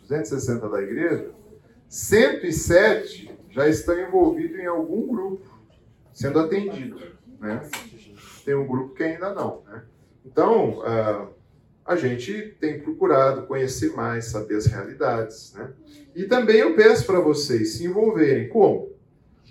260 0.00 0.68
da 0.70 0.82
igreja, 0.82 1.30
107 1.88 3.38
já 3.50 3.68
estão 3.68 3.98
envolvidos 4.00 4.58
em 4.58 4.66
algum 4.66 5.06
grupo, 5.06 5.60
sendo 6.14 6.40
atendido, 6.40 6.98
né? 7.38 7.60
Tem 8.46 8.54
um 8.54 8.66
grupo 8.66 8.94
que 8.94 9.02
ainda 9.02 9.34
não, 9.34 9.62
né? 9.66 9.82
Então, 10.24 10.82
ah, 10.86 11.26
a 11.84 11.96
gente 11.96 12.56
tem 12.60 12.80
procurado 12.80 13.46
conhecer 13.46 13.92
mais, 13.94 14.26
saber 14.26 14.56
as 14.56 14.66
realidades, 14.66 15.52
né? 15.54 15.72
E 16.14 16.24
também 16.24 16.58
eu 16.58 16.74
peço 16.76 17.04
para 17.06 17.20
vocês 17.20 17.74
se 17.74 17.84
envolverem. 17.84 18.48
Como? 18.48 18.92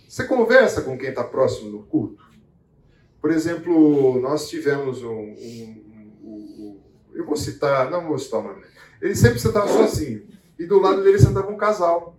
Você 0.08 0.24
conversa 0.26 0.82
com 0.82 0.98
quem 0.98 1.10
está 1.10 1.24
próximo 1.24 1.70
no 1.72 1.84
culto? 1.84 2.24
Por 3.22 3.32
exemplo, 3.32 4.20
nós 4.20 4.50
tivemos 4.50 5.04
um, 5.04 5.10
um- 5.10 5.84
um- 6.24 6.28
um- 6.60 6.80
eu 7.14 7.26
vou 7.26 7.36
citar, 7.36 7.90
não 7.92 8.08
vou 8.08 8.18
citar 8.18 8.40
o 8.40 8.44
nome. 8.44 8.64
Ele 9.02 9.16
sempre 9.16 9.40
sentava 9.40 9.68
sozinho 9.68 10.28
e 10.58 10.66
do 10.66 10.80
lado 10.80 11.04
dele 11.04 11.20
sentava 11.20 11.52
um 11.52 11.58
casal, 11.58 12.18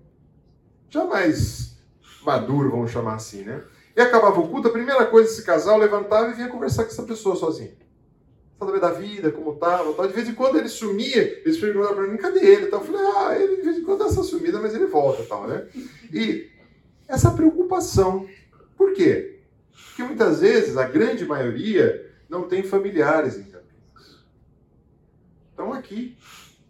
já 0.90 1.04
mais 1.04 1.76
maduro, 2.24 2.70
vamos 2.70 2.90
chamar 2.90 3.14
assim, 3.14 3.42
né? 3.42 3.62
E 3.96 4.00
acabava 4.00 4.40
o 4.40 4.48
culto, 4.48 4.68
a 4.68 4.72
primeira 4.72 5.04
coisa 5.06 5.30
esse 5.30 5.44
casal 5.44 5.78
levantava 5.78 6.30
e 6.30 6.34
vinha 6.34 6.48
conversar 6.48 6.84
com 6.84 6.90
essa 6.90 7.02
pessoa 7.02 7.36
sozinho. 7.36 7.72
Saber 8.66 8.80
da 8.80 8.90
vida, 8.90 9.30
como 9.32 9.52
estava, 9.52 9.92
tal. 9.92 10.06
De 10.06 10.12
vez 10.12 10.28
em 10.28 10.34
quando 10.34 10.56
ele 10.56 10.68
sumia, 10.68 11.40
eles 11.44 11.58
perguntavam 11.58 11.96
para 11.96 12.06
mim, 12.06 12.16
cadê 12.16 12.40
ele? 12.44 12.66
Tal. 12.66 12.80
Eu 12.80 12.86
falei, 12.86 13.02
ah, 13.16 13.38
ele 13.38 13.56
de 13.56 13.62
vez 13.62 13.78
em 13.78 13.82
quando 13.82 13.98
dá 14.00 14.06
essa 14.06 14.22
sumida, 14.22 14.60
mas 14.60 14.74
ele 14.74 14.86
volta, 14.86 15.22
tal, 15.24 15.46
né? 15.46 15.66
E 16.12 16.50
essa 17.08 17.30
preocupação. 17.30 18.26
Por 18.76 18.92
quê? 18.92 19.40
Porque 19.86 20.02
muitas 20.04 20.40
vezes, 20.40 20.76
a 20.76 20.84
grande 20.84 21.24
maioria, 21.24 22.10
não 22.28 22.48
tem 22.48 22.62
familiares 22.62 23.36
em 23.36 23.44
Campinas. 23.44 24.24
Estão 25.50 25.72
aqui. 25.72 26.16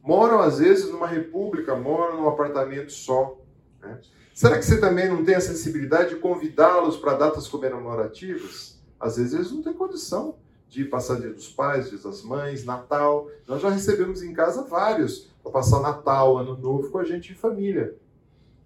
Moram, 0.02 0.40
às 0.40 0.58
vezes, 0.58 0.90
numa 0.90 1.06
república, 1.06 1.76
moram 1.76 2.20
num 2.20 2.28
apartamento 2.28 2.90
só. 2.90 3.40
né? 3.80 4.00
Será 4.34 4.58
que 4.58 4.64
você 4.64 4.80
também 4.80 5.08
não 5.08 5.24
tem 5.24 5.34
a 5.34 5.40
sensibilidade 5.40 6.14
de 6.14 6.20
convidá-los 6.20 6.96
para 6.96 7.14
datas 7.14 7.46
comemorativas? 7.46 8.80
Às 8.98 9.16
vezes 9.16 9.34
eles 9.34 9.52
não 9.52 9.62
têm 9.62 9.72
condição 9.72 10.41
de 10.72 10.86
passar 10.86 11.20
Dia 11.20 11.30
dos 11.30 11.50
Pais, 11.50 11.90
Dia 11.90 11.98
das 11.98 12.22
Mães, 12.22 12.64
Natal. 12.64 13.28
Nós 13.46 13.60
já 13.60 13.68
recebemos 13.68 14.22
em 14.22 14.32
casa 14.32 14.62
vários 14.62 15.30
para 15.42 15.52
passar 15.52 15.82
Natal, 15.82 16.38
Ano 16.38 16.56
Novo 16.56 16.90
com 16.90 16.98
a 16.98 17.04
gente 17.04 17.30
em 17.30 17.34
família. 17.34 17.94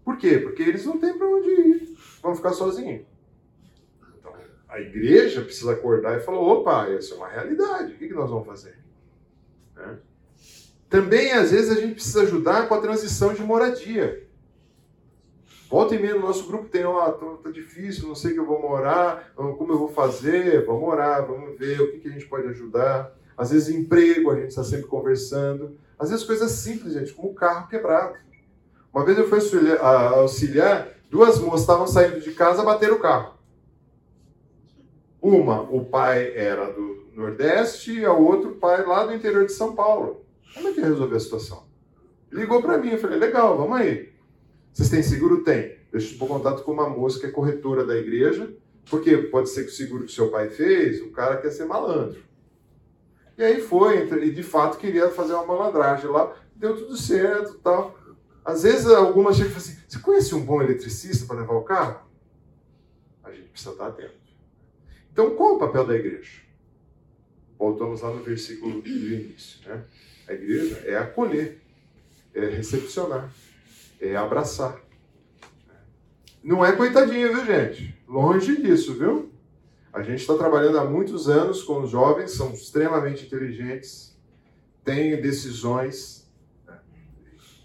Por 0.05 0.17
quê? 0.17 0.39
Porque 0.39 0.63
eles 0.63 0.87
não 0.87 1.01
têm 1.01 1.19
para 1.19 1.27
onde 1.27 1.51
ir. 1.51 1.99
Vão 2.23 2.37
ficar 2.37 2.53
sozinhos. 2.53 3.05
Então, 4.21 4.33
a 4.69 4.81
igreja 4.81 5.43
precisa 5.43 5.73
acordar 5.73 6.17
e 6.17 6.21
falar: 6.21 6.39
opa, 6.39 6.89
essa 6.89 7.13
é 7.13 7.17
uma 7.17 7.29
realidade. 7.29 7.95
O 7.95 7.99
que 7.99 8.15
nós 8.15 8.31
vamos 8.31 8.47
fazer? 8.47 8.79
Né? 9.75 9.99
Também, 10.89 11.33
às 11.33 11.51
vezes, 11.51 11.77
a 11.77 11.81
gente 11.81 11.95
precisa 11.95 12.23
ajudar 12.23 12.69
com 12.69 12.75
a 12.77 12.81
transição 12.81 13.35
de 13.35 13.43
moradia. 13.43 14.26
Volta 15.69 15.95
e 15.95 15.99
meia 15.99 16.15
no 16.15 16.21
nosso 16.21 16.47
grupo 16.47 16.69
tem, 16.69 16.85
ó, 16.85 17.11
tá, 17.11 17.27
tá 17.43 17.51
difícil, 17.51 18.07
não 18.07 18.15
sei 18.15 18.31
o 18.31 18.35
que 18.35 18.41
eu 18.41 18.47
vou 18.47 18.63
morar, 18.63 19.33
como 19.35 19.73
eu 19.73 19.79
vou 19.79 19.89
fazer, 19.89 20.65
vamos 20.65 20.89
orar, 20.89 21.27
vamos 21.27 21.59
ver 21.59 21.81
o 21.81 21.91
que, 21.91 21.99
que 21.99 22.09
a 22.09 22.13
gente 22.13 22.27
pode 22.27 22.47
ajudar. 22.49 23.13
Às 23.37 23.51
vezes 23.51 23.75
emprego, 23.75 24.31
a 24.31 24.37
gente 24.37 24.49
está 24.49 24.63
sempre 24.63 24.87
conversando. 24.87 25.77
Às 25.99 26.11
vezes 26.11 26.25
coisas 26.25 26.51
simples, 26.53 26.93
gente, 26.95 27.13
como 27.13 27.35
carro 27.35 27.69
quebrado. 27.69 28.15
Uma 28.95 29.05
vez 29.05 29.19
eu 29.19 29.29
fui 29.29 29.39
auxiliar, 30.15 30.89
duas 31.11 31.39
moças 31.39 31.63
estavam 31.63 31.87
saindo 31.87 32.21
de 32.21 32.33
casa, 32.33 32.63
bateram 32.63 32.97
o 32.97 33.01
carro. 33.01 33.35
Uma, 35.21 35.63
o 35.63 35.85
pai 35.85 36.33
era 36.37 36.73
do 36.73 37.07
Nordeste 37.15 37.99
e 37.99 38.05
a 38.05 38.13
outro 38.13 38.53
pai 38.53 38.85
lá 38.87 39.05
do 39.05 39.15
interior 39.15 39.45
de 39.45 39.53
São 39.53 39.75
Paulo. 39.75 40.25
Como 40.55 40.69
é 40.69 40.73
que 40.73 40.81
ia 40.81 40.87
resolver 40.87 41.17
a 41.17 41.21
situação? 41.21 41.65
Ligou 42.31 42.63
para 42.63 42.79
mim, 42.79 42.91
eu 42.91 42.99
falei, 42.99 43.19
legal, 43.19 43.57
vamos 43.57 43.79
aí. 43.79 44.16
Vocês 44.77 44.91
têm 44.91 45.03
seguro? 45.03 45.43
Tem. 45.43 45.79
Deixa 45.91 46.15
eu 46.15 46.19
pôr 46.19 46.29
contato 46.29 46.63
com 46.63 46.71
uma 46.71 46.87
moça 46.87 47.19
que 47.19 47.25
é 47.25 47.31
corretora 47.31 47.83
da 47.83 47.97
igreja, 47.97 48.55
porque 48.91 49.17
pode 49.17 49.49
ser 49.49 49.63
que 49.65 49.71
o 49.71 49.75
seguro 49.75 50.05
que 50.05 50.13
seu 50.13 50.31
pai 50.31 50.51
fez, 50.51 51.01
o 51.01 51.11
cara 51.13 51.39
quer 51.39 51.51
ser 51.51 51.65
malandro. 51.65 52.23
E 53.39 53.43
aí 53.43 53.63
foi, 53.63 54.07
e 54.07 54.31
de 54.31 54.43
fato 54.43 54.77
queria 54.77 55.09
fazer 55.09 55.33
uma 55.33 55.47
malandragem 55.47 56.11
lá, 56.11 56.37
deu 56.55 56.77
tudo 56.77 56.95
certo 56.95 57.55
tal. 57.61 57.99
Às 58.45 58.65
vezes 58.65 58.87
algumas 58.89 59.37
chegam 59.37 59.51
e 59.51 59.55
falam 59.55 59.67
assim, 59.67 59.81
você 59.89 59.99
conhece 59.99 60.35
um 60.35 60.45
bom 60.45 60.61
eletricista 60.61 61.25
para 61.25 61.41
levar 61.41 61.55
o 61.55 61.65
carro? 61.65 62.07
A 63.25 63.31
gente 63.31 63.49
precisa 63.49 63.73
estar 63.73 63.87
atento. 63.87 64.13
Então 65.11 65.35
qual 65.37 65.55
o 65.55 65.59
papel 65.59 65.87
da 65.87 65.95
igreja? 65.95 66.43
Voltamos 67.59 68.03
lá 68.03 68.11
no 68.11 68.23
versículo 68.23 68.83
do 68.83 68.89
início. 68.91 69.67
Né? 69.67 69.83
A 70.29 70.35
igreja 70.35 70.83
é 70.85 70.99
acolher, 70.99 71.63
é 72.35 72.45
recepcionar, 72.45 73.33
é 74.01 74.17
abraçar. 74.17 74.81
Não 76.43 76.65
é 76.65 76.73
coitadinho, 76.73 77.35
viu, 77.35 77.45
gente? 77.45 77.97
Longe 78.07 78.61
disso, 78.63 78.95
viu? 78.95 79.33
A 79.93 80.03
gente 80.03 80.21
está 80.21 80.37
trabalhando 80.37 80.79
há 80.79 80.85
muitos 80.85 81.29
anos 81.29 81.63
com 81.63 81.81
os 81.83 81.91
jovens, 81.91 82.33
são 82.33 82.53
extremamente 82.53 83.27
inteligentes, 83.27 84.17
têm 84.85 85.21
decisões, 85.21 86.31
né? 86.67 86.79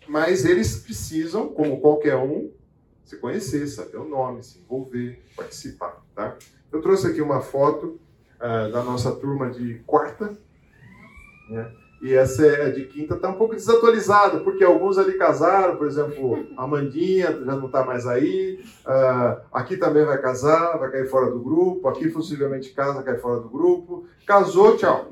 mas 0.08 0.46
eles 0.46 0.78
precisam, 0.78 1.50
como 1.50 1.82
qualquer 1.82 2.16
um, 2.16 2.52
se 3.04 3.18
conhecer, 3.18 3.68
saber 3.68 3.98
o 3.98 4.08
nome, 4.08 4.42
se 4.42 4.60
envolver, 4.60 5.22
participar. 5.36 6.02
Tá? 6.16 6.38
Eu 6.72 6.82
trouxe 6.82 7.08
aqui 7.08 7.22
uma 7.22 7.42
foto 7.42 8.00
ah, 8.40 8.70
da 8.70 8.82
nossa 8.82 9.14
turma 9.14 9.52
de 9.52 9.80
quarta, 9.86 10.36
né? 11.50 11.72
E 12.02 12.16
essa 12.16 12.43
é 12.43 12.72
de 12.72 12.86
quinta, 12.86 13.14
está 13.14 13.30
um 13.30 13.36
pouco 13.36 13.54
desatualizada, 13.54 14.39
porque 14.39 14.64
alguns 14.64 14.97
ali 14.97 15.14
casaram, 15.14 15.76
por 15.76 15.86
exemplo, 15.86 16.47
a 16.58 16.66
Mandinha 16.66 17.28
já 17.45 17.56
não 17.56 17.68
está 17.68 17.86
mais 17.86 18.08
aí, 18.08 18.60
uh, 18.88 19.39
aqui 19.54 19.78
também 19.78 20.04
vai 20.04 20.20
casar, 20.20 20.80
vai 20.80 20.89
cair 20.89 21.08
fora 21.08 21.30
do 21.30 21.39
grupo, 21.39 21.88
aqui 21.88 22.10
possivelmente 22.10 22.72
casa, 22.72 23.04
cai 23.04 23.20
fora 23.20 23.39
do 23.39 23.49
grupo. 23.49 24.08
Casou, 24.26 24.78
tchau. 24.78 25.12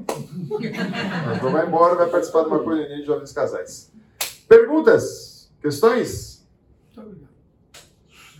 Mas 1.27 1.39
vai 1.39 1.67
embora, 1.67 1.93
vai 1.93 2.09
participar 2.09 2.41
de 2.41 2.47
uma 2.47 2.63
coisa 2.63 2.83
de 2.83 3.05
jovens 3.05 3.31
casais. 3.33 3.91
Perguntas? 4.47 5.51
Questões? 5.61 6.47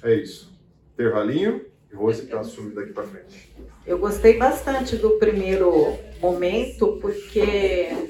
É 0.02 0.16
isso. 0.16 0.52
Intervalinho 0.96 1.66
e 1.92 1.96
Rose 1.96 2.26
que 2.26 2.34
assume 2.34 2.74
daqui 2.74 2.94
para 2.94 3.04
frente. 3.04 3.54
Eu 3.86 4.00
gostei 4.00 4.38
bastante 4.38 4.96
do 4.96 5.12
primeiro 5.12 5.98
momento, 6.20 6.98
porque 7.00 8.10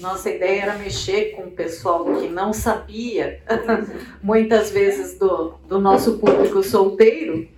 nossa 0.00 0.30
ideia 0.30 0.62
era 0.62 0.78
mexer 0.78 1.32
com 1.36 1.42
o 1.42 1.50
pessoal 1.50 2.04
que 2.04 2.28
não 2.28 2.52
sabia, 2.52 3.40
muitas 4.22 4.70
vezes, 4.70 5.18
do, 5.18 5.54
do 5.66 5.80
nosso 5.80 6.18
público 6.18 6.62
solteiro. 6.62 7.48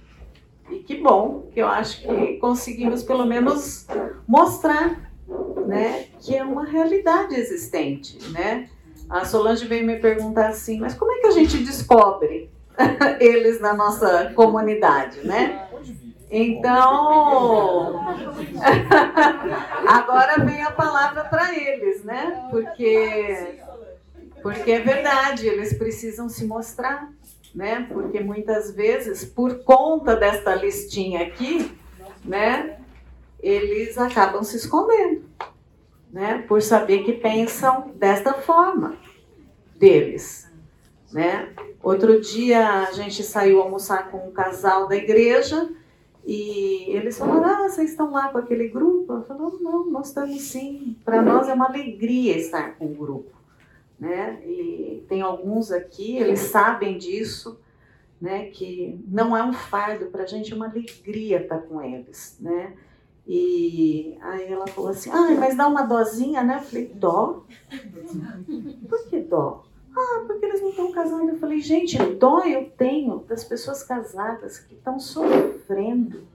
E 0.70 0.78
que 0.78 0.97
bom, 0.97 1.49
que 1.53 1.61
eu 1.61 1.66
acho 1.66 2.03
que 2.03 2.36
conseguimos 2.38 3.03
pelo 3.03 3.26
menos 3.26 3.86
mostrar 4.26 5.11
né, 5.66 6.07
que 6.20 6.36
é 6.36 6.45
uma 6.45 6.64
realidade 6.64 7.34
existente. 7.34 8.18
Né? 8.30 8.68
A 9.09 9.24
Solange 9.24 9.66
veio 9.66 9.86
me 9.86 9.99
perguntar 9.99 10.49
assim, 10.49 10.78
mas 10.80 10.95
como 10.95 11.12
é 11.12 11.20
que 11.20 11.26
a 11.26 11.32
gente 11.32 11.59
descobre 11.59 12.51
eles 13.20 13.61
na 13.61 13.74
nossa 13.74 14.32
comunidade, 14.34 15.20
né? 15.26 15.68
Então, 16.31 18.07
agora 19.85 20.45
vem 20.45 20.62
a 20.62 20.70
palavra 20.70 21.24
para 21.24 21.53
eles, 21.59 22.05
né? 22.05 22.47
Porque, 22.51 23.59
porque 24.41 24.70
é 24.70 24.78
verdade, 24.78 25.49
eles 25.49 25.76
precisam 25.76 26.28
se 26.28 26.45
mostrar, 26.47 27.12
né? 27.53 27.85
Porque 27.93 28.20
muitas 28.20 28.70
vezes, 28.72 29.24
por 29.24 29.64
conta 29.64 30.14
desta 30.14 30.55
listinha 30.55 31.26
aqui, 31.26 31.76
né? 32.24 32.78
Eles 33.43 33.99
acabam 33.99 34.45
se 34.45 34.57
escondendo, 34.57 35.24
né? 36.12 36.45
Por 36.47 36.62
saber 36.62 37.03
que 37.03 37.14
pensam 37.14 37.91
desta 37.97 38.35
forma 38.35 38.97
deles, 39.74 40.49
né? 41.11 41.49
Outro 41.83 42.20
dia 42.20 42.83
a 42.83 42.93
gente 42.93 43.24
saiu 43.24 43.61
almoçar 43.61 44.11
com 44.11 44.28
um 44.28 44.31
casal 44.31 44.87
da 44.87 44.95
igreja 44.95 45.68
e 46.33 46.85
eles 46.91 47.18
falaram: 47.18 47.45
Ah, 47.45 47.68
vocês 47.68 47.91
estão 47.91 48.12
lá 48.12 48.28
com 48.28 48.39
aquele 48.39 48.68
grupo? 48.68 49.14
Eu 49.14 49.22
falei: 49.24 49.43
Não, 49.61 49.91
nós 49.91 50.07
estamos 50.07 50.41
sim. 50.43 50.97
Para 51.05 51.20
nós 51.20 51.49
é 51.49 51.53
uma 51.53 51.66
alegria 51.66 52.39
estar 52.39 52.76
com 52.76 52.87
o 52.87 52.95
grupo. 52.95 53.33
Né? 53.99 54.41
E 54.47 55.05
tem 55.09 55.22
alguns 55.22 55.72
aqui, 55.72 56.18
eles 56.18 56.39
sabem 56.39 56.97
disso, 56.97 57.59
né? 58.20 58.47
que 58.47 59.05
não 59.09 59.37
é 59.37 59.43
um 59.43 59.53
fardo, 59.53 60.07
para 60.07 60.22
a 60.22 60.26
gente 60.26 60.53
é 60.53 60.57
uma 60.57 60.68
alegria 60.68 61.43
estar 61.43 61.59
com 61.62 61.83
eles. 61.83 62.37
Né? 62.39 62.74
E 63.26 64.16
aí 64.20 64.53
ela 64.53 64.68
falou 64.68 64.91
assim: 64.91 65.11
Ah, 65.11 65.35
mas 65.37 65.57
dá 65.57 65.66
uma 65.66 65.83
dozinha, 65.83 66.45
né? 66.45 66.59
Eu 66.59 66.62
falei: 66.62 66.87
Dó? 66.95 67.45
Por 68.89 69.09
que 69.09 69.18
dó? 69.18 69.64
Ah, 69.97 70.24
porque 70.26 70.47
eles 70.47 70.62
não 70.62 70.70
estão 70.70 70.93
casando. 70.93 71.30
Eu 71.30 71.38
falei, 71.38 71.61
gente, 71.61 71.99
dó 72.14 72.41
eu 72.45 72.70
tenho 72.70 73.20
das 73.20 73.45
pessoas 73.45 73.82
casadas 73.82 74.59
que 74.59 74.74
estão 74.74 74.99
sofrendo. 74.99 76.26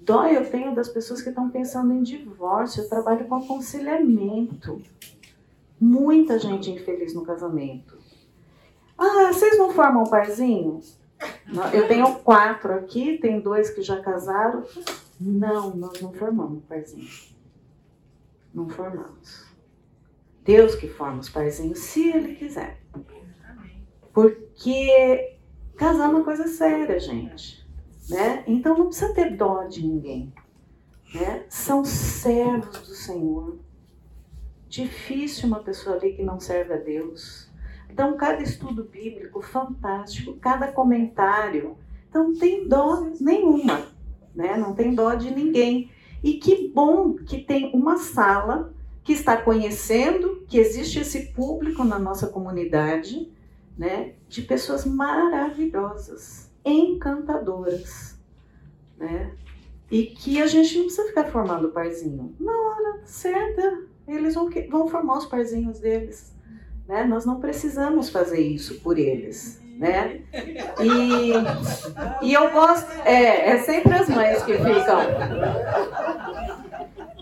Dó 0.00 0.26
eu 0.26 0.48
tenho 0.50 0.74
das 0.74 0.88
pessoas 0.88 1.22
que 1.22 1.30
estão 1.30 1.50
pensando 1.50 1.92
em 1.92 2.02
divórcio. 2.02 2.82
Eu 2.82 2.88
trabalho 2.88 3.26
com 3.26 3.36
aconselhamento. 3.36 4.82
Muita 5.80 6.38
gente 6.38 6.70
infeliz 6.70 7.14
no 7.14 7.24
casamento. 7.24 7.98
Ah, 8.96 9.32
vocês 9.32 9.58
não 9.58 9.72
formam 9.72 10.04
um 10.04 10.08
parzinho? 10.08 10.80
Eu 11.72 11.88
tenho 11.88 12.14
quatro 12.16 12.74
aqui, 12.74 13.18
tem 13.18 13.40
dois 13.40 13.70
que 13.70 13.82
já 13.82 14.00
casaram. 14.00 14.64
Não, 15.20 15.74
nós 15.74 16.00
não 16.00 16.12
formamos 16.12 16.62
parzinho. 16.64 17.08
Não 18.52 18.68
formamos. 18.68 19.53
Deus 20.44 20.74
que 20.74 20.86
forma 20.86 21.20
os 21.20 21.28
paizinhos, 21.28 21.78
se 21.78 22.10
Ele 22.10 22.34
quiser. 22.34 22.80
Porque 24.12 25.38
casar 25.76 26.04
é 26.04 26.08
uma 26.08 26.22
coisa 26.22 26.46
séria, 26.46 27.00
gente. 27.00 27.66
Né? 28.08 28.44
Então 28.46 28.76
não 28.76 28.86
precisa 28.86 29.14
ter 29.14 29.36
dó 29.36 29.64
de 29.64 29.86
ninguém. 29.86 30.32
Né? 31.14 31.44
São 31.48 31.84
servos 31.84 32.80
do 32.80 32.94
Senhor. 32.94 33.58
Difícil 34.68 35.48
uma 35.48 35.60
pessoa 35.60 35.96
ali 35.96 36.12
que 36.12 36.22
não 36.22 36.38
serve 36.38 36.74
a 36.74 36.76
Deus. 36.76 37.50
Então, 37.88 38.16
cada 38.16 38.42
estudo 38.42 38.82
bíblico 38.84 39.40
fantástico, 39.40 40.34
cada 40.34 40.72
comentário. 40.72 41.78
Então, 42.08 42.28
não 42.28 42.38
tem 42.38 42.66
dó 42.66 43.08
nenhuma, 43.20 43.86
né? 44.34 44.56
não 44.56 44.74
tem 44.74 44.94
dó 44.94 45.14
de 45.14 45.30
ninguém. 45.30 45.90
E 46.22 46.34
que 46.34 46.68
bom 46.68 47.14
que 47.14 47.38
tem 47.38 47.70
uma 47.72 47.96
sala 47.96 48.74
que 49.04 49.12
está 49.12 49.36
conhecendo 49.36 50.42
que 50.48 50.58
existe 50.58 50.98
esse 50.98 51.26
público 51.32 51.84
na 51.84 51.98
nossa 51.98 52.26
comunidade, 52.26 53.30
né, 53.76 54.14
de 54.28 54.40
pessoas 54.42 54.86
maravilhosas, 54.86 56.50
encantadoras, 56.64 58.18
né, 58.96 59.32
e 59.90 60.04
que 60.06 60.40
a 60.40 60.46
gente 60.46 60.78
não 60.78 60.84
precisa 60.86 61.06
ficar 61.06 61.24
formando 61.24 61.68
parzinho. 61.68 62.34
Na 62.40 62.52
hora 62.52 63.00
certa, 63.04 63.82
eles 64.08 64.34
vão, 64.34 64.48
vão 64.70 64.88
formar 64.88 65.18
os 65.18 65.26
parzinhos 65.26 65.80
deles, 65.80 66.34
né, 66.88 67.04
nós 67.04 67.26
não 67.26 67.40
precisamos 67.40 68.08
fazer 68.08 68.40
isso 68.40 68.80
por 68.80 68.98
eles, 68.98 69.62
né? 69.78 70.20
E, 70.80 72.26
e 72.26 72.32
eu 72.32 72.50
gosto, 72.52 72.90
é, 73.04 73.50
é 73.50 73.58
sempre 73.58 73.92
as 73.92 74.08
mães 74.08 74.42
que 74.44 74.52
ficam. 74.54 75.00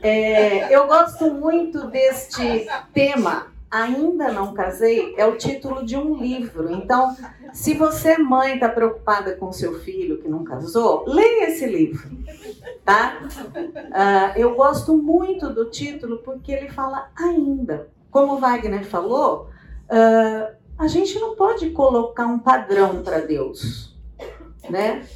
É, 0.02 0.74
eu 0.74 0.88
gosto 0.88 1.32
muito 1.32 1.86
deste 1.86 2.66
tema. 2.92 3.52
Ainda 3.70 4.30
não 4.30 4.52
casei 4.52 5.14
é 5.16 5.24
o 5.24 5.36
título 5.36 5.86
de 5.86 5.96
um 5.96 6.16
livro. 6.16 6.70
Então, 6.72 7.16
se 7.54 7.72
você 7.72 8.18
mãe 8.18 8.54
está 8.54 8.68
preocupada 8.68 9.34
com 9.36 9.50
seu 9.50 9.80
filho 9.80 10.20
que 10.20 10.28
não 10.28 10.44
casou, 10.44 11.04
leia 11.06 11.48
esse 11.48 11.64
livro, 11.64 12.10
tá? 12.84 13.22
Uh, 13.22 14.38
eu 14.38 14.54
gosto 14.54 14.94
muito 14.94 15.48
do 15.48 15.70
título 15.70 16.18
porque 16.18 16.52
ele 16.52 16.68
fala 16.68 17.10
ainda. 17.16 17.88
Como 18.10 18.38
Wagner 18.38 18.84
falou, 18.84 19.48
uh, 19.84 20.54
a 20.76 20.86
gente 20.86 21.18
não 21.18 21.34
pode 21.34 21.70
colocar 21.70 22.26
um 22.26 22.40
padrão 22.40 23.02
para 23.02 23.20
Deus, 23.20 23.96
né? 24.68 25.06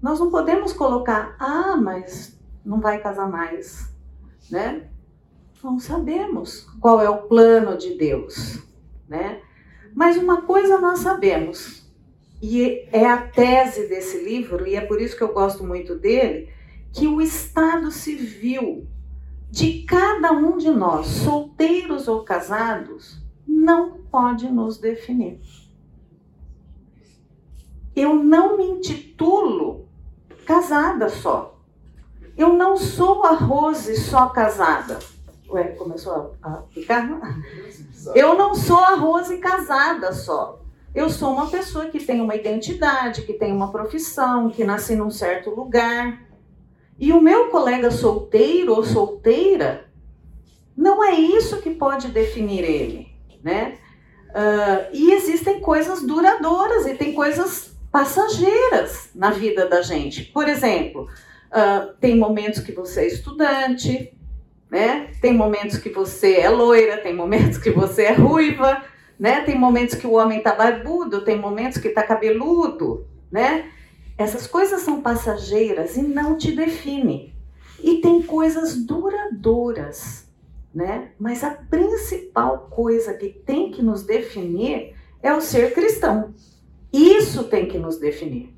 Nós 0.00 0.20
não 0.20 0.30
podemos 0.30 0.72
colocar, 0.72 1.36
ah, 1.38 1.76
mas 1.76 2.38
não 2.64 2.80
vai 2.80 2.98
casar 2.98 3.28
mais 3.28 3.94
né? 4.50 4.88
Não 5.62 5.78
sabemos 5.78 6.66
qual 6.80 7.00
é 7.00 7.08
o 7.08 7.22
plano 7.22 7.76
de 7.76 7.94
Deus, 7.96 8.62
né? 9.08 9.40
Mas 9.94 10.16
uma 10.16 10.42
coisa 10.42 10.78
nós 10.78 11.00
sabemos, 11.00 11.90
e 12.42 12.86
é 12.92 13.06
a 13.06 13.26
tese 13.26 13.88
desse 13.88 14.22
livro, 14.22 14.66
e 14.66 14.74
é 14.74 14.80
por 14.80 15.00
isso 15.00 15.16
que 15.16 15.22
eu 15.22 15.32
gosto 15.32 15.64
muito 15.64 15.94
dele, 15.94 16.50
que 16.92 17.06
o 17.06 17.20
estado 17.20 17.90
civil 17.90 18.86
de 19.50 19.82
cada 19.84 20.32
um 20.32 20.56
de 20.58 20.70
nós, 20.70 21.06
solteiros 21.06 22.08
ou 22.08 22.22
casados, 22.22 23.22
não 23.46 23.98
pode 24.10 24.50
nos 24.50 24.78
definir. 24.78 25.40
Eu 27.94 28.14
não 28.14 28.58
me 28.58 28.64
intitulo 28.64 29.88
casada 30.44 31.08
só. 31.08 31.55
Eu 32.36 32.52
não 32.52 32.76
sou 32.76 33.24
a 33.24 33.32
Rose 33.32 33.96
só 33.96 34.28
casada. 34.28 34.98
Ué, 35.48 35.68
começou 35.68 36.34
a 36.42 36.62
ficar? 36.70 37.08
Eu 38.14 38.36
não 38.36 38.54
sou 38.54 38.78
a 38.78 38.94
Rose 38.94 39.38
casada 39.38 40.12
só. 40.12 40.60
Eu 40.94 41.08
sou 41.08 41.32
uma 41.32 41.48
pessoa 41.48 41.86
que 41.86 41.98
tem 41.98 42.20
uma 42.20 42.34
identidade, 42.34 43.22
que 43.22 43.34
tem 43.34 43.52
uma 43.52 43.70
profissão, 43.70 44.50
que 44.50 44.64
nasci 44.64 44.96
num 44.96 45.10
certo 45.10 45.50
lugar. 45.50 46.22
E 46.98 47.12
o 47.12 47.20
meu 47.20 47.48
colega 47.48 47.90
solteiro 47.90 48.74
ou 48.74 48.84
solteira, 48.84 49.86
não 50.76 51.02
é 51.04 51.14
isso 51.14 51.60
que 51.60 51.70
pode 51.70 52.08
definir 52.08 52.64
ele, 52.64 53.08
né? 53.42 53.78
Uh, 54.30 54.88
e 54.92 55.12
existem 55.12 55.60
coisas 55.60 56.02
duradouras 56.02 56.86
e 56.86 56.94
tem 56.94 57.14
coisas 57.14 57.74
passageiras 57.90 59.10
na 59.14 59.30
vida 59.30 59.66
da 59.66 59.80
gente. 59.80 60.24
Por 60.24 60.48
exemplo, 60.48 61.08
Uh, 61.50 61.94
tem 62.00 62.16
momentos 62.16 62.60
que 62.60 62.72
você 62.72 63.02
é 63.02 63.06
estudante, 63.06 64.12
né? 64.70 65.10
Tem 65.20 65.34
momentos 65.34 65.78
que 65.78 65.88
você 65.88 66.36
é 66.36 66.48
loira, 66.48 66.98
tem 66.98 67.14
momentos 67.14 67.58
que 67.58 67.70
você 67.70 68.04
é 68.04 68.12
ruiva, 68.12 68.82
né? 69.18 69.42
Tem 69.42 69.58
momentos 69.58 69.94
que 69.94 70.06
o 70.06 70.12
homem 70.12 70.42
tá 70.42 70.54
barbudo, 70.54 71.24
tem 71.24 71.38
momentos 71.38 71.78
que 71.78 71.88
tá 71.88 72.02
cabeludo, 72.02 73.06
né? 73.30 73.70
Essas 74.18 74.46
coisas 74.46 74.82
são 74.82 75.02
passageiras 75.02 75.96
e 75.96 76.02
não 76.02 76.36
te 76.36 76.52
definem. 76.52 77.34
E 77.82 78.00
tem 78.00 78.22
coisas 78.22 78.74
duradouras, 78.74 80.26
né? 80.74 81.10
Mas 81.18 81.44
a 81.44 81.50
principal 81.50 82.68
coisa 82.70 83.14
que 83.14 83.28
tem 83.28 83.70
que 83.70 83.82
nos 83.82 84.02
definir 84.02 84.94
é 85.22 85.34
o 85.34 85.40
ser 85.40 85.74
cristão. 85.74 86.34
Isso 86.92 87.44
tem 87.44 87.68
que 87.68 87.78
nos 87.78 87.98
definir, 87.98 88.54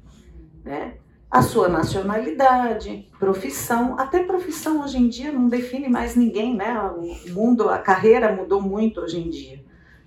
né? 0.64 0.94
A 1.30 1.42
sua 1.42 1.68
nacionalidade, 1.68 3.06
profissão, 3.18 3.98
até 3.98 4.22
profissão 4.22 4.82
hoje 4.82 4.96
em 4.96 5.08
dia 5.08 5.30
não 5.30 5.46
define 5.46 5.86
mais 5.86 6.16
ninguém, 6.16 6.56
né? 6.56 6.80
O 6.80 7.30
mundo, 7.34 7.68
a 7.68 7.76
carreira 7.76 8.32
mudou 8.32 8.62
muito 8.62 9.02
hoje 9.02 9.18
em 9.20 9.28
dia, 9.28 9.62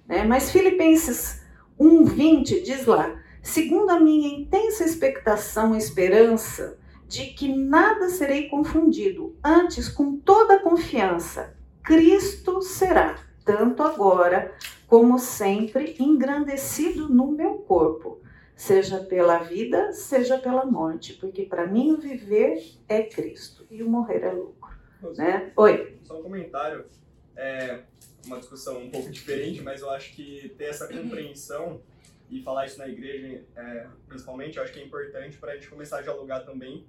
né? 0.07 0.23
Mas 0.23 0.49
Filipenses 0.49 1.43
1:20 1.79 2.63
diz 2.63 2.87
lá: 2.87 3.15
segundo 3.39 3.91
a 3.91 3.99
minha 3.99 4.35
intensa 4.35 4.83
expectação 4.83 5.75
e 5.75 5.77
esperança 5.77 6.79
de 7.07 7.27
que 7.27 7.55
nada 7.55 8.09
serei 8.09 8.49
confundido, 8.49 9.35
antes 9.43 9.87
com 9.89 10.17
toda 10.17 10.59
confiança, 10.59 11.55
Cristo 11.83 12.63
será, 12.63 13.17
tanto 13.45 13.83
agora 13.83 14.55
como 14.87 15.19
sempre, 15.19 15.95
engrandecido 15.99 17.07
no 17.07 17.31
meu 17.31 17.55
corpo, 17.59 18.19
seja 18.61 18.99
pela 18.99 19.39
vida, 19.39 19.91
seja 19.91 20.37
pela 20.37 20.63
morte, 20.63 21.13
porque 21.13 21.45
para 21.45 21.65
mim 21.65 21.93
o 21.93 21.97
viver 21.97 22.63
é 22.87 23.01
Cristo 23.01 23.65
e 23.71 23.81
o 23.81 23.89
morrer 23.89 24.21
é 24.21 24.31
lucro. 24.31 24.71
Né? 25.17 25.51
Oi. 25.55 25.97
Só 26.03 26.19
um 26.19 26.21
comentário, 26.21 26.85
é 27.35 27.81
uma 28.23 28.37
discussão 28.37 28.83
um 28.83 28.91
pouco 28.91 29.09
diferente, 29.09 29.63
mas 29.63 29.81
eu 29.81 29.89
acho 29.89 30.13
que 30.13 30.53
ter 30.59 30.65
essa 30.65 30.87
compreensão 30.87 31.81
e 32.29 32.43
falar 32.43 32.67
isso 32.67 32.77
na 32.77 32.87
igreja, 32.87 33.43
é, 33.55 33.87
principalmente, 34.07 34.57
eu 34.57 34.63
acho 34.63 34.71
que 34.71 34.79
é 34.79 34.85
importante 34.85 35.37
para 35.37 35.53
a 35.53 35.55
gente 35.55 35.67
começar 35.67 35.97
a 35.97 36.01
dialogar 36.03 36.41
também 36.41 36.85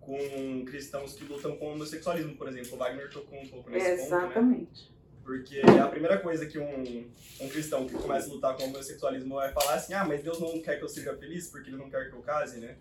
com 0.00 0.64
cristãos 0.64 1.12
que 1.12 1.24
lutam 1.24 1.54
com 1.58 1.66
o 1.66 1.72
homossexualismo, 1.72 2.34
por 2.34 2.48
exemplo. 2.48 2.72
O 2.72 2.76
Wagner 2.78 3.10
tocou 3.10 3.38
um 3.38 3.46
pouco 3.46 3.68
nesse 3.68 3.90
Exatamente. 3.90 4.84
ponto, 4.84 4.92
né? 4.92 4.99
Porque 5.30 5.60
a 5.80 5.86
primeira 5.86 6.18
coisa 6.18 6.44
que 6.44 6.58
um, 6.58 7.04
um 7.40 7.48
cristão 7.48 7.86
que 7.86 7.94
começa 7.94 8.28
a 8.28 8.32
lutar 8.32 8.56
com 8.56 8.64
o 8.64 8.66
homossexualismo 8.66 9.36
vai 9.36 9.52
falar 9.52 9.74
assim, 9.74 9.94
ah, 9.94 10.04
mas 10.04 10.24
Deus 10.24 10.40
não 10.40 10.60
quer 10.60 10.76
que 10.76 10.82
eu 10.82 10.88
seja 10.88 11.16
feliz 11.16 11.46
porque 11.46 11.70
Ele 11.70 11.76
não 11.76 11.88
quer 11.88 12.10
que 12.10 12.16
eu 12.16 12.20
case, 12.20 12.58
né? 12.58 12.74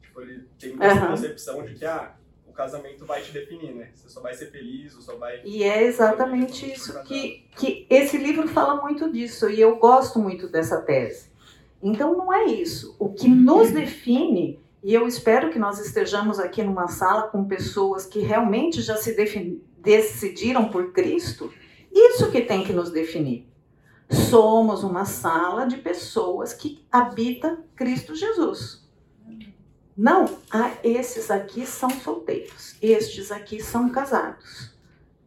Tipo, 0.00 0.22
ele 0.22 0.48
tem 0.58 0.74
essa 0.80 1.00
Aham. 1.00 1.10
concepção 1.10 1.62
de 1.62 1.74
que, 1.74 1.84
ah, 1.84 2.14
o 2.48 2.52
casamento 2.52 3.04
vai 3.04 3.20
te 3.20 3.30
definir, 3.30 3.74
né? 3.74 3.90
Você 3.94 4.08
só 4.08 4.22
vai 4.22 4.32
ser 4.32 4.50
feliz, 4.50 4.94
ou 4.96 5.02
só 5.02 5.16
vai... 5.16 5.42
E 5.44 5.62
é 5.64 5.82
exatamente 5.84 6.72
isso 6.72 6.98
que, 7.02 7.44
que 7.58 7.86
esse 7.90 8.16
livro 8.16 8.48
fala 8.48 8.80
muito 8.80 9.12
disso, 9.12 9.50
e 9.50 9.60
eu 9.60 9.76
gosto 9.76 10.18
muito 10.18 10.48
dessa 10.48 10.80
tese. 10.80 11.30
Então 11.82 12.16
não 12.16 12.32
é 12.32 12.46
isso. 12.46 12.96
O 12.98 13.12
que 13.12 13.28
nos 13.28 13.70
define, 13.72 14.58
e 14.82 14.94
eu 14.94 15.06
espero 15.06 15.50
que 15.50 15.58
nós 15.58 15.78
estejamos 15.78 16.38
aqui 16.38 16.62
numa 16.62 16.88
sala 16.88 17.24
com 17.28 17.44
pessoas 17.44 18.06
que 18.06 18.20
realmente 18.20 18.80
já 18.80 18.96
se 18.96 19.14
defini- 19.14 19.62
decidiram 19.76 20.70
por 20.70 20.92
Cristo, 20.92 21.52
isso 21.92 22.30
que 22.30 22.42
tem 22.42 22.64
que 22.64 22.72
nos 22.72 22.90
definir. 22.90 23.48
Somos 24.08 24.82
uma 24.82 25.04
sala 25.04 25.66
de 25.66 25.78
pessoas 25.78 26.52
que 26.52 26.84
habita 26.90 27.58
Cristo 27.74 28.14
Jesus. 28.14 28.82
Não, 29.96 30.24
ah, 30.50 30.72
esses 30.82 31.30
aqui 31.30 31.66
são 31.66 31.90
solteiros, 31.90 32.76
estes 32.80 33.30
aqui 33.30 33.62
são 33.62 33.90
casados. 33.90 34.74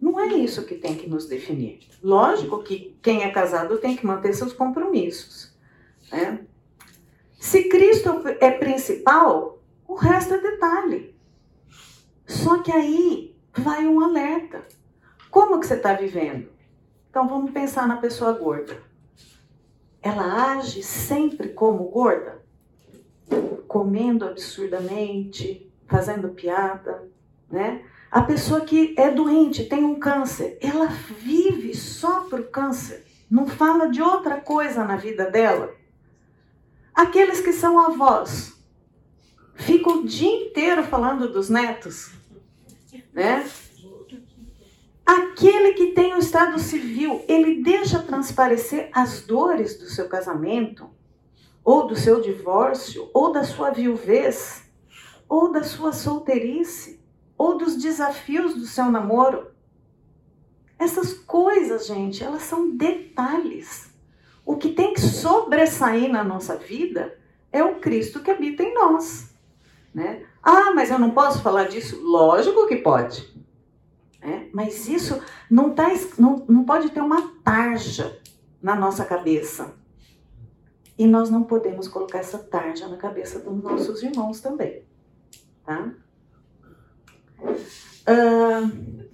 Não 0.01 0.19
é 0.19 0.27
isso 0.27 0.65
que 0.65 0.75
tem 0.75 0.95
que 0.95 1.09
nos 1.09 1.27
definir. 1.27 1.79
Lógico 2.01 2.63
que 2.63 2.97
quem 3.01 3.23
é 3.23 3.31
casado 3.31 3.77
tem 3.77 3.95
que 3.95 4.05
manter 4.05 4.33
seus 4.33 4.53
compromissos. 4.53 5.55
né? 6.11 6.45
Se 7.39 7.69
Cristo 7.69 8.09
é 8.39 8.51
principal, 8.51 9.59
o 9.87 9.95
resto 9.95 10.33
é 10.33 10.39
detalhe. 10.39 11.15
Só 12.27 12.61
que 12.61 12.71
aí 12.71 13.35
vai 13.53 13.85
um 13.85 13.99
alerta. 13.99 14.65
Como 15.29 15.59
que 15.59 15.67
você 15.67 15.75
está 15.75 15.93
vivendo? 15.93 16.54
Então 17.15 17.29
vamos 17.29 17.51
pensar 17.51 17.87
na 17.87 17.95
pessoa 17.95 18.33
gorda. 18.33 18.77
Ela 20.01 20.57
age 20.57 20.83
sempre 20.83 21.47
como 21.47 21.85
gorda? 21.85 22.43
Comendo 23.69 24.25
absurdamente, 24.25 25.71
fazendo 25.87 26.27
piada, 26.27 27.07
né? 27.49 27.85
A 28.11 28.21
pessoa 28.21 28.59
que 28.59 28.93
é 28.97 29.09
doente, 29.09 29.63
tem 29.63 29.85
um 29.85 29.97
câncer, 29.97 30.57
ela 30.59 30.87
vive 30.87 31.73
só 31.73 32.19
por 32.25 32.49
câncer, 32.49 33.05
não 33.31 33.47
fala 33.47 33.87
de 33.87 34.01
outra 34.01 34.41
coisa 34.41 34.83
na 34.83 34.97
vida 34.97 35.31
dela. 35.31 35.73
Aqueles 36.93 37.39
que 37.39 37.53
são 37.53 37.79
avós, 37.79 38.61
ficam 39.53 40.01
o 40.01 40.05
dia 40.05 40.47
inteiro 40.47 40.83
falando 40.83 41.31
dos 41.31 41.49
netos, 41.49 42.11
né? 43.13 43.49
Aquele 45.05 45.73
que 45.73 45.91
tem 45.91 46.15
o 46.15 46.19
estado 46.19 46.57
civil, 46.57 47.23
ele 47.27 47.61
deixa 47.61 47.99
transparecer 47.99 48.89
as 48.91 49.21
dores 49.21 49.77
do 49.77 49.85
seu 49.85 50.09
casamento, 50.09 50.89
ou 51.63 51.85
do 51.85 51.95
seu 51.95 52.19
divórcio, 52.21 53.09
ou 53.13 53.31
da 53.31 53.43
sua 53.43 53.69
viuvez, 53.69 54.63
ou 55.29 55.51
da 55.51 55.63
sua 55.63 55.93
solteirice, 55.93 56.99
ou 57.37 57.57
dos 57.57 57.75
desafios 57.75 58.55
do 58.55 58.65
seu 58.65 58.85
namoro. 58.85 59.51
Essas 60.79 61.13
coisas, 61.13 61.85
gente, 61.85 62.23
elas 62.23 62.41
são 62.41 62.75
detalhes. 62.75 63.93
O 64.43 64.57
que 64.57 64.69
tem 64.69 64.93
que 64.93 65.01
sobressair 65.01 66.09
na 66.09 66.23
nossa 66.23 66.55
vida 66.55 67.17
é 67.51 67.63
o 67.63 67.75
Cristo 67.75 68.21
que 68.21 68.31
habita 68.31 68.63
em 68.63 68.73
nós. 68.73 69.33
Né? 69.93 70.25
Ah, 70.41 70.71
mas 70.73 70.89
eu 70.89 70.99
não 70.99 71.11
posso 71.11 71.41
falar 71.41 71.65
disso? 71.65 71.99
Lógico 72.03 72.67
que 72.67 72.77
pode. 72.77 73.34
Né? 74.25 74.49
Mas 74.51 74.87
isso 74.87 75.21
não, 75.49 75.73
tá, 75.73 75.87
não, 76.17 76.43
não 76.49 76.65
pode 76.65 76.89
ter 76.89 76.99
uma 76.99 77.35
tarja 77.43 78.19
na 78.61 78.75
nossa 78.75 79.05
cabeça. 79.05 79.75
E 80.97 81.05
nós 81.05 81.29
não 81.29 81.43
podemos 81.43 81.87
colocar 81.87 82.19
essa 82.19 82.39
tarja 82.39 82.87
na 82.87 82.97
cabeça 82.97 83.39
dos 83.39 83.61
nossos 83.61 84.01
irmãos 84.01 84.39
também. 84.39 84.83
Tá? 85.63 85.93
Ah, 88.07 88.69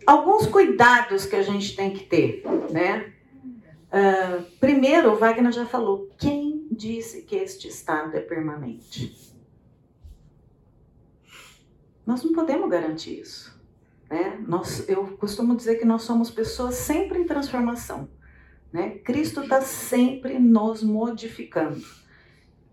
alguns 0.06 0.48
cuidados 0.48 1.26
que 1.26 1.36
a 1.36 1.42
gente 1.42 1.76
tem 1.76 1.92
que 1.92 2.06
ter, 2.06 2.44
né? 2.70 3.14
Ah, 3.92 4.44
primeiro, 4.60 5.12
o 5.12 5.16
Wagner 5.16 5.52
já 5.52 5.66
falou, 5.66 6.10
quem 6.18 6.68
disse 6.72 7.24
que 7.24 7.36
este 7.36 7.68
estado 7.68 8.16
é 8.16 8.22
permanente? 8.22 9.36
Nós 12.06 12.24
não 12.24 12.32
podemos 12.32 12.70
garantir 12.70 13.20
isso. 13.20 13.61
Né? 14.12 14.44
Nós, 14.46 14.90
eu 14.90 15.08
costumo 15.18 15.56
dizer 15.56 15.78
que 15.78 15.86
nós 15.86 16.02
somos 16.02 16.30
pessoas 16.30 16.76
sempre 16.76 17.20
em 17.20 17.24
transformação. 17.24 18.10
Né? 18.72 18.98
Cristo 19.06 19.42
está 19.42 19.62
sempre 19.62 20.38
nos 20.38 20.84
modificando. 20.84 21.82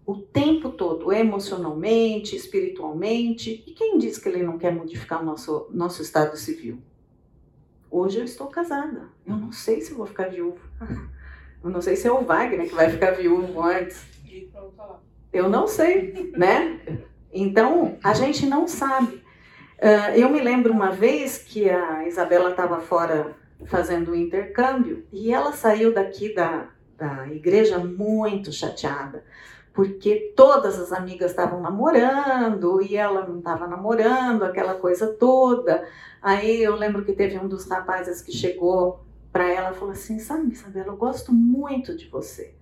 O 0.05 0.17
tempo 0.17 0.71
todo, 0.71 1.13
emocionalmente, 1.13 2.35
espiritualmente. 2.35 3.63
E 3.65 3.73
quem 3.73 3.99
diz 3.99 4.19
que 4.19 4.29
ele 4.29 4.43
não 4.43 4.59
quer 4.59 4.75
modificar 4.75 5.23
o 5.23 5.25
nosso, 5.25 5.69
nosso 5.71 6.03
estado 6.03 6.37
civil? 6.37 6.83
Hoje 7.89 8.19
eu 8.19 8.25
estou 8.25 8.49
casada. 8.49 9.09
Eu 9.25 9.37
não 9.37 9.53
sei 9.53 9.81
se 9.81 9.93
eu 9.93 9.97
vou 9.97 10.07
ficar 10.07 10.29
viúva. 10.29 10.61
Eu 11.61 11.71
não 11.71 11.83
sei 11.83 11.97
se 11.97 12.07
é 12.07 12.13
o 12.13 12.25
Wagner 12.25 12.69
que 12.69 12.75
vai 12.75 12.89
ficar 12.89 13.11
viúvo 13.11 13.61
antes. 13.61 14.07
Eu 15.33 15.49
não 15.49 15.67
sei, 15.67 16.31
né? 16.37 16.81
Então, 17.33 17.99
a 18.01 18.15
gente 18.15 18.47
não 18.47 18.69
sabe. 18.69 19.21
Ah, 19.81 20.17
eu 20.17 20.29
me 20.29 20.41
lembro 20.41 20.73
uma 20.73 20.91
vez 20.91 21.39
que 21.39 21.71
a 21.71 22.07
Isabela 22.07 22.51
estava 22.51 22.81
fora 22.81 23.37
fazendo 23.67 24.11
um 24.11 24.15
intercâmbio 24.15 25.07
e 25.13 25.33
ela 25.33 25.53
saiu 25.53 25.95
daqui 25.95 26.35
da, 26.35 26.69
da 26.97 27.29
igreja 27.29 27.79
muito 27.79 28.53
chateada, 28.53 29.25
porque 29.73 30.33
todas 30.37 30.81
as 30.81 30.93
amigas 30.93 31.31
estavam 31.31 31.61
namorando 31.61 32.83
e 32.83 32.97
ela 32.97 33.25
não 33.25 33.39
estava 33.39 33.69
namorando, 33.69 34.43
aquela 34.45 34.75
coisa 34.75 35.07
toda. 35.15 35.87
Aí 36.21 36.61
eu 36.61 36.75
lembro 36.75 37.05
que 37.05 37.13
teve 37.13 37.39
um 37.39 37.47
dos 37.47 37.69
rapazes 37.69 38.21
que 38.21 38.33
chegou 38.33 39.05
para 39.33 39.49
ela 39.49 39.71
e 39.71 39.75
falou 39.75 39.93
assim: 39.93 40.19
Sabe, 40.19 40.53
Isabela, 40.53 40.89
eu 40.89 40.97
gosto 40.97 41.33
muito 41.33 41.97
de 41.97 42.09
você. 42.09 42.53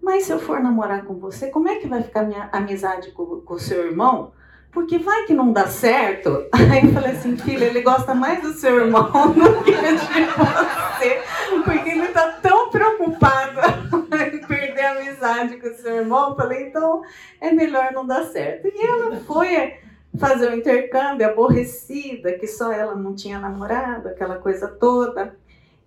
Mas 0.00 0.24
se 0.24 0.32
eu 0.32 0.38
for 0.38 0.60
namorar 0.60 1.04
com 1.04 1.14
você, 1.14 1.48
como 1.48 1.68
é 1.68 1.76
que 1.76 1.88
vai 1.88 2.02
ficar 2.02 2.22
minha 2.22 2.48
amizade 2.52 3.10
com 3.10 3.42
o 3.44 3.58
seu 3.58 3.86
irmão? 3.86 4.32
Porque 4.72 4.98
vai 4.98 5.24
que 5.24 5.34
não 5.34 5.52
dá 5.52 5.66
certo. 5.66 6.46
Aí 6.52 6.86
eu 6.86 6.92
falei 6.92 7.12
assim, 7.12 7.36
filha, 7.36 7.64
ele 7.64 7.82
gosta 7.82 8.14
mais 8.14 8.40
do 8.42 8.52
seu 8.52 8.80
irmão 8.80 9.10
do 9.32 9.64
que 9.64 9.72
de 9.72 10.24
você. 10.24 11.22
Porque 11.64 11.88
ele 11.88 12.08
tá 12.08 12.38
tão 12.42 12.70
preocupado 12.70 13.60
em 14.34 14.46
perder 14.46 14.82
a 14.82 14.90
amizade 14.92 15.56
com 15.56 15.68
o 15.68 15.74
seu 15.74 15.96
irmão. 15.96 16.30
Eu 16.30 16.36
falei, 16.36 16.68
então 16.68 17.02
é 17.40 17.52
melhor 17.52 17.92
não 17.92 18.06
dar 18.06 18.24
certo. 18.24 18.68
E 18.68 18.86
ela 18.86 19.16
foi 19.20 19.78
fazer 20.18 20.50
o 20.50 20.56
intercâmbio, 20.56 21.26
aborrecida, 21.26 22.32
que 22.32 22.46
só 22.46 22.72
ela 22.72 22.94
não 22.94 23.14
tinha 23.14 23.38
namorado, 23.38 24.08
aquela 24.08 24.36
coisa 24.36 24.68
toda. 24.68 25.36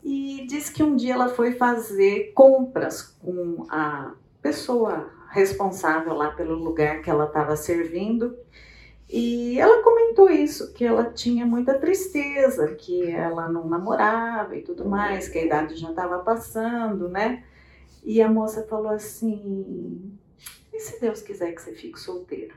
E 0.03 0.45
disse 0.47 0.71
que 0.71 0.83
um 0.83 0.95
dia 0.95 1.13
ela 1.13 1.29
foi 1.29 1.53
fazer 1.53 2.31
compras 2.33 3.15
com 3.21 3.65
a 3.69 4.11
pessoa 4.41 5.09
responsável 5.31 6.13
lá 6.13 6.31
pelo 6.31 6.55
lugar 6.55 7.01
que 7.01 7.09
ela 7.09 7.25
estava 7.25 7.55
servindo. 7.55 8.35
E 9.15 9.59
ela 9.59 9.83
comentou 9.83 10.27
isso, 10.27 10.73
que 10.73 10.83
ela 10.83 11.05
tinha 11.05 11.45
muita 11.45 11.77
tristeza, 11.77 12.73
que 12.73 13.11
ela 13.11 13.47
não 13.47 13.69
namorava 13.69 14.55
e 14.55 14.63
tudo 14.63 14.89
mais, 14.89 15.29
que 15.29 15.37
a 15.37 15.45
idade 15.45 15.75
já 15.75 15.91
estava 15.91 16.17
passando, 16.23 17.07
né? 17.07 17.43
E 18.03 18.19
a 18.23 18.27
moça 18.27 18.63
falou 18.63 18.89
assim: 18.89 20.17
e 20.73 20.79
se 20.79 20.99
Deus 20.99 21.21
quiser 21.21 21.51
que 21.51 21.61
você 21.61 21.73
fique 21.73 21.99
solteira? 21.99 22.55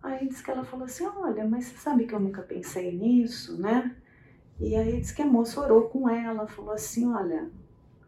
Aí 0.00 0.28
disse 0.28 0.40
que 0.40 0.52
ela 0.52 0.62
falou 0.62 0.84
assim: 0.84 1.04
olha, 1.04 1.44
mas 1.48 1.64
você 1.64 1.78
sabe 1.78 2.06
que 2.06 2.14
eu 2.14 2.20
nunca 2.20 2.40
pensei 2.40 2.96
nisso, 2.96 3.60
né? 3.60 3.96
E 4.60 4.76
aí 4.76 5.00
disse 5.00 5.16
que 5.16 5.22
a 5.22 5.26
moça 5.26 5.60
orou 5.60 5.88
com 5.88 6.08
ela, 6.08 6.46
falou 6.46 6.74
assim: 6.74 7.12
olha, 7.12 7.50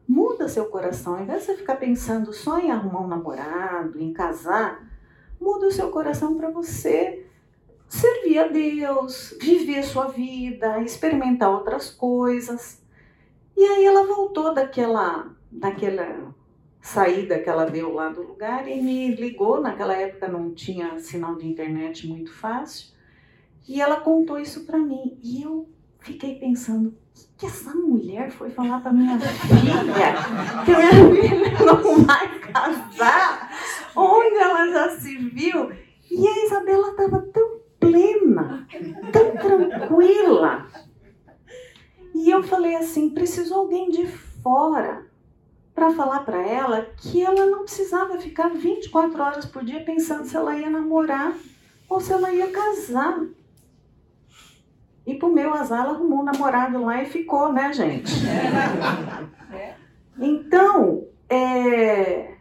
muda 0.06 0.46
seu 0.46 0.66
coração, 0.66 1.16
ao 1.16 1.22
invés 1.24 1.40
de 1.40 1.46
você 1.46 1.56
ficar 1.56 1.74
pensando 1.74 2.32
só 2.32 2.60
em 2.60 2.70
arrumar 2.70 3.00
um 3.00 3.08
namorado, 3.08 4.00
em 4.00 4.12
casar, 4.12 4.93
muda 5.40 5.66
o 5.66 5.72
seu 5.72 5.90
coração 5.90 6.36
para 6.36 6.50
você 6.50 7.26
servir 7.88 8.38
a 8.38 8.48
Deus, 8.48 9.36
viver 9.40 9.82
sua 9.82 10.08
vida, 10.08 10.82
experimentar 10.82 11.50
outras 11.50 11.90
coisas. 11.90 12.82
E 13.56 13.62
aí 13.62 13.84
ela 13.84 14.04
voltou 14.06 14.52
daquela, 14.52 15.30
daquela 15.50 16.34
saída 16.80 17.38
que 17.38 17.48
ela 17.48 17.64
deu 17.64 17.92
lá 17.94 18.08
do 18.08 18.22
lugar 18.22 18.68
e 18.68 18.80
me 18.80 19.14
ligou. 19.14 19.60
Naquela 19.60 19.94
época 19.94 20.28
não 20.28 20.52
tinha 20.52 20.98
sinal 20.98 21.36
de 21.36 21.46
internet 21.46 22.06
muito 22.06 22.32
fácil. 22.32 22.92
E 23.66 23.80
ela 23.80 24.00
contou 24.00 24.38
isso 24.38 24.64
para 24.64 24.78
mim. 24.78 25.18
E 25.22 25.42
eu 25.42 25.68
fiquei 26.00 26.38
pensando, 26.38 26.96
que 27.36 27.46
essa 27.46 27.74
mulher 27.74 28.30
foi 28.30 28.50
falar 28.50 28.80
para 28.80 28.92
minha 28.92 29.18
filha? 29.18 30.14
Que 30.64 30.70
minha 30.70 31.28
filha 31.28 31.64
não 31.64 32.04
vai 32.04 32.38
casar? 32.38 33.50
Onde 33.94 34.36
ela 34.36 34.68
já 34.68 34.98
se 34.98 35.16
viu? 35.16 35.70
E 36.10 36.26
a 36.26 36.44
Isabela 36.46 36.90
estava 36.90 37.20
tão 37.32 37.60
plena, 37.80 38.66
tão 39.12 39.30
tranquila. 39.32 40.66
E 42.14 42.30
eu 42.30 42.42
falei 42.42 42.76
assim: 42.76 43.10
precisou 43.10 43.58
alguém 43.58 43.90
de 43.90 44.06
fora 44.06 45.06
para 45.74 45.92
falar 45.92 46.20
para 46.20 46.40
ela 46.46 46.82
que 46.96 47.20
ela 47.20 47.46
não 47.46 47.64
precisava 47.64 48.18
ficar 48.18 48.48
24 48.48 49.20
horas 49.20 49.44
por 49.46 49.64
dia 49.64 49.84
pensando 49.84 50.24
se 50.24 50.36
ela 50.36 50.56
ia 50.56 50.70
namorar 50.70 51.34
ou 51.88 52.00
se 52.00 52.12
ela 52.12 52.32
ia 52.32 52.50
casar. 52.50 53.20
E 55.06 55.14
pro 55.14 55.32
meu 55.32 55.52
azar, 55.52 55.84
ela 55.84 55.94
arrumou 55.94 56.20
um 56.20 56.24
namorado 56.24 56.82
lá 56.82 57.02
e 57.02 57.06
ficou, 57.06 57.52
né, 57.52 57.72
gente? 57.72 58.12
Então, 60.16 61.08
é, 61.28 62.34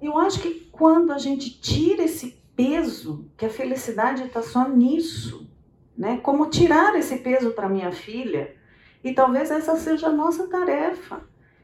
eu 0.00 0.18
acho 0.18 0.40
que 0.40 0.68
quando 0.70 1.10
a 1.10 1.18
gente 1.18 1.58
tira 1.58 2.02
esse 2.02 2.42
peso, 2.54 3.30
que 3.36 3.46
a 3.46 3.50
felicidade 3.50 4.24
está 4.24 4.42
só 4.42 4.68
nisso, 4.68 5.48
né? 5.96 6.18
Como 6.22 6.50
tirar 6.50 6.94
esse 6.96 7.16
peso 7.18 7.52
para 7.52 7.68
minha 7.68 7.92
filha, 7.92 8.54
e 9.02 9.12
talvez 9.12 9.50
essa 9.50 9.76
seja 9.76 10.08
a 10.08 10.12
nossa 10.12 10.46
tarefa. 10.48 11.22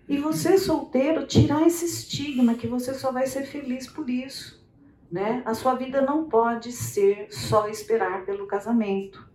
E 0.09 0.17
você 0.17 0.57
solteiro, 0.57 1.27
tirar 1.27 1.67
esse 1.67 1.85
estigma 1.85 2.55
que 2.55 2.67
você 2.67 2.95
só 2.95 3.13
vai 3.13 3.27
ser 3.27 3.45
feliz 3.45 3.87
por 3.87 4.09
isso, 4.09 4.67
né? 5.13 5.43
A 5.45 5.53
sua 5.53 5.75
vida 5.75 6.01
não 6.01 6.29
pode 6.29 6.73
ser 6.73 7.27
só 7.31 7.69
esperar 7.69 8.25
pelo 8.25 8.47
casamento. 8.47 9.28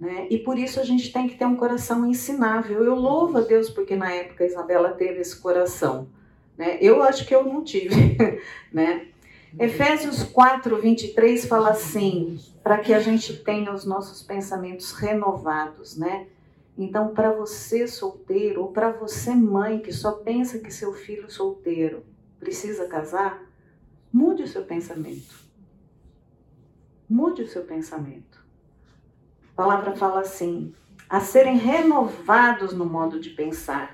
Né? 0.00 0.28
E 0.30 0.38
por 0.38 0.58
isso 0.58 0.78
a 0.78 0.84
gente 0.84 1.12
tem 1.12 1.28
que 1.28 1.36
ter 1.36 1.44
um 1.44 1.56
coração 1.56 2.06
ensinável. 2.06 2.84
Eu 2.84 2.94
louvo 2.94 3.38
a 3.38 3.40
Deus 3.40 3.68
porque 3.68 3.96
na 3.96 4.12
época 4.12 4.44
a 4.44 4.46
Isabela 4.46 4.90
teve 4.92 5.20
esse 5.20 5.36
coração. 5.36 6.08
Né? 6.56 6.78
Eu 6.80 7.02
acho 7.02 7.26
que 7.26 7.34
eu 7.34 7.44
não 7.44 7.64
tive. 7.64 8.16
né? 8.72 9.08
Efésios 9.58 10.22
4, 10.22 10.80
23 10.80 11.46
fala 11.46 11.70
assim: 11.70 12.38
para 12.62 12.78
que 12.78 12.92
a 12.92 13.00
gente 13.00 13.36
tenha 13.38 13.72
os 13.72 13.84
nossos 13.84 14.22
pensamentos 14.22 14.92
renovados. 14.92 15.96
Né? 15.96 16.26
Então, 16.76 17.12
para 17.12 17.32
você 17.32 17.88
solteiro, 17.88 18.62
ou 18.62 18.72
para 18.72 18.92
você 18.92 19.34
mãe 19.34 19.80
que 19.80 19.92
só 19.92 20.12
pensa 20.12 20.60
que 20.60 20.70
seu 20.70 20.92
filho 20.92 21.28
solteiro 21.28 22.04
precisa 22.38 22.86
casar, 22.86 23.42
mude 24.12 24.44
o 24.44 24.48
seu 24.48 24.62
pensamento. 24.62 25.34
Mude 27.08 27.42
o 27.42 27.48
seu 27.48 27.64
pensamento. 27.64 28.37
Palavra 29.58 29.96
fala 29.96 30.20
assim: 30.20 30.72
a 31.10 31.18
serem 31.18 31.56
renovados 31.56 32.72
no 32.72 32.86
modo 32.86 33.18
de 33.18 33.30
pensar, 33.30 33.92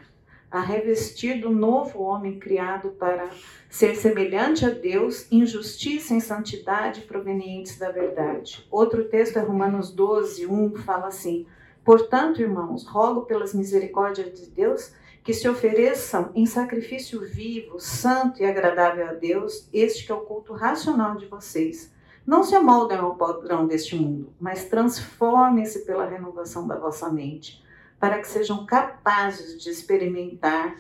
a 0.51 0.61
revestir 0.61 1.41
do 1.41 1.49
novo 1.49 2.03
homem 2.03 2.39
criado 2.39 2.91
para 2.91 3.31
ser 3.71 3.97
semelhante 3.97 4.67
a 4.67 4.69
Deus 4.69 5.27
em 5.33 5.47
justiça 5.47 6.15
e 6.15 6.21
santidade 6.21 7.01
provenientes 7.01 7.79
da 7.79 7.91
verdade. 7.91 8.69
Outro 8.71 9.05
texto 9.09 9.39
é 9.39 9.41
Romanos 9.41 9.91
12, 9.91 10.47
1, 10.47 10.77
fala 10.83 11.07
assim: 11.07 11.47
Portanto, 11.83 12.43
irmãos, 12.43 12.87
rogo 12.87 13.23
pelas 13.23 13.55
misericórdias 13.55 14.39
de 14.39 14.51
Deus 14.51 14.93
que 15.23 15.33
se 15.33 15.49
ofereçam 15.49 16.31
em 16.35 16.45
sacrifício 16.45 17.23
vivo, 17.23 17.81
santo 17.81 18.43
e 18.43 18.45
agradável 18.45 19.09
a 19.09 19.15
Deus, 19.15 19.67
este 19.73 20.05
que 20.05 20.13
é 20.13 20.15
o 20.15 20.27
culto 20.27 20.53
racional 20.53 21.17
de 21.17 21.25
vocês. 21.25 21.94
Não 22.27 22.43
se 22.43 22.55
amoldem 22.55 22.97
ao 22.97 23.17
padrão 23.17 23.67
deste 23.67 23.97
mundo, 23.97 24.33
mas 24.41 24.65
transformem-se 24.65 25.85
pela 25.85 26.07
renovação 26.07 26.67
da 26.67 26.79
vossa 26.79 27.11
mente, 27.11 27.63
para 28.01 28.19
que 28.19 28.27
sejam 28.27 28.65
capazes 28.65 29.63
de 29.63 29.71
experimentar 29.71 30.77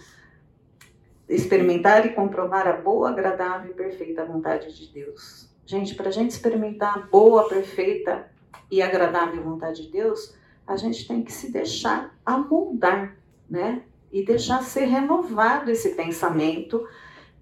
experimentar 1.28 2.04
e 2.06 2.10
comprovar 2.10 2.66
a 2.66 2.76
boa, 2.76 3.10
agradável 3.10 3.70
e 3.70 3.74
perfeita 3.74 4.24
vontade 4.24 4.74
de 4.74 4.92
Deus. 4.92 5.48
Gente, 5.66 5.94
para 5.94 6.08
a 6.08 6.12
gente 6.12 6.30
experimentar 6.30 6.98
a 6.98 7.00
boa, 7.00 7.48
perfeita 7.48 8.30
e 8.70 8.82
agradável 8.82 9.42
vontade 9.42 9.86
de 9.86 9.92
Deus, 9.92 10.34
a 10.66 10.76
gente 10.76 11.06
tem 11.06 11.22
que 11.22 11.32
se 11.32 11.50
deixar 11.50 12.14
amoldar, 12.24 13.16
né? 13.48 13.82
E 14.12 14.24
deixar 14.24 14.62
ser 14.62 14.84
renovado 14.84 15.70
esse 15.70 15.94
pensamento 15.94 16.86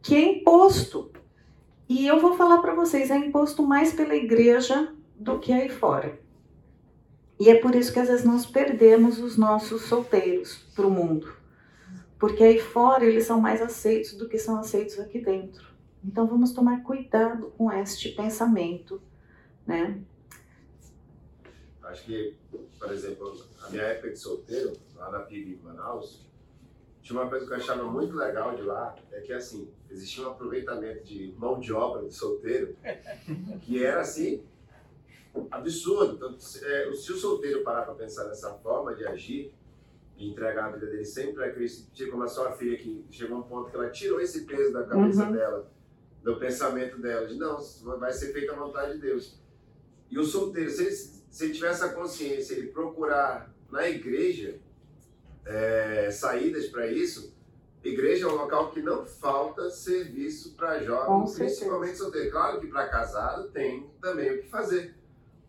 que 0.00 0.14
é 0.14 0.20
imposto 0.20 1.10
e 1.92 2.06
eu 2.06 2.18
vou 2.18 2.36
falar 2.36 2.62
para 2.62 2.74
vocês, 2.74 3.10
é 3.10 3.16
imposto 3.16 3.62
mais 3.62 3.92
pela 3.92 4.14
igreja 4.14 4.94
do 5.14 5.38
que 5.38 5.52
aí 5.52 5.68
fora. 5.68 6.18
E 7.38 7.50
é 7.50 7.54
por 7.58 7.74
isso 7.74 7.92
que 7.92 7.98
às 7.98 8.08
vezes 8.08 8.24
nós 8.24 8.46
perdemos 8.46 9.18
os 9.18 9.36
nossos 9.36 9.82
solteiros 9.82 10.56
para 10.74 10.86
o 10.86 10.90
mundo. 10.90 11.30
Porque 12.18 12.42
aí 12.42 12.58
fora 12.58 13.04
eles 13.04 13.24
são 13.24 13.40
mais 13.40 13.60
aceitos 13.60 14.14
do 14.14 14.26
que 14.26 14.38
são 14.38 14.56
aceitos 14.56 14.98
aqui 14.98 15.20
dentro. 15.20 15.66
Então 16.02 16.26
vamos 16.26 16.52
tomar 16.52 16.82
cuidado 16.82 17.52
com 17.58 17.70
este 17.70 18.08
pensamento, 18.10 19.02
né? 19.66 20.00
Acho 21.82 22.06
que, 22.06 22.34
por 22.78 22.90
exemplo, 22.90 23.36
a 23.62 23.68
minha 23.68 23.82
época 23.82 24.10
de 24.10 24.18
solteiro, 24.18 24.72
lá 24.96 25.10
na 25.10 25.18
PIB 25.20 25.56
de 25.56 25.62
Manaus, 25.62 26.24
tinha 27.02 27.20
uma 27.20 27.28
coisa 27.28 27.44
que 27.46 27.52
eu 27.52 27.56
achava 27.56 27.84
muito 27.84 28.14
legal 28.14 28.54
de 28.54 28.62
lá, 28.62 28.94
é 29.10 29.20
que 29.20 29.32
assim, 29.32 29.68
existia 29.90 30.24
um 30.24 30.30
aproveitamento 30.30 31.04
de 31.04 31.34
mão 31.36 31.58
de 31.58 31.72
obra 31.72 32.06
de 32.06 32.14
solteiro, 32.14 32.76
que 33.62 33.84
era 33.84 34.00
assim, 34.00 34.42
absurdo. 35.50 36.14
Então, 36.14 36.30
é, 36.30 36.92
se 36.92 37.12
o 37.12 37.16
solteiro 37.16 37.62
parar 37.62 37.82
para 37.82 37.94
pensar 37.94 38.24
nessa 38.24 38.54
forma 38.54 38.94
de 38.94 39.04
agir, 39.06 39.52
e 40.16 40.30
entregar 40.30 40.66
a 40.66 40.70
vida 40.70 40.86
dele 40.86 41.04
sempre 41.04 41.34
para 41.34 41.50
Cristo, 41.50 41.90
tinha 41.92 42.10
como 42.10 42.22
a 42.22 42.28
sua 42.28 42.52
filha 42.52 42.76
que 42.76 43.04
chegou 43.10 43.38
a 43.38 43.40
um 43.40 43.42
ponto 43.42 43.70
que 43.70 43.76
ela 43.76 43.90
tirou 43.90 44.20
esse 44.20 44.44
peso 44.44 44.72
da 44.72 44.84
cabeça 44.84 45.24
uhum. 45.24 45.32
dela, 45.32 45.70
do 46.22 46.36
pensamento 46.36 47.00
dela, 47.00 47.26
de 47.26 47.34
não, 47.34 47.58
vai 47.98 48.12
ser 48.12 48.32
feita 48.32 48.52
a 48.52 48.56
vontade 48.56 48.94
de 48.94 48.98
Deus. 49.00 49.40
E 50.08 50.18
o 50.18 50.24
solteiro, 50.24 50.70
se 50.70 50.82
ele, 50.82 50.92
se 50.92 51.44
ele 51.44 51.54
tiver 51.54 51.70
essa 51.70 51.88
consciência, 51.88 52.54
ele 52.54 52.68
procurar 52.68 53.52
na 53.70 53.88
igreja 53.88 54.60
é, 55.44 56.10
saídas 56.10 56.66
para 56.66 56.86
isso, 56.86 57.34
igreja 57.82 58.26
é 58.26 58.28
um 58.28 58.36
local 58.36 58.70
que 58.70 58.80
não 58.80 59.04
falta 59.04 59.70
serviço 59.70 60.54
para 60.54 60.82
jovens, 60.82 61.34
principalmente 61.34 61.98
solteiro. 61.98 62.30
Claro 62.30 62.60
que 62.60 62.68
para 62.68 62.88
casado 62.88 63.48
tem 63.50 63.90
também 64.00 64.30
o 64.32 64.42
que 64.42 64.48
fazer. 64.48 64.94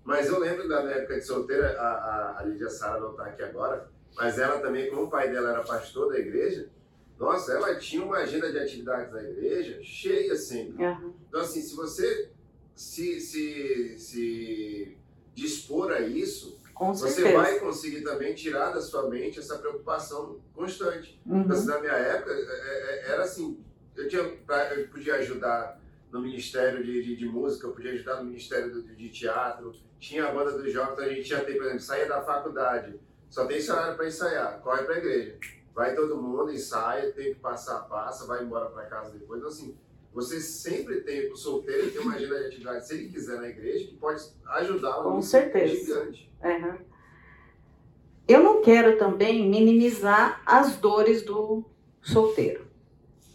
Mas 0.03 0.27
eu 0.27 0.39
lembro 0.39 0.67
da 0.67 0.81
minha 0.81 0.95
época 0.95 1.19
de 1.19 1.25
solteira, 1.25 1.79
a, 1.79 1.87
a, 1.87 2.39
a 2.39 2.43
Lídia 2.43 2.69
Sara 2.69 2.99
não 2.99 3.11
está 3.11 3.25
aqui 3.25 3.41
agora, 3.41 3.89
mas 4.15 4.37
ela 4.37 4.59
também, 4.59 4.89
como 4.89 5.03
o 5.03 5.09
pai 5.09 5.31
dela 5.31 5.51
era 5.51 5.63
pastor 5.63 6.11
da 6.11 6.19
igreja, 6.19 6.69
nossa, 7.17 7.53
ela 7.53 7.75
tinha 7.75 8.03
uma 8.03 8.17
agenda 8.17 8.51
de 8.51 8.59
atividades 8.59 9.11
da 9.13 9.23
igreja 9.23 9.81
cheia 9.81 10.35
sempre. 10.35 10.83
Uhum. 10.83 11.13
Então, 11.27 11.41
assim, 11.41 11.61
se 11.61 11.75
você 11.75 12.31
se, 12.75 13.19
se, 13.21 13.97
se 13.97 14.97
dispor 15.33 15.91
a 15.91 16.01
isso, 16.01 16.59
com 16.87 16.93
você 16.93 17.09
certeza. 17.09 17.37
vai 17.37 17.59
conseguir 17.59 18.01
também 18.01 18.33
tirar 18.33 18.71
da 18.71 18.81
sua 18.81 19.09
mente 19.09 19.39
essa 19.39 19.57
preocupação 19.57 20.39
constante. 20.53 21.21
Uhum. 21.25 21.51
Assim, 21.51 21.67
na 21.67 21.79
minha 21.79 21.93
época, 21.93 22.31
é, 22.31 22.35
é, 22.35 23.07
é, 23.09 23.11
era 23.11 23.23
assim, 23.23 23.63
eu, 23.95 24.07
tinha, 24.07 24.21
eu 24.21 24.87
podia 24.89 25.15
ajudar 25.15 25.79
no 26.11 26.21
Ministério 26.21 26.83
de, 26.83 27.03
de, 27.03 27.15
de, 27.15 27.25
Música, 27.27 27.67
eu 27.67 27.71
podia 27.71 27.91
ajudar 27.91 28.17
no 28.17 28.25
Ministério 28.25 28.83
de, 28.83 28.95
de 28.95 29.09
Teatro, 29.09 29.73
tinha 29.99 30.27
a 30.27 30.31
banda 30.31 30.51
dos 30.51 30.71
jovens, 30.71 30.93
então 30.93 31.05
a 31.05 31.09
gente 31.09 31.27
já 31.27 31.43
tem, 31.43 31.55
por 31.55 31.63
exemplo, 31.63 31.81
saía 31.81 32.07
da 32.07 32.21
faculdade, 32.21 32.99
só 33.29 33.45
tem 33.45 33.57
esse 33.57 33.71
horário 33.71 33.95
para 33.95 34.07
ensaiar, 34.07 34.59
corre 34.61 34.83
para 34.83 34.95
a 34.95 34.97
igreja. 34.99 35.37
Vai 35.73 35.95
todo 35.95 36.21
mundo, 36.21 36.51
ensaia, 36.51 37.11
tem 37.13 37.33
que 37.33 37.39
passar, 37.39 37.79
passa, 37.85 38.27
vai 38.27 38.43
embora 38.43 38.69
para 38.69 38.85
casa 38.85 39.17
depois. 39.17 39.39
Então, 39.39 39.49
assim, 39.49 39.75
você 40.13 40.39
sempre 40.39 41.01
tem 41.01 41.31
o 41.31 41.35
solteiro 41.35 41.89
tem 41.91 42.01
uma 42.01 42.15
agenda 42.15 42.39
de 42.39 42.45
atividade, 42.45 42.87
se 42.87 42.93
ele 42.93 43.09
quiser 43.09 43.39
na 43.39 43.49
igreja, 43.49 43.87
que 43.87 43.95
pode 43.95 44.23
ajudá-lo. 44.45 45.11
Com 45.11 45.21
certeza. 45.21 45.75
Gigante. 45.75 46.31
Uhum. 46.43 46.77
Eu 48.27 48.43
não 48.43 48.61
quero 48.61 48.97
também 48.97 49.49
minimizar 49.49 50.41
as 50.45 50.77
dores 50.77 51.23
do 51.23 51.63
solteiro, 52.01 52.65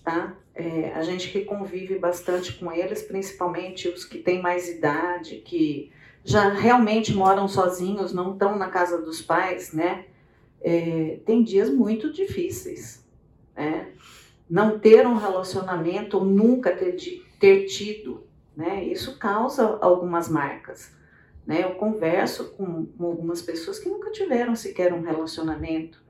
tá? 0.05 0.37
É, 0.55 0.93
a 0.95 1.03
gente 1.03 1.31
que 1.31 1.45
convive 1.45 1.99
bastante 1.99 2.55
com 2.55 2.73
eles, 2.73 3.03
principalmente 3.03 3.89
os 3.89 4.05
que 4.05 4.19
têm 4.19 4.41
mais 4.41 4.69
idade, 4.69 5.37
que 5.45 5.93
já 6.25 6.49
realmente 6.49 7.15
moram 7.15 7.47
sozinhos, 7.47 8.13
não 8.13 8.33
estão 8.33 8.57
na 8.57 8.69
casa 8.69 9.01
dos 9.01 9.23
pais, 9.23 9.73
né? 9.73 10.07
É, 10.61 11.21
tem 11.25 11.45
dias 11.45 11.71
muito 11.71 12.13
difíceis, 12.13 13.05
né? 13.55 13.93
Não 14.49 14.79
ter 14.79 15.07
um 15.07 15.17
relacionamento 15.17 16.19
ou 16.19 16.25
nunca 16.25 16.75
ter, 16.75 16.97
ter 17.39 17.67
tido, 17.67 18.27
né? 18.57 18.85
Isso 18.85 19.19
causa 19.19 19.79
algumas 19.81 20.29
marcas. 20.29 20.93
Né? 21.47 21.65
Eu 21.65 21.77
converso 21.77 22.51
com, 22.51 22.85
com 22.85 23.07
algumas 23.07 23.41
pessoas 23.41 23.79
que 23.79 23.89
nunca 23.89 24.11
tiveram 24.11 24.55
sequer 24.55 24.93
um 24.93 25.01
relacionamento. 25.01 26.03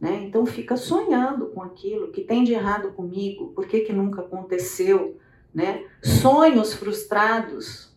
Né? 0.00 0.22
Então 0.24 0.46
fica 0.46 0.76
sonhando 0.76 1.46
com 1.46 1.62
aquilo 1.62 2.12
que 2.12 2.22
tem 2.22 2.44
de 2.44 2.52
errado 2.52 2.92
comigo, 2.92 3.52
por 3.54 3.66
que, 3.66 3.80
que 3.80 3.92
nunca 3.92 4.20
aconteceu, 4.20 5.18
né? 5.52 5.86
Sonhos 6.02 6.74
frustrados. 6.74 7.92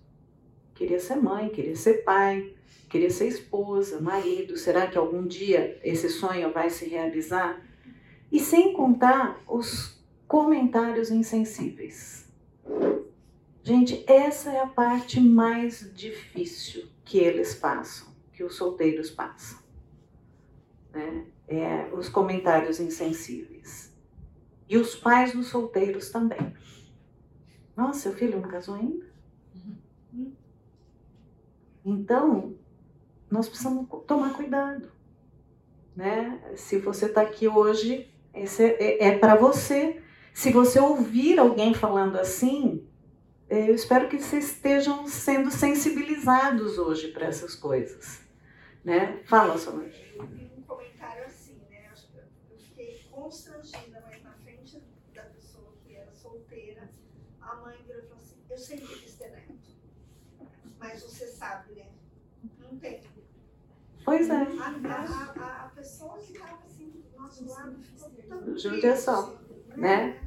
Queria 0.73 0.99
ser 0.99 1.15
mãe, 1.15 1.49
queria 1.49 1.75
ser 1.75 2.03
pai, 2.03 2.53
queria 2.89 3.09
ser 3.09 3.27
esposa, 3.27 3.99
marido. 3.99 4.55
Será 4.55 4.87
que 4.87 4.97
algum 4.97 5.25
dia 5.25 5.79
esse 5.83 6.07
sonho 6.09 6.53
vai 6.53 6.69
se 6.69 6.87
realizar? 6.87 7.61
E 8.31 8.39
sem 8.39 8.73
contar 8.73 9.41
os 9.47 9.97
comentários 10.27 11.09
insensíveis. 11.09 12.27
Gente, 13.63 14.03
essa 14.07 14.51
é 14.51 14.59
a 14.61 14.67
parte 14.67 15.19
mais 15.19 15.91
difícil 15.93 16.87
que 17.03 17.17
eles 17.17 17.55
passam, 17.55 18.07
que 18.33 18.43
os 18.43 18.55
solteiros 18.55 19.09
passam. 19.09 19.59
Né? 20.93 21.25
É, 21.47 21.89
os 21.93 22.09
comentários 22.09 22.79
insensíveis. 22.79 23.93
E 24.69 24.77
os 24.77 24.95
pais 24.95 25.33
dos 25.33 25.47
solteiros 25.47 26.09
também. 26.09 26.53
Nossa, 27.75 27.99
seu 27.99 28.13
filho 28.13 28.41
não 28.41 28.49
casou 28.49 28.75
ainda? 28.75 29.05
Então, 31.85 32.55
nós 33.31 33.47
precisamos 33.47 33.87
tomar 34.05 34.33
cuidado. 34.33 34.91
Né? 35.95 36.53
Se 36.57 36.79
você 36.79 37.05
está 37.05 37.21
aqui 37.21 37.47
hoje, 37.47 38.09
esse 38.41 38.63
é, 38.63 38.77
é, 38.79 39.07
é 39.09 39.17
para 39.17 39.35
você. 39.35 40.01
Se 40.33 40.51
você 40.51 40.79
ouvir 40.79 41.39
alguém 41.39 41.73
falando 41.73 42.17
assim, 42.17 42.87
eu 43.49 43.73
espero 43.73 44.07
que 44.07 44.19
vocês 44.19 44.51
estejam 44.51 45.07
sendo 45.07 45.49
sensibilizados 45.49 46.77
hoje 46.77 47.09
para 47.09 47.27
essas 47.27 47.55
coisas. 47.55 48.21
Né? 48.83 49.21
Fala, 49.25 49.57
Solange. 49.57 50.13
Eu 50.15 50.25
vi 50.27 50.51
um 50.57 50.61
comentário 50.61 51.25
assim, 51.25 51.59
né? 51.69 51.89
Eu 52.51 52.57
fiquei 52.57 53.03
constrangida, 53.11 54.03
mas 54.05 54.23
na 54.23 54.33
frente 54.43 54.83
da 55.13 55.23
pessoa 55.23 55.73
que 55.83 55.95
era 55.95 56.11
solteira, 56.11 56.89
a 57.41 57.55
mãe 57.55 57.77
virou 57.85 58.03
e 58.03 58.07
falou 58.07 58.23
assim: 58.23 58.35
Eu 58.49 58.57
sempre 58.57 58.87
quis 58.87 59.15
ter 59.15 59.31
neto. 59.31 59.55
Mas 60.79 61.03
você 61.03 61.27
sabe, 61.27 61.73
né? 61.73 61.87
Não 62.59 62.77
tem. 62.77 63.01
Pois 64.05 64.29
é. 64.29 64.33
A, 64.33 64.43
a, 64.43 65.43
a, 65.43 65.65
a 65.65 65.69
pessoa 65.75 66.17
que 66.19 66.31
estava 66.31 66.66
Judiação, 68.55 69.35
né? 69.75 70.17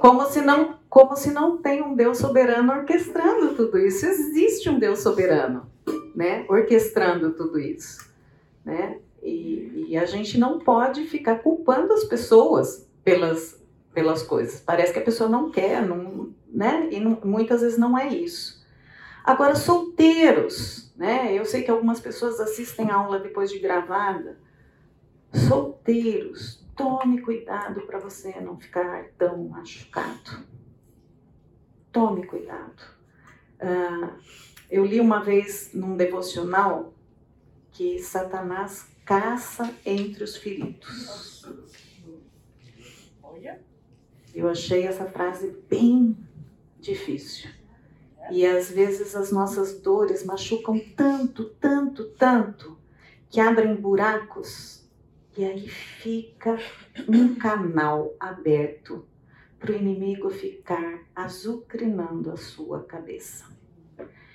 Como 0.00 0.24
se 0.26 0.40
não, 0.40 0.78
como 0.88 1.16
se 1.16 1.30
não 1.30 1.58
tem 1.58 1.82
um 1.82 1.94
Deus 1.94 2.18
soberano 2.18 2.72
orquestrando 2.72 3.54
tudo 3.54 3.78
isso. 3.78 4.06
Existe 4.06 4.68
um 4.68 4.78
Deus 4.78 5.00
soberano, 5.00 5.70
né? 6.14 6.44
Orquestrando 6.48 7.32
tudo 7.32 7.58
isso, 7.58 8.08
né? 8.64 8.98
E, 9.22 9.86
e 9.88 9.96
a 9.96 10.06
gente 10.06 10.38
não 10.38 10.58
pode 10.58 11.04
ficar 11.06 11.40
culpando 11.40 11.92
as 11.92 12.04
pessoas 12.04 12.88
pelas 13.02 13.58
pelas 13.98 14.22
coisas. 14.22 14.60
Parece 14.60 14.92
que 14.92 15.00
a 15.00 15.04
pessoa 15.04 15.28
não 15.28 15.50
quer, 15.50 15.84
não, 15.84 16.32
né? 16.48 16.88
E 16.90 17.00
não, 17.00 17.18
muitas 17.24 17.62
vezes 17.62 17.76
não 17.76 17.98
é 17.98 18.08
isso. 18.08 18.64
Agora, 19.24 19.56
solteiros, 19.56 20.92
né? 20.96 21.34
Eu 21.34 21.44
sei 21.44 21.62
que 21.62 21.70
algumas 21.70 21.98
pessoas 22.00 22.38
assistem 22.38 22.90
a 22.90 22.94
aula 22.94 23.18
depois 23.18 23.50
de 23.50 23.58
gravada. 23.58 24.38
Solteiros, 25.32 26.66
Tome 26.78 27.20
cuidado 27.22 27.80
para 27.80 27.98
você 27.98 28.40
não 28.40 28.56
ficar 28.56 29.08
tão 29.18 29.48
machucado. 29.48 30.46
Tome 31.90 32.24
cuidado. 32.24 32.80
Uh, 33.60 34.16
eu 34.70 34.86
li 34.86 35.00
uma 35.00 35.18
vez 35.18 35.70
num 35.74 35.96
devocional 35.96 36.94
que 37.72 37.98
Satanás 37.98 38.86
caça 39.04 39.74
entre 39.84 40.22
os 40.22 40.36
feridos. 40.36 41.44
Eu 44.32 44.48
achei 44.48 44.86
essa 44.86 45.06
frase 45.06 45.60
bem 45.68 46.16
difícil. 46.78 47.50
E 48.30 48.46
às 48.46 48.70
vezes 48.70 49.16
as 49.16 49.32
nossas 49.32 49.80
dores 49.80 50.24
machucam 50.24 50.78
tanto, 50.96 51.46
tanto, 51.60 52.04
tanto, 52.10 52.78
que 53.28 53.40
abrem 53.40 53.74
buracos 53.74 54.87
e 55.38 55.44
aí 55.44 55.68
fica 55.68 56.58
um 57.08 57.36
canal 57.36 58.12
aberto 58.18 59.06
para 59.56 59.70
o 59.70 59.76
inimigo 59.76 60.28
ficar 60.30 61.04
azucrinando 61.14 62.32
a 62.32 62.36
sua 62.36 62.82
cabeça. 62.82 63.44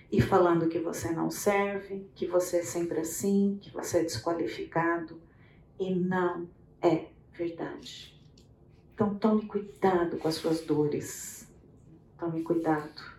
E 0.09 0.21
falando 0.21 0.69
que 0.69 0.79
você 0.79 1.11
não 1.11 1.29
serve, 1.29 2.09
que 2.15 2.25
você 2.25 2.59
é 2.59 2.63
sempre 2.63 3.01
assim, 3.01 3.59
que 3.61 3.69
você 3.69 3.97
é 3.97 4.03
desqualificado. 4.03 5.19
E 5.77 5.93
não 5.93 6.47
é 6.81 7.07
verdade. 7.33 8.17
Então 8.93 9.15
tome 9.15 9.45
cuidado 9.45 10.15
com 10.15 10.29
as 10.29 10.35
suas 10.35 10.61
dores. 10.61 11.51
Tome 12.17 12.43
cuidado. 12.43 13.13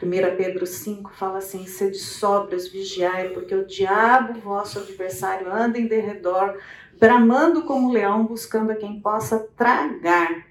1 0.00 0.36
Pedro 0.36 0.64
5 0.64 1.12
fala 1.12 1.38
assim: 1.38 1.66
sede 1.66 1.98
sóbrios, 1.98 2.68
vigiai, 2.68 3.30
porque 3.30 3.54
o 3.54 3.66
diabo, 3.66 4.38
vosso 4.40 4.78
adversário, 4.78 5.52
anda 5.52 5.78
em 5.78 5.88
derredor, 5.88 6.56
bramando 6.98 7.62
como 7.62 7.92
leão, 7.92 8.26
buscando 8.26 8.72
a 8.72 8.76
quem 8.76 9.00
possa 9.00 9.38
tragar, 9.56 10.46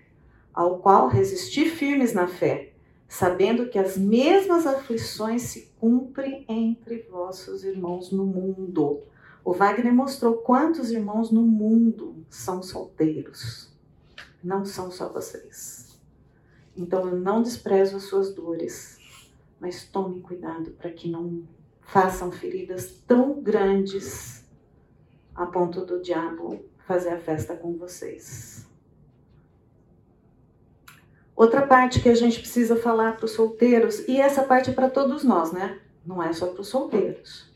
ao 0.53 0.79
qual 0.79 1.07
resistir 1.07 1.69
firmes 1.69 2.13
na 2.13 2.27
fé, 2.27 2.73
sabendo 3.07 3.69
que 3.69 3.77
as 3.77 3.97
mesmas 3.97 4.65
aflições 4.65 5.43
se 5.43 5.71
cumprem 5.79 6.45
entre 6.47 7.07
vossos 7.09 7.63
irmãos 7.63 8.11
no 8.11 8.25
mundo. 8.25 9.03
O 9.43 9.53
Wagner 9.53 9.93
mostrou 9.93 10.35
quantos 10.37 10.91
irmãos 10.91 11.31
no 11.31 11.41
mundo 11.41 12.25
são 12.29 12.61
solteiros. 12.61 13.71
Não 14.43 14.65
são 14.65 14.91
só 14.91 15.09
vocês. 15.09 15.97
Então 16.75 17.07
eu 17.07 17.17
não 17.17 17.41
desprezo 17.41 17.97
as 17.97 18.03
suas 18.03 18.33
dores, 18.33 18.99
mas 19.59 19.85
tome 19.85 20.21
cuidado 20.21 20.71
para 20.71 20.91
que 20.91 21.09
não 21.09 21.43
façam 21.81 22.31
feridas 22.31 23.01
tão 23.07 23.41
grandes 23.41 24.46
a 25.38 25.45
ponto 25.45 25.85
do 25.85 26.01
diabo 26.01 26.65
fazer 26.88 27.09
a 27.09 27.19
festa 27.19 27.55
com 27.55 27.77
vocês. 27.77 28.65
Outra 31.35 31.67
parte 31.67 32.01
que 32.01 32.09
a 32.09 32.15
gente 32.15 32.39
precisa 32.39 32.75
falar 32.75 33.15
para 33.15 33.25
os 33.25 33.31
solteiros, 33.31 33.99
e 34.07 34.19
essa 34.19 34.41
parte 34.43 34.71
é 34.71 34.73
para 34.73 34.89
todos 34.89 35.23
nós, 35.23 35.51
né? 35.51 35.79
Não 36.03 36.23
é 36.23 36.33
só 36.33 36.47
para 36.47 36.61
os 36.61 36.67
solteiros. 36.67 37.53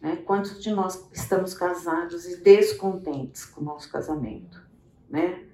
Né? 0.00 0.16
Quantos 0.24 0.62
de 0.62 0.70
nós 0.70 1.08
estamos 1.12 1.52
casados 1.52 2.26
e 2.26 2.36
descontentes 2.36 3.44
com 3.44 3.60
o 3.60 3.64
nosso 3.64 3.90
casamento? 3.90 4.62
Né? 5.10 5.44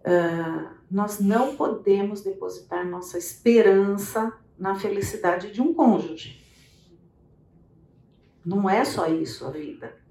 Uh, 0.00 0.68
nós 0.90 1.18
não 1.18 1.56
podemos 1.56 2.20
depositar 2.20 2.86
nossa 2.86 3.16
esperança 3.16 4.30
na 4.58 4.74
felicidade 4.74 5.50
de 5.50 5.62
um 5.62 5.72
cônjuge. 5.72 6.44
Não 8.44 8.68
é 8.68 8.84
só 8.84 9.06
isso 9.06 9.46
a 9.46 9.50
vida. 9.50 10.01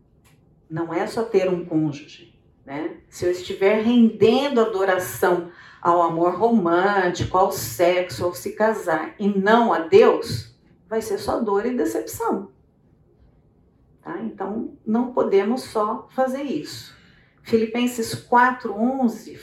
Não 0.71 0.93
é 0.93 1.05
só 1.05 1.23
ter 1.23 1.49
um 1.49 1.65
cônjuge. 1.65 2.33
Né? 2.65 2.95
Se 3.09 3.25
eu 3.25 3.31
estiver 3.31 3.83
rendendo 3.83 4.61
adoração 4.61 5.51
ao 5.81 6.01
amor 6.01 6.35
romântico, 6.35 7.37
ao 7.37 7.51
sexo, 7.51 8.23
ao 8.23 8.33
se 8.33 8.53
casar 8.53 9.13
e 9.19 9.27
não 9.27 9.73
a 9.73 9.79
Deus, 9.79 10.55
vai 10.87 11.01
ser 11.01 11.17
só 11.17 11.41
dor 11.41 11.65
e 11.65 11.75
decepção. 11.75 12.51
Tá? 14.01 14.21
Então, 14.21 14.77
não 14.85 15.11
podemos 15.11 15.63
só 15.63 16.07
fazer 16.11 16.43
isso. 16.43 16.95
Filipenses 17.43 18.15
4, 18.15 18.73
11, 18.73 19.37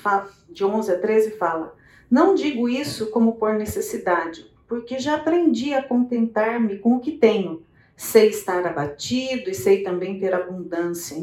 de 0.48 0.64
11 0.64 0.92
a 0.92 0.98
13 0.98 1.32
fala: 1.32 1.76
Não 2.10 2.34
digo 2.34 2.70
isso 2.70 3.10
como 3.10 3.34
por 3.34 3.52
necessidade, 3.52 4.50
porque 4.66 4.98
já 4.98 5.16
aprendi 5.16 5.74
a 5.74 5.82
contentar-me 5.82 6.78
com 6.78 6.96
o 6.96 7.00
que 7.00 7.12
tenho 7.12 7.66
sei 7.98 8.28
estar 8.28 8.64
abatido 8.64 9.50
e 9.50 9.54
sei 9.54 9.82
também 9.82 10.20
ter 10.20 10.32
abundância. 10.32 11.16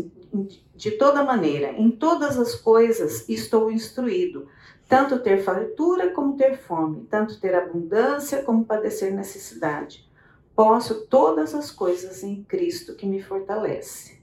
De 0.75 0.91
toda 0.91 1.23
maneira, 1.23 1.71
em 1.71 1.89
todas 1.89 2.37
as 2.37 2.53
coisas 2.53 3.27
estou 3.29 3.71
instruído, 3.71 4.49
tanto 4.85 5.19
ter 5.19 5.41
fartura 5.41 6.11
como 6.11 6.35
ter 6.35 6.57
fome, 6.57 7.07
tanto 7.09 7.39
ter 7.39 7.55
abundância 7.55 8.43
como 8.43 8.65
padecer 8.65 9.13
necessidade. 9.13 10.05
Posso 10.53 11.07
todas 11.07 11.55
as 11.55 11.71
coisas 11.71 12.21
em 12.23 12.43
Cristo 12.43 12.93
que 12.93 13.05
me 13.05 13.23
fortalece. 13.23 14.19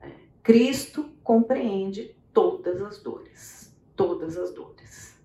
É, 0.00 0.10
Cristo 0.44 1.10
compreende 1.24 2.16
todas 2.32 2.80
as 2.80 3.02
dores, 3.02 3.74
todas 3.96 4.38
as 4.38 4.52
dores. 4.52 5.15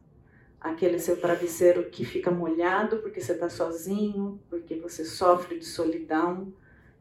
Aquele 0.62 1.00
seu 1.00 1.20
travesseiro 1.20 1.90
que 1.90 2.06
fica 2.06 2.30
molhado 2.30 2.98
porque 2.98 3.20
você 3.20 3.32
está 3.32 3.50
sozinho, 3.50 4.40
porque 4.48 4.76
você 4.76 5.04
sofre 5.04 5.58
de 5.58 5.66
solidão, 5.66 6.54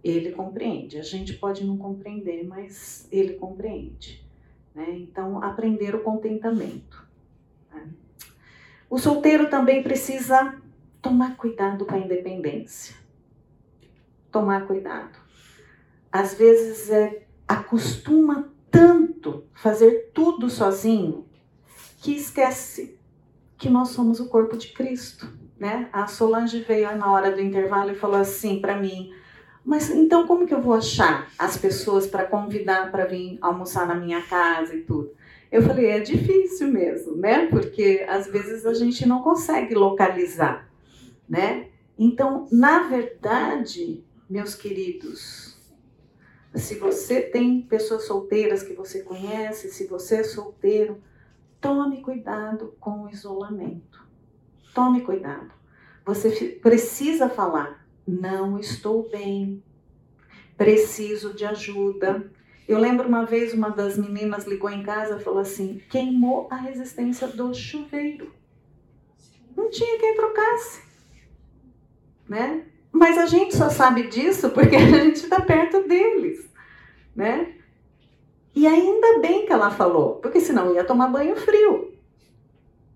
ele 0.02 0.32
compreende. 0.32 0.98
A 0.98 1.02
gente 1.02 1.34
pode 1.34 1.62
não 1.64 1.76
compreender, 1.76 2.42
mas 2.46 3.06
ele 3.12 3.34
compreende. 3.34 4.26
Né? 4.74 4.90
Então, 4.92 5.44
aprender 5.44 5.94
o 5.94 6.00
contentamento. 6.00 7.06
Né? 7.70 7.90
O 8.88 8.98
solteiro 8.98 9.50
também 9.50 9.82
precisa 9.82 10.58
tomar 11.02 11.36
cuidado 11.36 11.84
com 11.84 11.94
a 11.94 11.98
independência. 11.98 12.96
Tomar 14.32 14.66
cuidado. 14.66 15.18
Às 16.10 16.34
vezes 16.34 16.88
é, 16.88 17.26
acostuma 17.46 18.50
tanto 18.70 19.44
fazer 19.52 20.10
tudo 20.14 20.48
sozinho 20.48 21.26
que 21.98 22.14
esquece 22.14 22.98
que 23.60 23.68
nós 23.68 23.90
somos 23.90 24.18
o 24.18 24.28
corpo 24.28 24.56
de 24.56 24.68
Cristo. 24.72 25.28
Né? 25.58 25.90
A 25.92 26.06
Solange 26.06 26.60
veio 26.60 26.96
na 26.96 27.12
hora 27.12 27.30
do 27.30 27.40
intervalo 27.40 27.92
e 27.92 27.94
falou 27.94 28.16
assim 28.16 28.60
para 28.60 28.78
mim: 28.78 29.12
mas 29.62 29.90
então 29.90 30.26
como 30.26 30.46
que 30.46 30.54
eu 30.54 30.62
vou 30.62 30.72
achar 30.72 31.30
as 31.38 31.58
pessoas 31.58 32.06
para 32.06 32.24
convidar 32.24 32.90
para 32.90 33.04
vir 33.04 33.38
almoçar 33.42 33.86
na 33.86 33.94
minha 33.94 34.22
casa 34.22 34.74
e 34.74 34.80
tudo? 34.80 35.12
Eu 35.52 35.62
falei, 35.62 35.86
é 35.86 36.00
difícil 36.00 36.68
mesmo, 36.68 37.16
né? 37.16 37.46
Porque 37.46 38.06
às 38.08 38.26
vezes 38.26 38.64
a 38.64 38.72
gente 38.72 39.06
não 39.06 39.20
consegue 39.20 39.74
localizar, 39.74 40.70
né? 41.28 41.66
Então, 41.98 42.46
na 42.50 42.84
verdade, 42.84 44.02
meus 44.28 44.54
queridos, 44.54 45.58
se 46.54 46.76
você 46.76 47.20
tem 47.20 47.62
pessoas 47.62 48.04
solteiras 48.04 48.62
que 48.62 48.72
você 48.72 49.02
conhece, 49.02 49.70
se 49.70 49.86
você 49.86 50.16
é 50.16 50.24
solteiro, 50.24 51.02
tome 51.60 52.02
cuidado 52.02 52.74
com 52.80 53.02
o 53.02 53.10
isolamento. 53.10 54.06
Tome 54.74 55.02
cuidado. 55.02 55.50
Você 56.04 56.58
precisa 56.62 57.28
falar 57.28 57.80
não 58.10 58.58
estou 58.58 59.08
bem, 59.08 59.62
preciso 60.56 61.32
de 61.32 61.44
ajuda. 61.44 62.30
Eu 62.66 62.78
lembro 62.78 63.08
uma 63.08 63.24
vez 63.24 63.54
uma 63.54 63.70
das 63.70 63.96
meninas 63.96 64.46
ligou 64.46 64.70
em 64.70 64.82
casa 64.82 65.16
e 65.16 65.22
falou 65.22 65.40
assim: 65.40 65.80
queimou 65.88 66.48
a 66.50 66.56
resistência 66.56 67.28
do 67.28 67.54
chuveiro. 67.54 68.32
Não 69.56 69.70
tinha 69.70 69.98
quem 69.98 70.16
trocasse, 70.16 70.82
né? 72.28 72.66
Mas 72.92 73.18
a 73.18 73.26
gente 73.26 73.56
só 73.56 73.70
sabe 73.70 74.08
disso 74.08 74.50
porque 74.50 74.76
a 74.76 74.90
gente 75.04 75.16
está 75.16 75.40
perto 75.40 75.86
deles, 75.86 76.48
né? 77.14 77.54
E 78.54 78.66
ainda 78.66 79.20
bem 79.20 79.46
que 79.46 79.52
ela 79.52 79.70
falou, 79.70 80.16
porque 80.16 80.40
senão 80.40 80.74
ia 80.74 80.84
tomar 80.84 81.08
banho 81.08 81.36
frio 81.36 81.90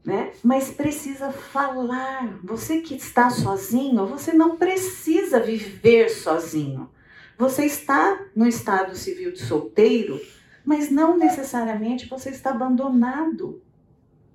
né? 0.05 0.33
Mas 0.43 0.71
precisa 0.71 1.33
falar. 1.33 2.39
Você 2.45 2.81
que 2.81 2.95
está 2.95 3.31
sozinho, 3.31 4.07
você 4.07 4.33
não 4.33 4.57
precisa 4.57 5.41
viver 5.41 6.11
sozinho. 6.11 6.91
Você 7.39 7.65
está 7.65 8.27
no 8.37 8.47
estado 8.47 8.95
civil 8.95 9.33
de 9.33 9.43
solteiro, 9.43 10.21
mas 10.65 10.91
não 10.91 11.17
necessariamente 11.17 12.09
você 12.09 12.31
está 12.31 12.51
abandonado. 12.51 13.63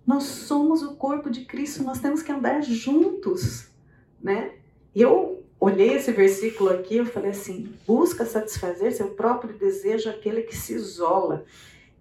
Nós 0.06 0.24
somos 0.24 0.82
o 0.82 0.96
corpo 0.96 1.30
de 1.30 1.46
Cristo, 1.46 1.84
nós 1.84 2.00
temos 2.00 2.24
que 2.24 2.32
andar 2.32 2.62
juntos, 2.64 3.70
né? 4.22 4.52
Eu 4.94 5.29
olhei 5.60 5.96
esse 5.96 6.12
versículo 6.12 6.70
aqui, 6.70 6.98
eu 6.98 7.06
falei 7.06 7.32
assim: 7.32 7.74
busca 7.86 8.26
satisfazer 8.26 8.94
seu 8.94 9.10
próprio 9.10 9.58
desejo 9.58 10.10
aquele 10.10 10.44
que 10.44 10.56
se 10.56 10.74
isola. 10.74 11.44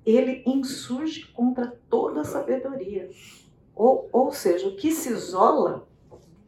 Ele 0.07 0.43
insurge 0.47 1.27
contra 1.35 1.75
toda 1.91 2.23
a 2.23 2.25
sabedoria. 2.25 3.11
Ou, 3.75 4.09
ou 4.11 4.33
seja, 4.33 4.69
o 4.69 4.77
que 4.77 4.91
se 4.91 5.11
isola 5.11 5.87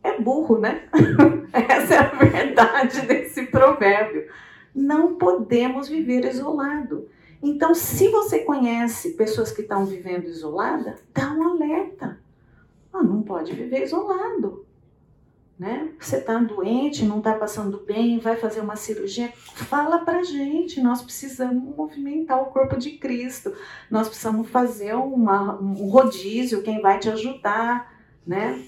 é 0.02 0.18
burro, 0.18 0.58
né? 0.58 0.88
Essa 1.52 1.94
é 1.94 1.98
a 1.98 2.08
verdade 2.14 3.02
desse 3.02 3.46
provérbio. 3.46 4.30
Não 4.74 5.16
podemos 5.16 5.88
viver 5.88 6.24
isolado. 6.24 7.08
Então, 7.42 7.74
se 7.74 8.08
você 8.08 8.40
conhece 8.40 9.10
pessoas 9.10 9.52
que 9.52 9.62
estão 9.62 9.84
vivendo 9.84 10.26
isolada, 10.26 10.96
dá 11.12 11.32
um 11.32 11.50
alerta. 11.50 12.18
Ah, 12.92 13.02
não 13.02 13.22
pode 13.22 13.52
viver 13.52 13.82
isolado 13.82 14.64
né? 15.60 15.92
Você 16.00 16.16
está 16.16 16.38
doente, 16.38 17.04
não 17.04 17.18
está 17.18 17.34
passando 17.34 17.80
bem, 17.80 18.18
vai 18.18 18.34
fazer 18.34 18.62
uma 18.62 18.76
cirurgia, 18.76 19.30
fala 19.34 19.98
para 19.98 20.22
gente. 20.22 20.80
Nós 20.80 21.02
precisamos 21.02 21.76
movimentar 21.76 22.40
o 22.40 22.46
corpo 22.46 22.78
de 22.78 22.92
Cristo. 22.92 23.52
Nós 23.90 24.08
precisamos 24.08 24.48
fazer 24.48 24.94
uma, 24.94 25.60
um 25.60 25.74
rodízio. 25.90 26.62
Quem 26.62 26.80
vai 26.80 26.98
te 26.98 27.10
ajudar, 27.10 27.94
né? 28.26 28.64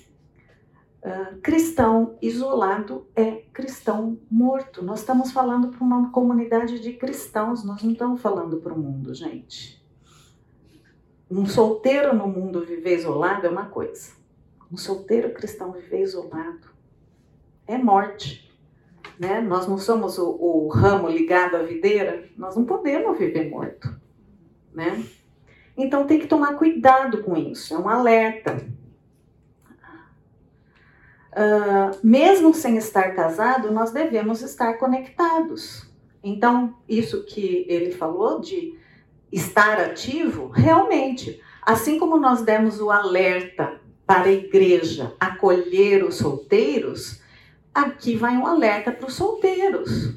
Uh, 1.03 1.41
cristão 1.41 2.19
isolado 2.21 3.07
é 3.17 3.43
cristão 3.55 4.19
morto. 4.31 4.85
Nós 4.85 5.01
estamos 5.01 5.33
falando 5.33 5.69
para 5.69 5.83
uma 5.83 6.11
comunidade 6.11 6.79
de 6.79 6.93
cristãos, 6.93 7.65
nós 7.65 7.83
não 7.83 7.93
estamos 7.93 8.21
falando 8.21 8.59
para 8.59 8.75
o 8.75 8.79
mundo, 8.79 9.15
gente. 9.15 9.83
Um 11.31 11.47
solteiro 11.47 12.15
no 12.15 12.29
mundo 12.29 12.61
viver 12.67 12.99
isolado 12.99 13.47
é 13.47 13.51
uma 13.51 13.65
coisa. 13.65 14.13
Um 14.71 14.77
solteiro 14.77 15.33
cristão 15.33 15.73
viver 15.73 16.03
isolado 16.03 16.72
é 17.67 17.79
morte. 17.79 18.51
Né? 19.19 19.41
Nós 19.41 19.67
não 19.67 19.79
somos 19.79 20.19
o, 20.19 20.31
o 20.31 20.69
ramo 20.69 21.09
ligado 21.09 21.57
à 21.57 21.63
videira, 21.63 22.25
nós 22.37 22.57
não 22.57 22.65
podemos 22.65 23.19
viver 23.19 23.51
morto. 23.51 23.95
Né? 24.73 25.05
Então 25.77 26.07
tem 26.07 26.19
que 26.19 26.27
tomar 26.27 26.55
cuidado 26.55 27.23
com 27.23 27.37
isso, 27.37 27.75
é 27.75 27.79
um 27.79 27.89
alerta. 27.89 28.67
Uh, 31.33 31.97
mesmo 32.03 32.53
sem 32.53 32.77
estar 32.77 33.15
casado, 33.15 33.71
nós 33.73 33.91
devemos 33.91 34.43
estar 34.43 34.75
conectados. 34.75 35.91
Então, 36.23 36.77
isso 36.87 37.25
que 37.25 37.65
ele 37.69 37.91
falou 37.91 38.39
de 38.39 38.79
estar 39.33 39.81
ativo, 39.81 40.49
realmente, 40.49 41.41
assim 41.63 41.99
como 41.99 42.19
nós 42.19 42.43
demos 42.43 42.81
o 42.81 42.91
alerta 42.91 43.81
para 44.07 44.25
a 44.25 44.33
igreja 44.33 45.15
acolher 45.19 46.05
os 46.05 46.17
solteiros, 46.17 47.22
Aqui 47.75 48.17
vai 48.17 48.37
um 48.37 48.47
alerta 48.47 48.93
para 48.93 49.07
os 49.07 49.15
solteiros. 49.15 50.15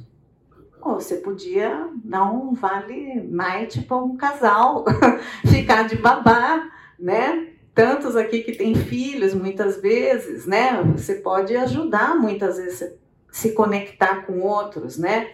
Você 0.84 1.16
podia 1.16 1.90
dar 2.04 2.32
um 2.32 2.54
vale 2.54 3.22
night 3.24 3.82
para 3.84 3.98
um 3.98 4.18
casal, 4.18 4.84
ficar 5.48 5.88
de 5.88 5.96
babá, 5.96 6.70
né? 7.00 7.54
Tantos 7.74 8.16
aqui 8.16 8.44
que 8.44 8.52
têm 8.52 8.76
filhos, 8.76 9.34
muitas 9.34 9.82
vezes, 9.82 10.46
né? 10.46 10.84
Você 10.96 11.16
pode 11.16 11.56
ajudar 11.56 12.16
muitas 12.16 12.58
vezes 12.58 12.94
se 13.32 13.54
conectar 13.54 14.26
com 14.26 14.42
outros, 14.42 14.98
né? 14.98 15.32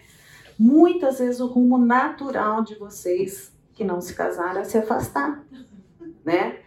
Muitas 0.57 1.19
vezes 1.19 1.39
o 1.39 1.47
rumo 1.47 1.77
natural 1.77 2.63
de 2.63 2.75
vocês 2.75 3.51
que 3.73 3.83
não 3.83 3.99
se 3.99 4.13
casaram 4.13 4.61
é 4.61 4.63
se 4.63 4.77
afastar, 4.77 5.43
né? 6.23 6.59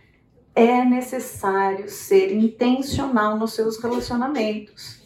É 0.54 0.84
necessário 0.84 1.88
ser 1.88 2.32
intencional 2.32 3.38
nos 3.38 3.52
seus 3.54 3.78
relacionamentos 3.78 5.03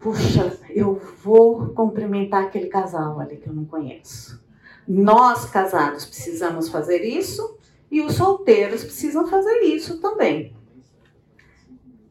puxa, 0.00 0.58
eu 0.70 0.94
vou 1.22 1.68
cumprimentar 1.68 2.44
aquele 2.44 2.68
casal 2.68 3.20
ali 3.20 3.36
que 3.36 3.46
eu 3.46 3.52
não 3.52 3.66
conheço. 3.66 4.42
Nós, 4.88 5.44
casados, 5.44 6.06
precisamos 6.06 6.68
fazer 6.68 7.04
isso 7.04 7.58
e 7.90 8.00
os 8.00 8.14
solteiros 8.14 8.82
precisam 8.82 9.26
fazer 9.28 9.60
isso 9.60 10.00
também. 10.00 10.56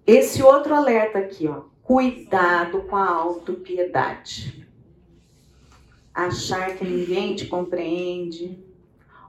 Esse 0.05 0.41
outro 0.41 0.73
alerta 0.73 1.19
aqui, 1.19 1.47
ó. 1.47 1.63
Cuidado 1.81 2.83
com 2.83 2.95
a 2.95 3.09
autopiedade. 3.09 4.67
Achar 6.13 6.75
que 6.77 6.85
ninguém 6.85 7.35
te 7.35 7.47
compreende. 7.47 8.63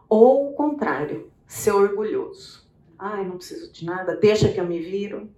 Ou 0.09 0.51
o 0.51 0.53
contrário, 0.53 1.31
ser 1.47 1.73
orgulhoso. 1.73 2.69
Ai, 2.99 3.25
não 3.25 3.37
preciso 3.37 3.73
de 3.73 3.85
nada, 3.85 4.15
deixa 4.17 4.53
que 4.53 4.61
eu 4.61 4.67
me 4.67 4.79
viro. 4.79 5.31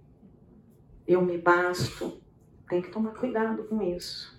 Eu 1.07 1.21
me 1.21 1.37
basto 1.37 2.22
tem 2.69 2.81
que 2.81 2.89
tomar 2.89 3.11
cuidado 3.11 3.63
com 3.63 3.81
isso. 3.81 4.33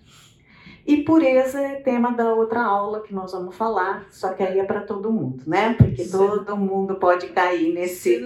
E 0.85 1.03
pureza 1.03 1.59
é 1.59 1.75
tema 1.75 2.11
da 2.11 2.33
outra 2.33 2.63
aula 2.63 3.01
que 3.01 3.13
nós 3.13 3.31
vamos 3.31 3.55
falar, 3.55 4.05
só 4.11 4.33
que 4.33 4.43
aí 4.43 4.59
é 4.59 4.63
para 4.63 4.81
todo 4.81 5.11
mundo, 5.11 5.43
né? 5.47 5.73
Porque 5.73 6.03
Sim. 6.03 6.11
todo 6.11 6.55
mundo 6.55 6.95
pode 6.95 7.27
cair 7.29 7.73
nesse, 7.73 8.21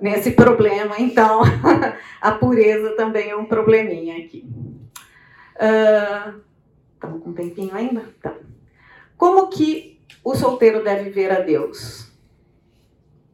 nesse 0.00 0.32
problema, 0.32 1.00
então 1.00 1.42
a 2.20 2.32
pureza 2.32 2.94
também 2.94 3.30
é 3.30 3.36
um 3.36 3.46
probleminha 3.46 4.18
aqui. 4.18 4.48
Estamos 5.54 7.16
uh, 7.16 7.20
com 7.20 7.30
um 7.30 7.34
tempinho 7.34 7.74
ainda? 7.74 8.04
Tá. 8.22 8.34
Como 9.16 9.48
que 9.48 10.00
o 10.22 10.34
solteiro 10.34 10.84
deve 10.84 11.10
ver 11.10 11.32
a 11.32 11.40
Deus? 11.40 12.10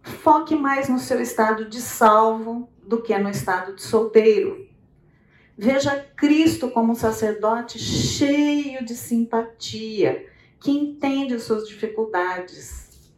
foque 0.07 0.55
mais 0.55 0.89
no 0.89 0.99
seu 0.99 1.21
estado 1.21 1.65
de 1.67 1.81
salvo 1.81 2.69
do 2.83 3.03
que 3.03 3.17
no 3.19 3.29
estado 3.29 3.75
de 3.75 3.83
solteiro. 3.83 4.66
Veja 5.59 6.07
Cristo 6.15 6.71
como 6.71 6.93
um 6.93 6.97
sacerdote 6.97 7.79
cheio 7.79 8.85
de 8.85 8.95
simpatia, 8.95 10.27
que 10.61 10.71
entende 10.71 11.35
as 11.35 11.45
suas 11.45 11.67
dificuldades. 11.67 13.11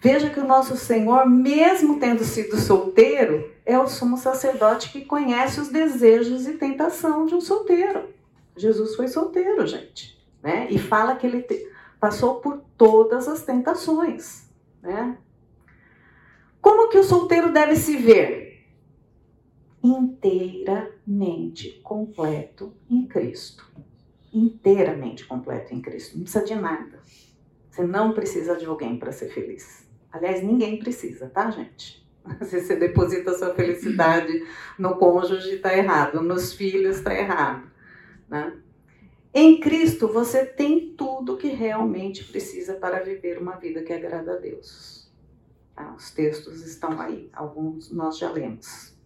Veja 0.00 0.30
que 0.30 0.40
o 0.40 0.46
nosso 0.46 0.76
Senhor, 0.76 1.28
mesmo 1.28 2.00
tendo 2.00 2.24
sido 2.24 2.56
solteiro, 2.56 3.52
é 3.64 3.78
o 3.78 3.86
sumo 3.86 4.16
sacerdote 4.16 4.90
que 4.90 5.04
conhece 5.04 5.60
os 5.60 5.68
desejos 5.68 6.46
e 6.46 6.54
tentação 6.54 7.26
de 7.26 7.34
um 7.34 7.40
solteiro. 7.40 8.08
Jesus 8.56 8.96
foi 8.96 9.08
solteiro, 9.08 9.66
gente, 9.66 10.18
né? 10.42 10.66
E 10.70 10.78
fala 10.78 11.14
que 11.16 11.26
ele 11.26 11.44
passou 12.00 12.36
por 12.36 12.62
todas 12.76 13.28
as 13.28 13.42
tentações, 13.42 14.48
né? 14.82 15.18
Como 16.60 16.88
que 16.88 16.98
o 16.98 17.04
solteiro 17.04 17.52
deve 17.52 17.76
se 17.76 17.96
ver? 17.96 18.47
Inteiramente 19.88 21.80
completo 21.82 22.74
em 22.90 23.06
Cristo. 23.06 23.66
Inteiramente 24.32 25.24
completo 25.26 25.74
em 25.74 25.80
Cristo. 25.80 26.16
Não 26.16 26.24
precisa 26.24 26.44
de 26.44 26.54
nada. 26.54 27.00
Você 27.70 27.82
não 27.84 28.12
precisa 28.12 28.56
de 28.56 28.66
alguém 28.66 28.98
para 28.98 29.12
ser 29.12 29.30
feliz. 29.30 29.86
Aliás, 30.12 30.42
ninguém 30.42 30.78
precisa, 30.78 31.28
tá, 31.28 31.50
gente? 31.50 32.06
Se 32.44 32.60
você 32.60 32.76
deposita 32.76 33.36
sua 33.38 33.54
felicidade 33.54 34.44
no 34.78 34.96
cônjuge, 34.96 35.54
está 35.54 35.76
errado. 35.76 36.20
Nos 36.22 36.52
filhos, 36.52 36.96
está 36.96 37.14
errado. 37.14 37.70
Né? 38.28 38.58
Em 39.32 39.60
Cristo, 39.60 40.08
você 40.08 40.44
tem 40.44 40.94
tudo 40.94 41.36
que 41.36 41.48
realmente 41.48 42.24
precisa 42.24 42.74
para 42.74 43.00
viver 43.00 43.38
uma 43.38 43.56
vida 43.56 43.82
que 43.82 43.92
agrada 43.92 44.34
a 44.34 44.36
Deus. 44.36 45.10
Tá? 45.74 45.94
Os 45.94 46.10
textos 46.10 46.66
estão 46.66 47.00
aí, 47.00 47.30
alguns 47.32 47.90
nós 47.90 48.18
já 48.18 48.30
lemos. 48.30 48.97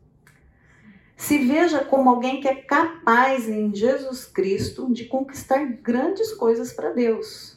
Se 1.23 1.39
veja 1.39 1.85
como 1.85 2.11
alguém 2.11 2.41
que 2.41 2.49
é 2.49 2.57
capaz 2.57 3.49
em 3.49 3.73
Jesus 3.73 4.25
Cristo 4.25 4.93
de 4.93 5.05
conquistar 5.05 5.65
grandes 5.65 6.35
coisas 6.35 6.73
para 6.73 6.91
Deus. 6.91 7.57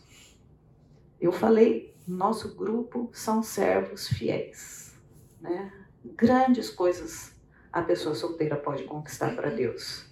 Eu 1.19 1.31
falei, 1.31 1.91
nosso 2.07 2.55
grupo 2.55 3.09
são 3.11 3.41
servos 3.41 4.07
fiéis, 4.07 4.95
né? 5.41 5.73
Grandes 6.15 6.69
coisas 6.69 7.33
a 7.73 7.81
pessoa 7.81 8.13
solteira 8.13 8.55
pode 8.55 8.83
conquistar 8.83 9.35
para 9.35 9.49
Deus 9.49 10.05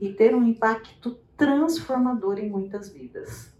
e 0.00 0.10
ter 0.14 0.34
um 0.34 0.42
impacto 0.42 1.18
transformador 1.36 2.38
em 2.38 2.48
muitas 2.48 2.88
vidas. 2.88 3.52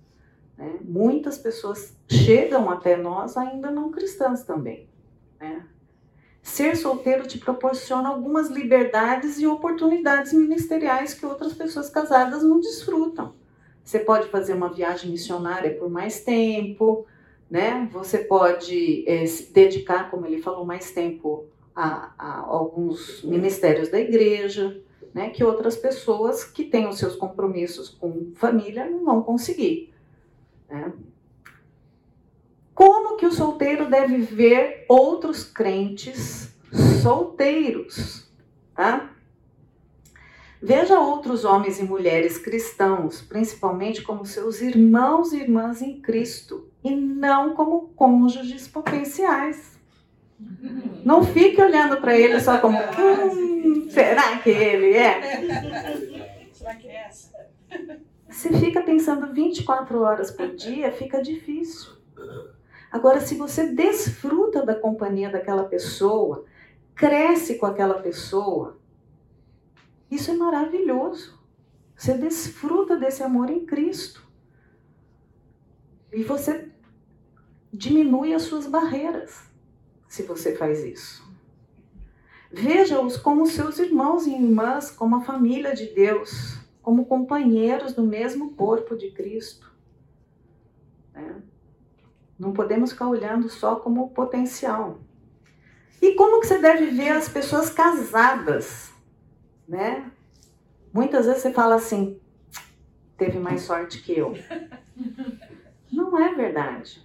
Né? 0.56 0.78
Muitas 0.80 1.36
pessoas 1.36 1.94
chegam 2.10 2.70
até 2.70 2.96
nós 2.96 3.36
ainda 3.36 3.70
não 3.70 3.90
cristãs 3.90 4.42
também. 4.42 4.88
Né? 5.38 5.68
Ser 6.44 6.76
solteiro 6.76 7.26
te 7.26 7.38
proporciona 7.38 8.10
algumas 8.10 8.50
liberdades 8.50 9.40
e 9.40 9.46
oportunidades 9.46 10.34
ministeriais 10.34 11.14
que 11.14 11.24
outras 11.24 11.54
pessoas 11.54 11.88
casadas 11.88 12.42
não 12.42 12.60
desfrutam. 12.60 13.32
Você 13.82 13.98
pode 13.98 14.28
fazer 14.28 14.52
uma 14.52 14.70
viagem 14.70 15.10
missionária 15.10 15.74
por 15.74 15.88
mais 15.88 16.22
tempo, 16.22 17.06
né? 17.50 17.88
Você 17.90 18.18
pode 18.18 19.08
é, 19.08 19.24
se 19.24 19.50
dedicar, 19.54 20.10
como 20.10 20.26
ele 20.26 20.42
falou, 20.42 20.66
mais 20.66 20.90
tempo 20.90 21.46
a, 21.74 22.12
a, 22.18 22.40
alguns 22.40 23.24
ministérios 23.24 23.88
da 23.88 23.98
igreja, 23.98 24.78
né? 25.14 25.30
Que 25.30 25.42
outras 25.42 25.78
pessoas 25.78 26.44
que 26.44 26.64
têm 26.64 26.86
os 26.86 26.98
seus 26.98 27.16
compromissos 27.16 27.88
com 27.88 28.32
família 28.34 28.84
não 28.84 29.02
vão 29.02 29.22
conseguir. 29.22 29.94
Né? 30.68 30.92
Como 32.74 33.16
que 33.16 33.26
o 33.26 33.32
solteiro 33.32 33.88
deve 33.88 34.18
ver 34.18 34.84
outros 34.88 35.44
crentes 35.44 36.52
solteiros, 37.02 38.28
tá? 38.74 39.10
Veja 40.60 40.98
outros 40.98 41.44
homens 41.44 41.78
e 41.78 41.84
mulheres 41.84 42.38
cristãos, 42.38 43.20
principalmente 43.20 44.00
como 44.00 44.24
seus 44.24 44.62
irmãos 44.62 45.32
e 45.32 45.40
irmãs 45.40 45.82
em 45.82 46.00
Cristo, 46.00 46.66
e 46.82 46.90
não 46.96 47.54
como 47.54 47.88
cônjuges 47.94 48.66
potenciais. 48.66 49.78
Não 51.04 51.22
fique 51.22 51.60
olhando 51.60 52.00
para 52.00 52.16
ele 52.16 52.40
só 52.40 52.58
como, 52.58 52.78
hum, 52.98 53.88
será 53.90 54.38
que 54.38 54.50
ele 54.50 54.96
é? 54.96 56.48
Será 56.50 56.74
que 56.76 56.88
é 56.88 57.06
essa? 57.06 57.34
Se 58.30 58.48
fica 58.58 58.82
pensando 58.82 59.32
24 59.32 60.00
horas 60.00 60.30
por 60.30 60.48
dia, 60.56 60.90
fica 60.90 61.22
difícil. 61.22 61.93
Agora, 62.94 63.20
se 63.20 63.34
você 63.34 63.66
desfruta 63.66 64.64
da 64.64 64.72
companhia 64.72 65.28
daquela 65.28 65.64
pessoa, 65.64 66.44
cresce 66.94 67.56
com 67.56 67.66
aquela 67.66 68.00
pessoa, 68.00 68.78
isso 70.08 70.30
é 70.30 70.34
maravilhoso. 70.34 71.36
Você 71.96 72.16
desfruta 72.16 72.96
desse 72.96 73.20
amor 73.20 73.50
em 73.50 73.66
Cristo. 73.66 74.24
E 76.12 76.22
você 76.22 76.70
diminui 77.72 78.32
as 78.32 78.42
suas 78.42 78.68
barreiras 78.68 79.50
se 80.06 80.22
você 80.22 80.54
faz 80.54 80.84
isso. 80.84 81.28
Veja-os 82.48 83.16
como 83.16 83.44
seus 83.44 83.80
irmãos 83.80 84.24
e 84.24 84.34
irmãs, 84.34 84.92
como 84.92 85.16
a 85.16 85.20
família 85.22 85.74
de 85.74 85.86
Deus, 85.86 86.60
como 86.80 87.06
companheiros 87.06 87.92
do 87.92 88.04
mesmo 88.04 88.54
corpo 88.54 88.96
de 88.96 89.10
Cristo. 89.10 89.68
Né? 91.12 91.42
Não 92.38 92.52
podemos 92.52 92.92
ficar 92.92 93.08
olhando 93.08 93.48
só 93.48 93.76
como 93.76 94.10
potencial. 94.10 94.98
E 96.02 96.12
como 96.14 96.40
que 96.40 96.46
você 96.46 96.58
deve 96.58 96.86
ver 96.86 97.10
as 97.10 97.28
pessoas 97.28 97.70
casadas, 97.70 98.92
né? 99.66 100.10
Muitas 100.92 101.26
vezes 101.26 101.42
você 101.42 101.52
fala 101.52 101.76
assim, 101.76 102.20
teve 103.16 103.38
mais 103.38 103.62
sorte 103.62 104.02
que 104.02 104.12
eu. 104.12 104.36
Não 105.90 106.18
é 106.18 106.34
verdade. 106.34 107.02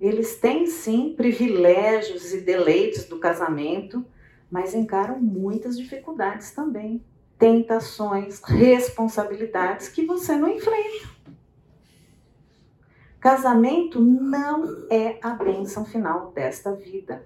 Eles 0.00 0.36
têm 0.38 0.66
sim 0.66 1.14
privilégios 1.16 2.32
e 2.34 2.40
deleites 2.40 3.04
do 3.04 3.18
casamento, 3.18 4.04
mas 4.50 4.74
encaram 4.74 5.20
muitas 5.20 5.78
dificuldades 5.78 6.50
também, 6.50 7.04
tentações, 7.38 8.42
responsabilidades 8.42 9.88
que 9.88 10.04
você 10.04 10.34
não 10.34 10.48
enfrenta. 10.48 11.08
Casamento 13.22 14.00
não 14.00 14.84
é 14.90 15.16
a 15.22 15.30
bênção 15.30 15.84
final 15.84 16.32
desta 16.32 16.74
vida 16.74 17.24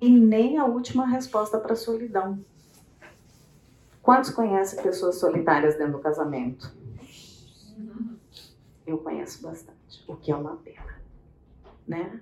e 0.00 0.08
nem 0.08 0.56
a 0.56 0.64
última 0.64 1.06
resposta 1.06 1.58
para 1.58 1.74
a 1.74 1.76
solidão. 1.76 2.42
Quantos 4.00 4.30
conhecem 4.30 4.82
pessoas 4.82 5.16
solitárias 5.16 5.76
dentro 5.76 5.92
do 5.92 5.98
casamento? 5.98 6.74
Eu 8.86 8.96
conheço 8.96 9.42
bastante, 9.42 10.02
o 10.08 10.16
que 10.16 10.32
é 10.32 10.34
uma 10.34 10.56
pena, 10.56 10.98
né? 11.86 12.18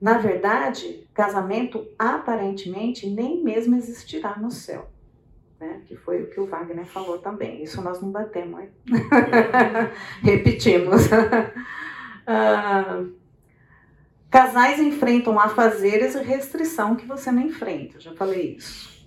Na 0.00 0.18
verdade, 0.18 1.04
casamento 1.12 1.84
aparentemente 1.98 3.10
nem 3.10 3.42
mesmo 3.42 3.74
existirá 3.74 4.38
no 4.38 4.52
céu. 4.52 4.88
Né? 5.60 5.82
Que 5.86 5.96
foi 5.96 6.22
o 6.22 6.30
que 6.30 6.40
o 6.40 6.46
Wagner 6.46 6.86
falou 6.86 7.18
também. 7.18 7.62
Isso 7.62 7.82
nós 7.82 8.00
não 8.00 8.10
batemos, 8.10 8.60
hein? 8.60 8.70
Repetimos. 10.22 11.02
Ah, 12.30 13.06
casais 14.30 14.78
enfrentam 14.78 15.40
afazeres 15.40 16.14
e 16.14 16.22
restrição 16.22 16.94
que 16.94 17.06
você 17.06 17.32
não 17.32 17.40
enfrenta, 17.40 17.96
eu 17.96 18.00
já 18.02 18.14
falei 18.14 18.54
isso. 18.54 18.98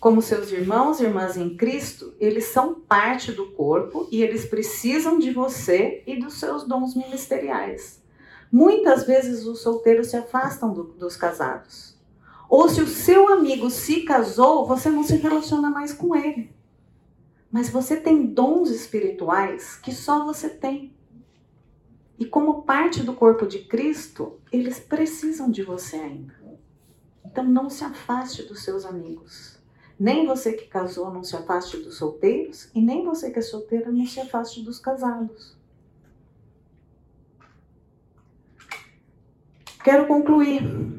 Como 0.00 0.20
seus 0.20 0.50
irmãos 0.50 0.98
e 0.98 1.04
irmãs 1.04 1.36
em 1.36 1.56
Cristo, 1.56 2.14
eles 2.18 2.46
são 2.46 2.74
parte 2.74 3.30
do 3.30 3.52
corpo 3.52 4.08
e 4.10 4.22
eles 4.22 4.44
precisam 4.44 5.18
de 5.18 5.32
você 5.32 6.02
e 6.04 6.18
dos 6.18 6.34
seus 6.40 6.66
dons 6.66 6.96
ministeriais. 6.96 8.02
Muitas 8.50 9.04
vezes 9.04 9.44
os 9.44 9.60
solteiros 9.60 10.08
se 10.08 10.16
afastam 10.16 10.72
do, 10.72 10.84
dos 10.84 11.16
casados. 11.16 11.97
Ou 12.48 12.68
se 12.68 12.80
o 12.80 12.86
seu 12.86 13.32
amigo 13.32 13.68
se 13.70 14.02
casou, 14.02 14.66
você 14.66 14.88
não 14.88 15.04
se 15.04 15.16
relaciona 15.16 15.70
mais 15.70 15.92
com 15.92 16.16
ele. 16.16 16.50
Mas 17.50 17.68
você 17.68 17.96
tem 17.96 18.26
dons 18.26 18.70
espirituais 18.70 19.76
que 19.76 19.92
só 19.92 20.24
você 20.24 20.48
tem. 20.48 20.94
E 22.18 22.24
como 22.24 22.62
parte 22.62 23.02
do 23.02 23.14
corpo 23.14 23.46
de 23.46 23.60
Cristo, 23.60 24.40
eles 24.50 24.80
precisam 24.80 25.50
de 25.50 25.62
você 25.62 25.96
ainda. 25.96 26.34
Então 27.24 27.44
não 27.44 27.68
se 27.68 27.84
afaste 27.84 28.42
dos 28.42 28.64
seus 28.64 28.84
amigos. 28.84 29.58
Nem 29.98 30.26
você 30.26 30.52
que 30.52 30.66
casou 30.66 31.12
não 31.12 31.22
se 31.22 31.36
afaste 31.36 31.76
dos 31.76 31.96
solteiros, 31.96 32.70
e 32.74 32.80
nem 32.80 33.04
você 33.04 33.30
que 33.30 33.38
é 33.38 33.42
solteira 33.42 33.90
não 33.90 34.06
se 34.06 34.20
afaste 34.20 34.62
dos 34.62 34.78
casados. 34.78 35.56
Quero 39.82 40.06
concluir. 40.06 40.97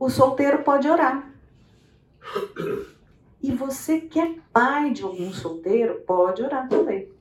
O 0.00 0.08
solteiro 0.08 0.62
pode 0.62 0.88
orar. 0.88 1.30
E 3.42 3.52
você 3.52 4.00
que 4.00 4.18
é 4.18 4.34
pai 4.50 4.92
de 4.92 5.02
algum 5.02 5.30
solteiro, 5.30 6.00
pode 6.06 6.42
orar 6.42 6.66
também. 6.70 7.12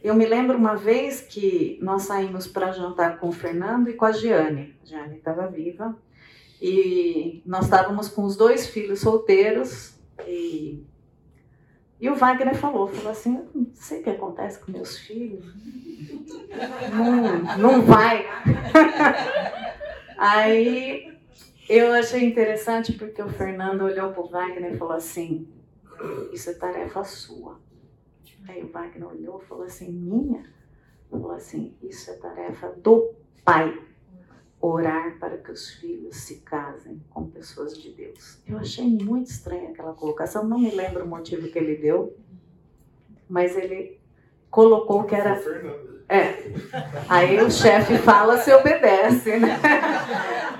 Eu 0.00 0.14
me 0.14 0.24
lembro 0.24 0.56
uma 0.56 0.76
vez 0.76 1.20
que 1.20 1.76
nós 1.82 2.02
saímos 2.02 2.46
para 2.46 2.70
jantar 2.70 3.18
com 3.18 3.28
o 3.28 3.32
Fernando 3.32 3.90
e 3.90 3.94
com 3.94 4.04
a 4.04 4.12
Giane. 4.12 4.76
A 4.82 4.86
Giane 4.86 5.16
estava 5.16 5.48
viva. 5.48 5.98
E 6.62 7.42
nós 7.44 7.64
estávamos 7.64 8.08
com 8.08 8.22
os 8.22 8.36
dois 8.36 8.68
filhos 8.68 9.00
solteiros. 9.00 9.98
E, 10.28 10.86
e 12.00 12.08
o 12.08 12.14
Wagner 12.14 12.54
falou, 12.54 12.86
falou 12.86 13.10
assim, 13.10 13.44
não 13.52 13.66
sei 13.74 13.98
o 13.98 14.04
que 14.04 14.10
acontece 14.10 14.60
com 14.60 14.70
meus 14.70 14.96
filhos. 14.96 15.44
Não, 16.92 17.58
não 17.58 17.82
vai. 17.82 18.26
Aí 20.16 21.07
eu 21.68 21.92
achei 21.92 22.24
interessante 22.24 22.92
porque 22.94 23.22
o 23.22 23.28
Fernando 23.28 23.82
olhou 23.82 24.12
para 24.12 24.22
o 24.22 24.28
Wagner 24.28 24.74
e 24.74 24.76
falou 24.78 24.94
assim, 24.94 25.46
isso 26.32 26.50
é 26.50 26.54
tarefa 26.54 27.04
sua. 27.04 27.60
Aí 28.48 28.62
o 28.64 28.68
Wagner 28.68 29.08
olhou 29.08 29.40
e 29.42 29.46
falou 29.46 29.64
assim, 29.64 29.92
minha? 29.92 30.44
Falou 31.10 31.32
assim, 31.32 31.76
isso 31.82 32.10
é 32.10 32.14
tarefa 32.14 32.68
do 32.82 33.12
pai. 33.44 33.82
Orar 34.60 35.18
para 35.18 35.38
que 35.38 35.52
os 35.52 35.70
filhos 35.70 36.16
se 36.16 36.40
casem 36.40 37.00
com 37.10 37.30
pessoas 37.30 37.78
de 37.78 37.90
Deus. 37.90 38.42
Eu 38.46 38.58
achei 38.58 38.86
muito 38.86 39.30
estranha 39.30 39.70
aquela 39.70 39.92
colocação, 39.92 40.44
não 40.44 40.58
me 40.58 40.70
lembro 40.74 41.04
o 41.04 41.08
motivo 41.08 41.48
que 41.48 41.58
ele 41.58 41.76
deu, 41.76 42.16
mas 43.28 43.56
ele 43.56 44.00
colocou 44.50 45.04
que 45.04 45.14
era. 45.14 45.40
É. 46.08 46.34
Aí 47.06 47.38
o 47.40 47.50
chefe 47.50 47.98
fala, 47.98 48.38
se 48.38 48.50
obedece, 48.52 49.36
né? 49.36 49.60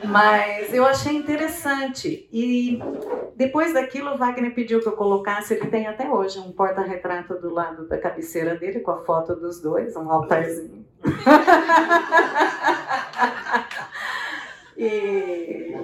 Mas 0.04 0.72
eu 0.74 0.84
achei 0.84 1.16
interessante. 1.16 2.28
E 2.30 2.78
depois 3.34 3.72
daquilo, 3.72 4.12
o 4.12 4.18
Wagner 4.18 4.54
pediu 4.54 4.80
que 4.80 4.88
eu 4.88 4.92
colocasse, 4.92 5.54
ele 5.54 5.68
tem 5.68 5.86
até 5.86 6.08
hoje 6.08 6.38
um 6.38 6.52
porta-retrato 6.52 7.34
do 7.36 7.52
lado 7.52 7.88
da 7.88 7.96
cabeceira 7.96 8.56
dele, 8.56 8.80
com 8.80 8.90
a 8.90 9.04
foto 9.04 9.34
dos 9.34 9.60
dois, 9.60 9.96
um 9.96 10.10
altarzinho. 10.10 10.84
e... 14.76 15.74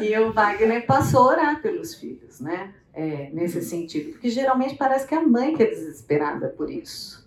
e 0.00 0.18
o 0.18 0.32
Wagner 0.32 0.86
passou 0.86 1.22
a 1.22 1.32
orar 1.32 1.60
pelos 1.62 1.94
filhos, 1.96 2.40
né? 2.40 2.72
É, 2.92 3.28
nesse 3.32 3.60
sentido. 3.60 4.12
Porque 4.12 4.30
geralmente 4.30 4.76
parece 4.76 5.04
que 5.04 5.14
é 5.16 5.18
a 5.18 5.26
mãe 5.26 5.52
que 5.56 5.64
é 5.64 5.66
desesperada 5.66 6.48
por 6.50 6.70
isso. 6.70 7.23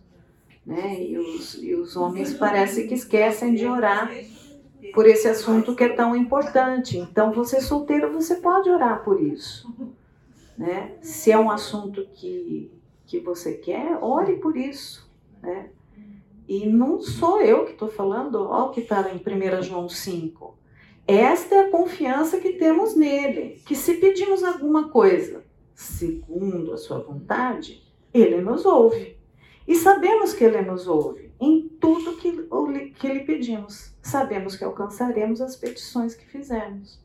Né? 0.68 1.02
E, 1.02 1.18
os, 1.18 1.54
e 1.56 1.74
os 1.74 1.96
homens 1.96 2.34
parece 2.34 2.88
que 2.88 2.94
esquecem 2.94 3.56
de 3.56 3.66
orar 3.66 4.12
por 4.94 5.08
esse 5.08 5.26
assunto 5.28 5.74
que 5.74 5.86
é 5.86 5.90
tão 5.90 6.14
importante. 6.14 6.98
Então, 6.98 7.32
você 7.32 7.62
solteiro, 7.62 8.12
você 8.12 8.36
pode 8.36 8.70
orar 8.70 9.02
por 9.04 9.24
isso. 9.24 9.74
Né? 10.58 10.96
Se 11.02 11.32
é 11.32 11.40
um 11.40 11.50
assunto 11.50 12.06
que, 12.14 12.70
que 13.06 13.22
você 13.22 13.54
quer, 13.54 13.98
ore 14.02 14.36
por 14.36 14.58
isso. 14.58 15.10
Né? 15.42 15.70
E 16.46 16.68
não 16.68 17.00
sou 17.00 17.42
eu 17.42 17.64
que 17.64 17.72
estou 17.72 17.90
falando, 17.90 18.36
o 18.36 18.70
que 18.70 18.82
está 18.82 19.10
em 19.10 19.16
1 19.16 19.62
João 19.64 19.88
5. 19.88 20.58
Esta 21.08 21.56
é 21.56 21.60
a 21.62 21.72
confiança 21.72 22.40
que 22.42 22.54
temos 22.54 22.94
nele, 22.94 23.62
que 23.66 23.74
se 23.74 23.94
pedimos 23.94 24.44
alguma 24.44 24.90
coisa 24.90 25.48
segundo 25.78 26.74
a 26.74 26.78
sua 26.78 27.00
vontade, 27.00 27.84
ele 28.12 28.42
nos 28.42 28.66
ouve. 28.66 29.17
E 29.68 29.76
sabemos 29.76 30.34
que 30.34 30.44
ele 30.44 30.62
nos 30.62 30.88
ouve 30.88 31.32
em 31.40 31.68
tudo 31.80 32.18
que, 32.18 32.48
que 32.96 33.08
lhe 33.08 33.20
pedimos. 33.22 33.94
Sabemos 34.02 34.56
que 34.56 34.64
alcançaremos 34.64 35.42
as 35.42 35.56
petições 35.56 36.16
que 36.16 36.26
fizemos. 36.26 37.00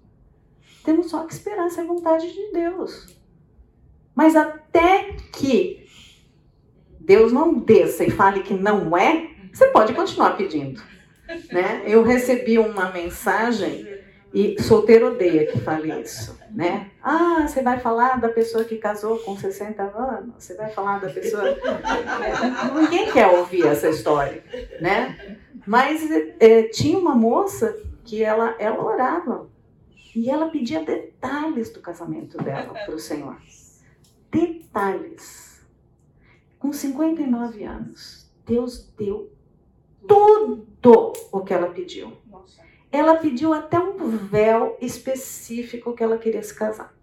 Temos 0.85 1.11
só 1.11 1.25
que 1.25 1.33
esperar 1.33 1.67
essa 1.67 1.85
vontade 1.85 2.33
de 2.33 2.53
Deus. 2.53 3.17
Mas 4.15 4.37
até 4.37 5.17
que 5.33 5.87
Deus 7.01 7.33
não 7.33 7.55
desça 7.55 8.05
e 8.05 8.11
fale 8.11 8.43
que 8.43 8.55
não 8.55 8.97
é, 8.97 9.31
você 9.53 9.67
pode 9.69 9.93
continuar 9.95 10.37
pedindo. 10.37 10.83
Né? 11.51 11.83
Eu 11.87 12.03
recebi 12.03 12.59
uma 12.59 12.91
mensagem 12.91 13.87
e 14.33 14.61
solteiro 14.63 15.13
odeia 15.13 15.47
que 15.47 15.59
fale 15.61 15.93
isso, 16.01 16.39
né? 16.55 16.91
Ah, 17.03 17.47
você 17.47 17.63
vai 17.63 17.81
falar 17.81 18.21
da 18.21 18.29
pessoa 18.29 18.65
que 18.65 18.77
casou 18.77 19.19
com 19.19 19.37
60 19.37 19.83
anos? 19.83 20.35
Você 20.39 20.55
vai 20.55 20.71
falar 20.71 21.01
da 21.01 21.09
pessoa. 21.09 21.45
Ninguém 22.81 23.11
quer 23.11 23.27
ouvir 23.27 23.67
essa 23.67 23.89
história, 23.89 24.45
né? 24.81 25.39
Mas 25.67 26.09
é, 26.39 26.65
tinha 26.65 26.99
uma 26.99 27.15
moça 27.15 27.75
que 28.05 28.23
ela, 28.23 28.55
ela 28.59 28.83
orava 28.83 29.49
e 30.15 30.29
ela 30.29 30.51
pedia 30.51 30.85
detalhes 30.85 31.71
do 31.71 31.81
casamento 31.81 32.37
dela 32.39 32.75
para 32.75 32.95
o 32.95 32.99
Senhor. 32.99 33.37
Detalhes. 34.31 35.65
Com 36.59 36.73
59 36.73 37.65
anos, 37.65 38.31
Deus 38.45 38.93
deu 38.97 39.33
tudo 40.07 41.13
o 41.33 41.41
que 41.41 41.55
ela 41.55 41.71
pediu. 41.71 42.13
Ela 42.93 43.17
pediu 43.17 43.55
até 43.55 43.81
um 43.81 44.09
véu 44.11 44.77
específico 44.81 45.95
que 45.95 46.05
ela 46.05 46.19
queria 46.19 46.43
se 46.43 46.55
casar. 46.55 46.95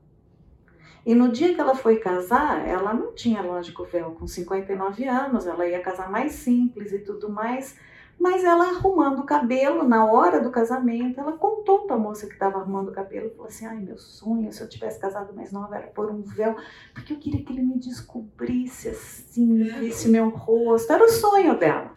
E 1.04 1.16
no 1.16 1.32
dia 1.32 1.56
que 1.56 1.60
ela 1.60 1.74
foi 1.74 1.98
casar, 1.98 2.68
ela 2.68 2.94
não 2.94 3.14
tinha, 3.16 3.42
lógico, 3.42 3.84
véu 3.86 4.12
com 4.12 4.28
59 4.28 5.06
anos, 5.08 5.48
ela 5.48 5.68
ia 5.68 5.82
casar 5.82 6.12
mais 6.12 6.34
simples 6.34 6.94
e 6.94 7.00
tudo 7.00 7.30
mais. 7.30 7.76
Mas 8.20 8.44
ela 8.44 8.66
arrumando 8.66 9.22
o 9.22 9.26
cabelo, 9.26 9.88
na 9.88 10.06
hora 10.06 10.42
do 10.42 10.52
casamento, 10.52 11.20
ela 11.20 11.32
contou 11.32 11.88
para 11.88 11.96
a 11.96 12.00
moça 12.00 12.28
que 12.28 12.34
estava 12.34 12.60
arrumando 12.60 12.90
o 12.90 12.92
cabelo, 12.92 13.32
falou 13.32 13.48
assim, 13.48 13.66
ai, 13.66 13.78
meu 13.78 13.98
sonho, 13.98 14.52
se 14.52 14.62
eu 14.62 14.68
tivesse 14.68 15.00
casado 15.00 15.34
mais 15.34 15.54
nova, 15.54 15.78
era 15.78 15.88
pôr 15.88 16.12
um 16.12 16.22
véu, 16.22 16.56
porque 16.94 17.14
eu 17.14 17.18
queria 17.18 17.44
que 17.44 17.54
ele 17.54 17.64
me 17.64 17.80
descobrisse 17.80 18.90
assim, 18.90 19.64
visse 19.80 20.10
meu 20.10 20.30
rosto, 20.30 20.92
era 20.92 21.04
o 21.04 21.10
sonho 21.10 21.58
dela. 21.58 21.92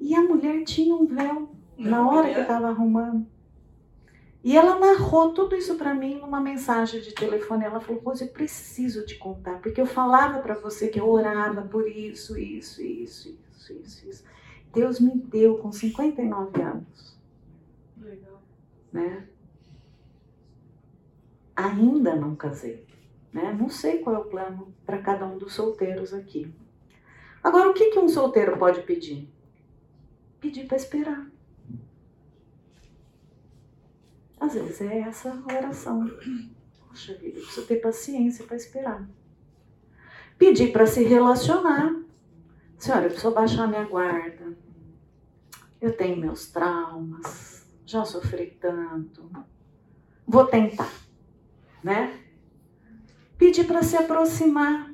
E 0.00 0.14
a 0.14 0.22
mulher 0.22 0.64
tinha 0.64 0.94
um 0.94 1.06
véu 1.06 1.50
na 1.76 2.08
hora 2.08 2.32
que 2.32 2.40
estava 2.40 2.68
arrumando. 2.68 3.26
E 4.44 4.58
ela 4.58 4.78
narrou 4.78 5.32
tudo 5.32 5.56
isso 5.56 5.74
para 5.76 5.94
mim 5.94 6.18
numa 6.18 6.38
mensagem 6.38 7.00
de 7.00 7.14
telefone. 7.14 7.64
Ela 7.64 7.80
falou: 7.80 8.02
Rose, 8.02 8.24
eu 8.24 8.30
preciso 8.30 9.06
te 9.06 9.16
contar, 9.16 9.58
porque 9.62 9.80
eu 9.80 9.86
falava 9.86 10.40
para 10.40 10.54
você 10.54 10.88
que 10.88 11.00
eu 11.00 11.08
orava 11.08 11.62
por 11.62 11.88
isso, 11.88 12.38
isso, 12.38 12.82
isso, 12.82 13.30
isso, 13.30 13.72
isso, 13.72 14.08
isso. 14.08 14.24
Deus 14.70 15.00
me 15.00 15.16
deu 15.16 15.56
com 15.56 15.72
59 15.72 16.60
anos. 16.60 17.18
Legal. 17.98 18.42
Né? 18.92 19.26
Ainda 21.56 22.14
não 22.14 22.36
casei. 22.36 22.84
Né? 23.32 23.56
Não 23.58 23.70
sei 23.70 24.00
qual 24.00 24.16
é 24.16 24.18
o 24.18 24.24
plano 24.24 24.74
para 24.84 24.98
cada 24.98 25.24
um 25.24 25.38
dos 25.38 25.54
solteiros 25.54 26.12
aqui. 26.12 26.52
Agora, 27.42 27.70
o 27.70 27.74
que, 27.74 27.90
que 27.90 27.98
um 27.98 28.08
solteiro 28.08 28.58
pode 28.58 28.82
pedir? 28.82 29.28
Pedir 30.38 30.66
para 30.66 30.76
esperar. 30.76 31.33
Às 34.44 34.52
vezes 34.52 34.82
é 34.82 34.98
essa 34.98 35.42
oração. 35.50 36.06
Poxa 36.86 37.14
vida, 37.14 37.38
eu 37.38 37.42
preciso 37.42 37.66
ter 37.66 37.76
paciência 37.76 38.44
para 38.44 38.56
esperar. 38.56 39.08
Pedir 40.36 40.70
para 40.70 40.86
se 40.86 41.02
relacionar. 41.02 41.94
Senhora, 42.76 43.06
eu 43.06 43.10
preciso 43.10 43.32
baixar 43.32 43.66
minha 43.66 43.84
guarda. 43.84 44.54
Eu 45.80 45.96
tenho 45.96 46.18
meus 46.18 46.48
traumas. 46.48 47.66
Já 47.86 48.04
sofri 48.04 48.58
tanto. 48.60 49.30
Vou 50.26 50.46
tentar, 50.46 50.92
né? 51.82 52.22
Pedir 53.38 53.66
para 53.66 53.82
se 53.82 53.96
aproximar. 53.96 54.92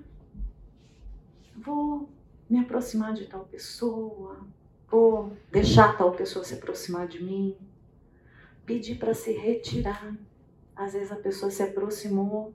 Vou 1.57 2.09
me 2.49 2.61
aproximar 2.61 3.15
de 3.15 3.27
tal 3.27 3.45
pessoa. 3.47 4.47
Vou 4.89 5.37
deixar 5.51 5.99
tal 5.99 6.13
pessoa 6.13 6.45
se 6.45 6.55
aproximar 6.55 7.09
de 7.09 7.23
mim 7.23 7.57
pedir 8.71 8.99
para 8.99 9.13
se 9.13 9.33
retirar. 9.33 10.17
Às 10.77 10.93
vezes 10.93 11.11
a 11.11 11.17
pessoa 11.17 11.51
se 11.51 11.61
aproximou, 11.61 12.55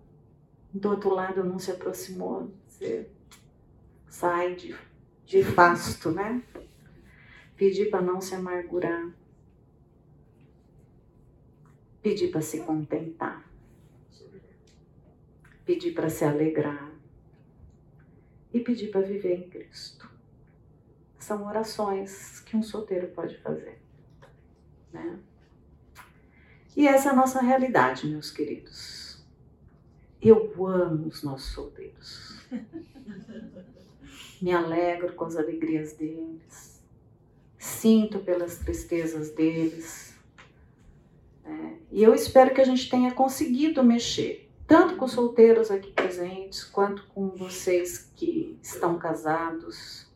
do 0.73 0.89
outro 0.89 1.09
lado 1.09 1.43
não 1.43 1.59
se 1.59 1.71
aproximou, 1.71 2.53
você 2.65 3.09
sai 4.07 4.55
de, 4.55 4.73
de 5.25 5.43
fasto, 5.43 6.11
né? 6.11 6.41
Pedir 7.57 7.89
para 7.89 8.01
não 8.01 8.21
se 8.21 8.33
amargurar. 8.33 9.13
Pedir 12.01 12.31
para 12.31 12.41
se 12.41 12.61
contentar. 12.61 13.45
Pedir 15.65 15.93
para 15.93 16.09
se 16.09 16.23
alegrar. 16.23 16.93
E 18.53 18.61
pedir 18.61 18.89
para 18.89 19.01
viver 19.01 19.35
em 19.37 19.49
Cristo. 19.49 20.09
São 21.19 21.45
orações 21.45 22.39
que 22.39 22.55
um 22.55 22.63
solteiro 22.63 23.07
pode 23.09 23.37
fazer. 23.39 23.81
Né? 24.93 25.19
E 26.75 26.87
essa 26.87 27.09
é 27.09 27.11
a 27.11 27.15
nossa 27.15 27.41
realidade, 27.41 28.07
meus 28.07 28.29
queridos. 28.29 29.23
Eu 30.21 30.53
amo 30.65 31.07
os 31.07 31.23
nossos 31.23 31.51
solteiros. 31.51 32.41
Me 34.41 34.51
alegro 34.51 35.13
com 35.13 35.25
as 35.25 35.35
alegrias 35.35 35.93
deles. 35.93 36.81
Sinto 37.57 38.19
pelas 38.19 38.57
tristezas 38.57 39.31
deles. 39.31 40.13
É, 41.45 41.73
e 41.91 42.03
eu 42.03 42.13
espero 42.13 42.53
que 42.53 42.61
a 42.61 42.65
gente 42.65 42.89
tenha 42.89 43.13
conseguido 43.13 43.83
mexer 43.83 44.45
tanto 44.67 44.95
com 44.95 45.05
os 45.05 45.11
solteiros 45.11 45.69
aqui 45.69 45.91
presentes, 45.91 46.63
quanto 46.63 47.05
com 47.13 47.29
vocês 47.29 48.11
que 48.15 48.57
estão 48.61 48.97
casados, 48.97 50.07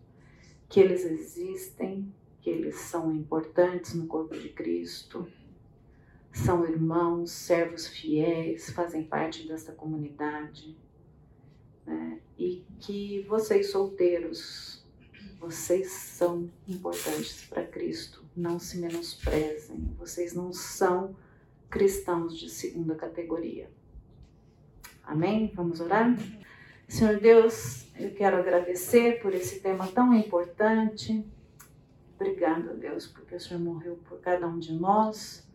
que 0.68 0.80
eles 0.80 1.06
existem, 1.06 2.12
que 2.42 2.50
eles 2.50 2.76
são 2.78 3.14
importantes 3.14 3.94
no 3.94 4.08
corpo 4.08 4.36
de 4.36 4.50
Cristo, 4.50 5.28
são 6.32 6.66
irmãos, 6.66 7.32
servos 7.32 7.88
fiéis, 7.88 8.70
fazem 8.70 9.04
parte 9.04 9.48
desta 9.48 9.72
comunidade. 9.72 10.78
Né? 11.86 12.20
E 12.38 12.64
que 12.80 13.24
vocês 13.28 13.72
solteiros, 13.72 14.86
vocês 15.40 15.92
são 15.92 16.50
importantes 16.68 17.46
para 17.46 17.66
Cristo, 17.66 18.24
não 18.36 18.60
se 18.60 18.78
menosprezem, 18.78 19.94
vocês 19.98 20.34
não 20.34 20.54
são 20.54 21.16
cristãos 21.70 22.38
de 22.38 22.50
segunda 22.50 22.96
categoria. 22.96 23.70
Amém? 25.04 25.52
Vamos 25.56 25.80
orar? 25.80 26.16
Senhor 26.88 27.20
Deus, 27.20 27.88
eu 27.96 28.12
quero 28.12 28.38
agradecer 28.38 29.22
por 29.22 29.34
esse 29.34 29.60
tema 29.60 29.88
tão 29.88 30.14
importante. 30.14 31.26
Obrigada, 32.16 32.74
Deus, 32.74 33.08
porque 33.08 33.36
o 33.36 33.40
Senhor 33.40 33.60
morreu 33.60 33.98
por 34.08 34.20
cada 34.20 34.48
um 34.48 34.60
de 34.60 34.74
nós. 34.74 35.49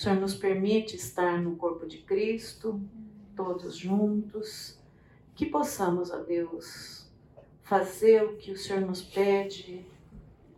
O 0.00 0.02
Senhor 0.02 0.18
nos 0.18 0.34
permite 0.34 0.96
estar 0.96 1.42
no 1.42 1.56
corpo 1.56 1.86
de 1.86 1.98
Cristo, 1.98 2.80
todos 3.36 3.76
juntos. 3.76 4.78
Que 5.34 5.44
possamos, 5.44 6.10
ó 6.10 6.20
Deus, 6.22 7.06
fazer 7.62 8.24
o 8.24 8.38
que 8.38 8.50
o 8.50 8.56
Senhor 8.56 8.80
nos 8.80 9.02
pede, 9.02 9.84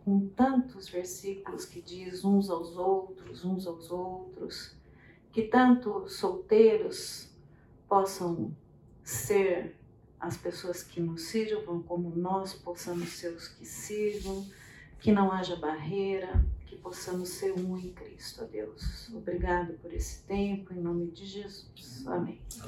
com 0.05 0.29
tantos 0.29 0.87
versículos 0.87 1.65
que 1.65 1.81
diz 1.81 2.23
uns 2.23 2.49
aos 2.49 2.77
outros, 2.77 3.43
uns 3.43 3.67
aos 3.67 3.91
outros, 3.91 4.77
que 5.33 5.41
tanto 5.41 6.07
solteiros 6.07 7.29
possam 7.85 8.55
ser 9.03 9.75
as 10.21 10.37
pessoas 10.37 10.81
que 10.81 11.01
nos 11.01 11.23
sirvam, 11.23 11.83
como 11.83 12.15
nós 12.15 12.53
possamos 12.53 13.09
ser 13.09 13.33
os 13.33 13.49
que 13.49 13.65
sirvam, 13.65 14.47
que 15.01 15.11
não 15.11 15.33
haja 15.33 15.57
barreira, 15.57 16.41
possamos 16.83 17.29
ser 17.29 17.53
um 17.53 17.77
em 17.77 17.93
Cristo, 17.93 18.43
ó 18.43 18.45
Deus. 18.45 19.09
Obrigado 19.13 19.73
por 19.79 19.91
esse 19.93 20.21
tempo, 20.23 20.73
em 20.73 20.81
nome 20.81 21.07
de 21.07 21.25
Jesus. 21.25 22.05
Amém. 22.05 22.39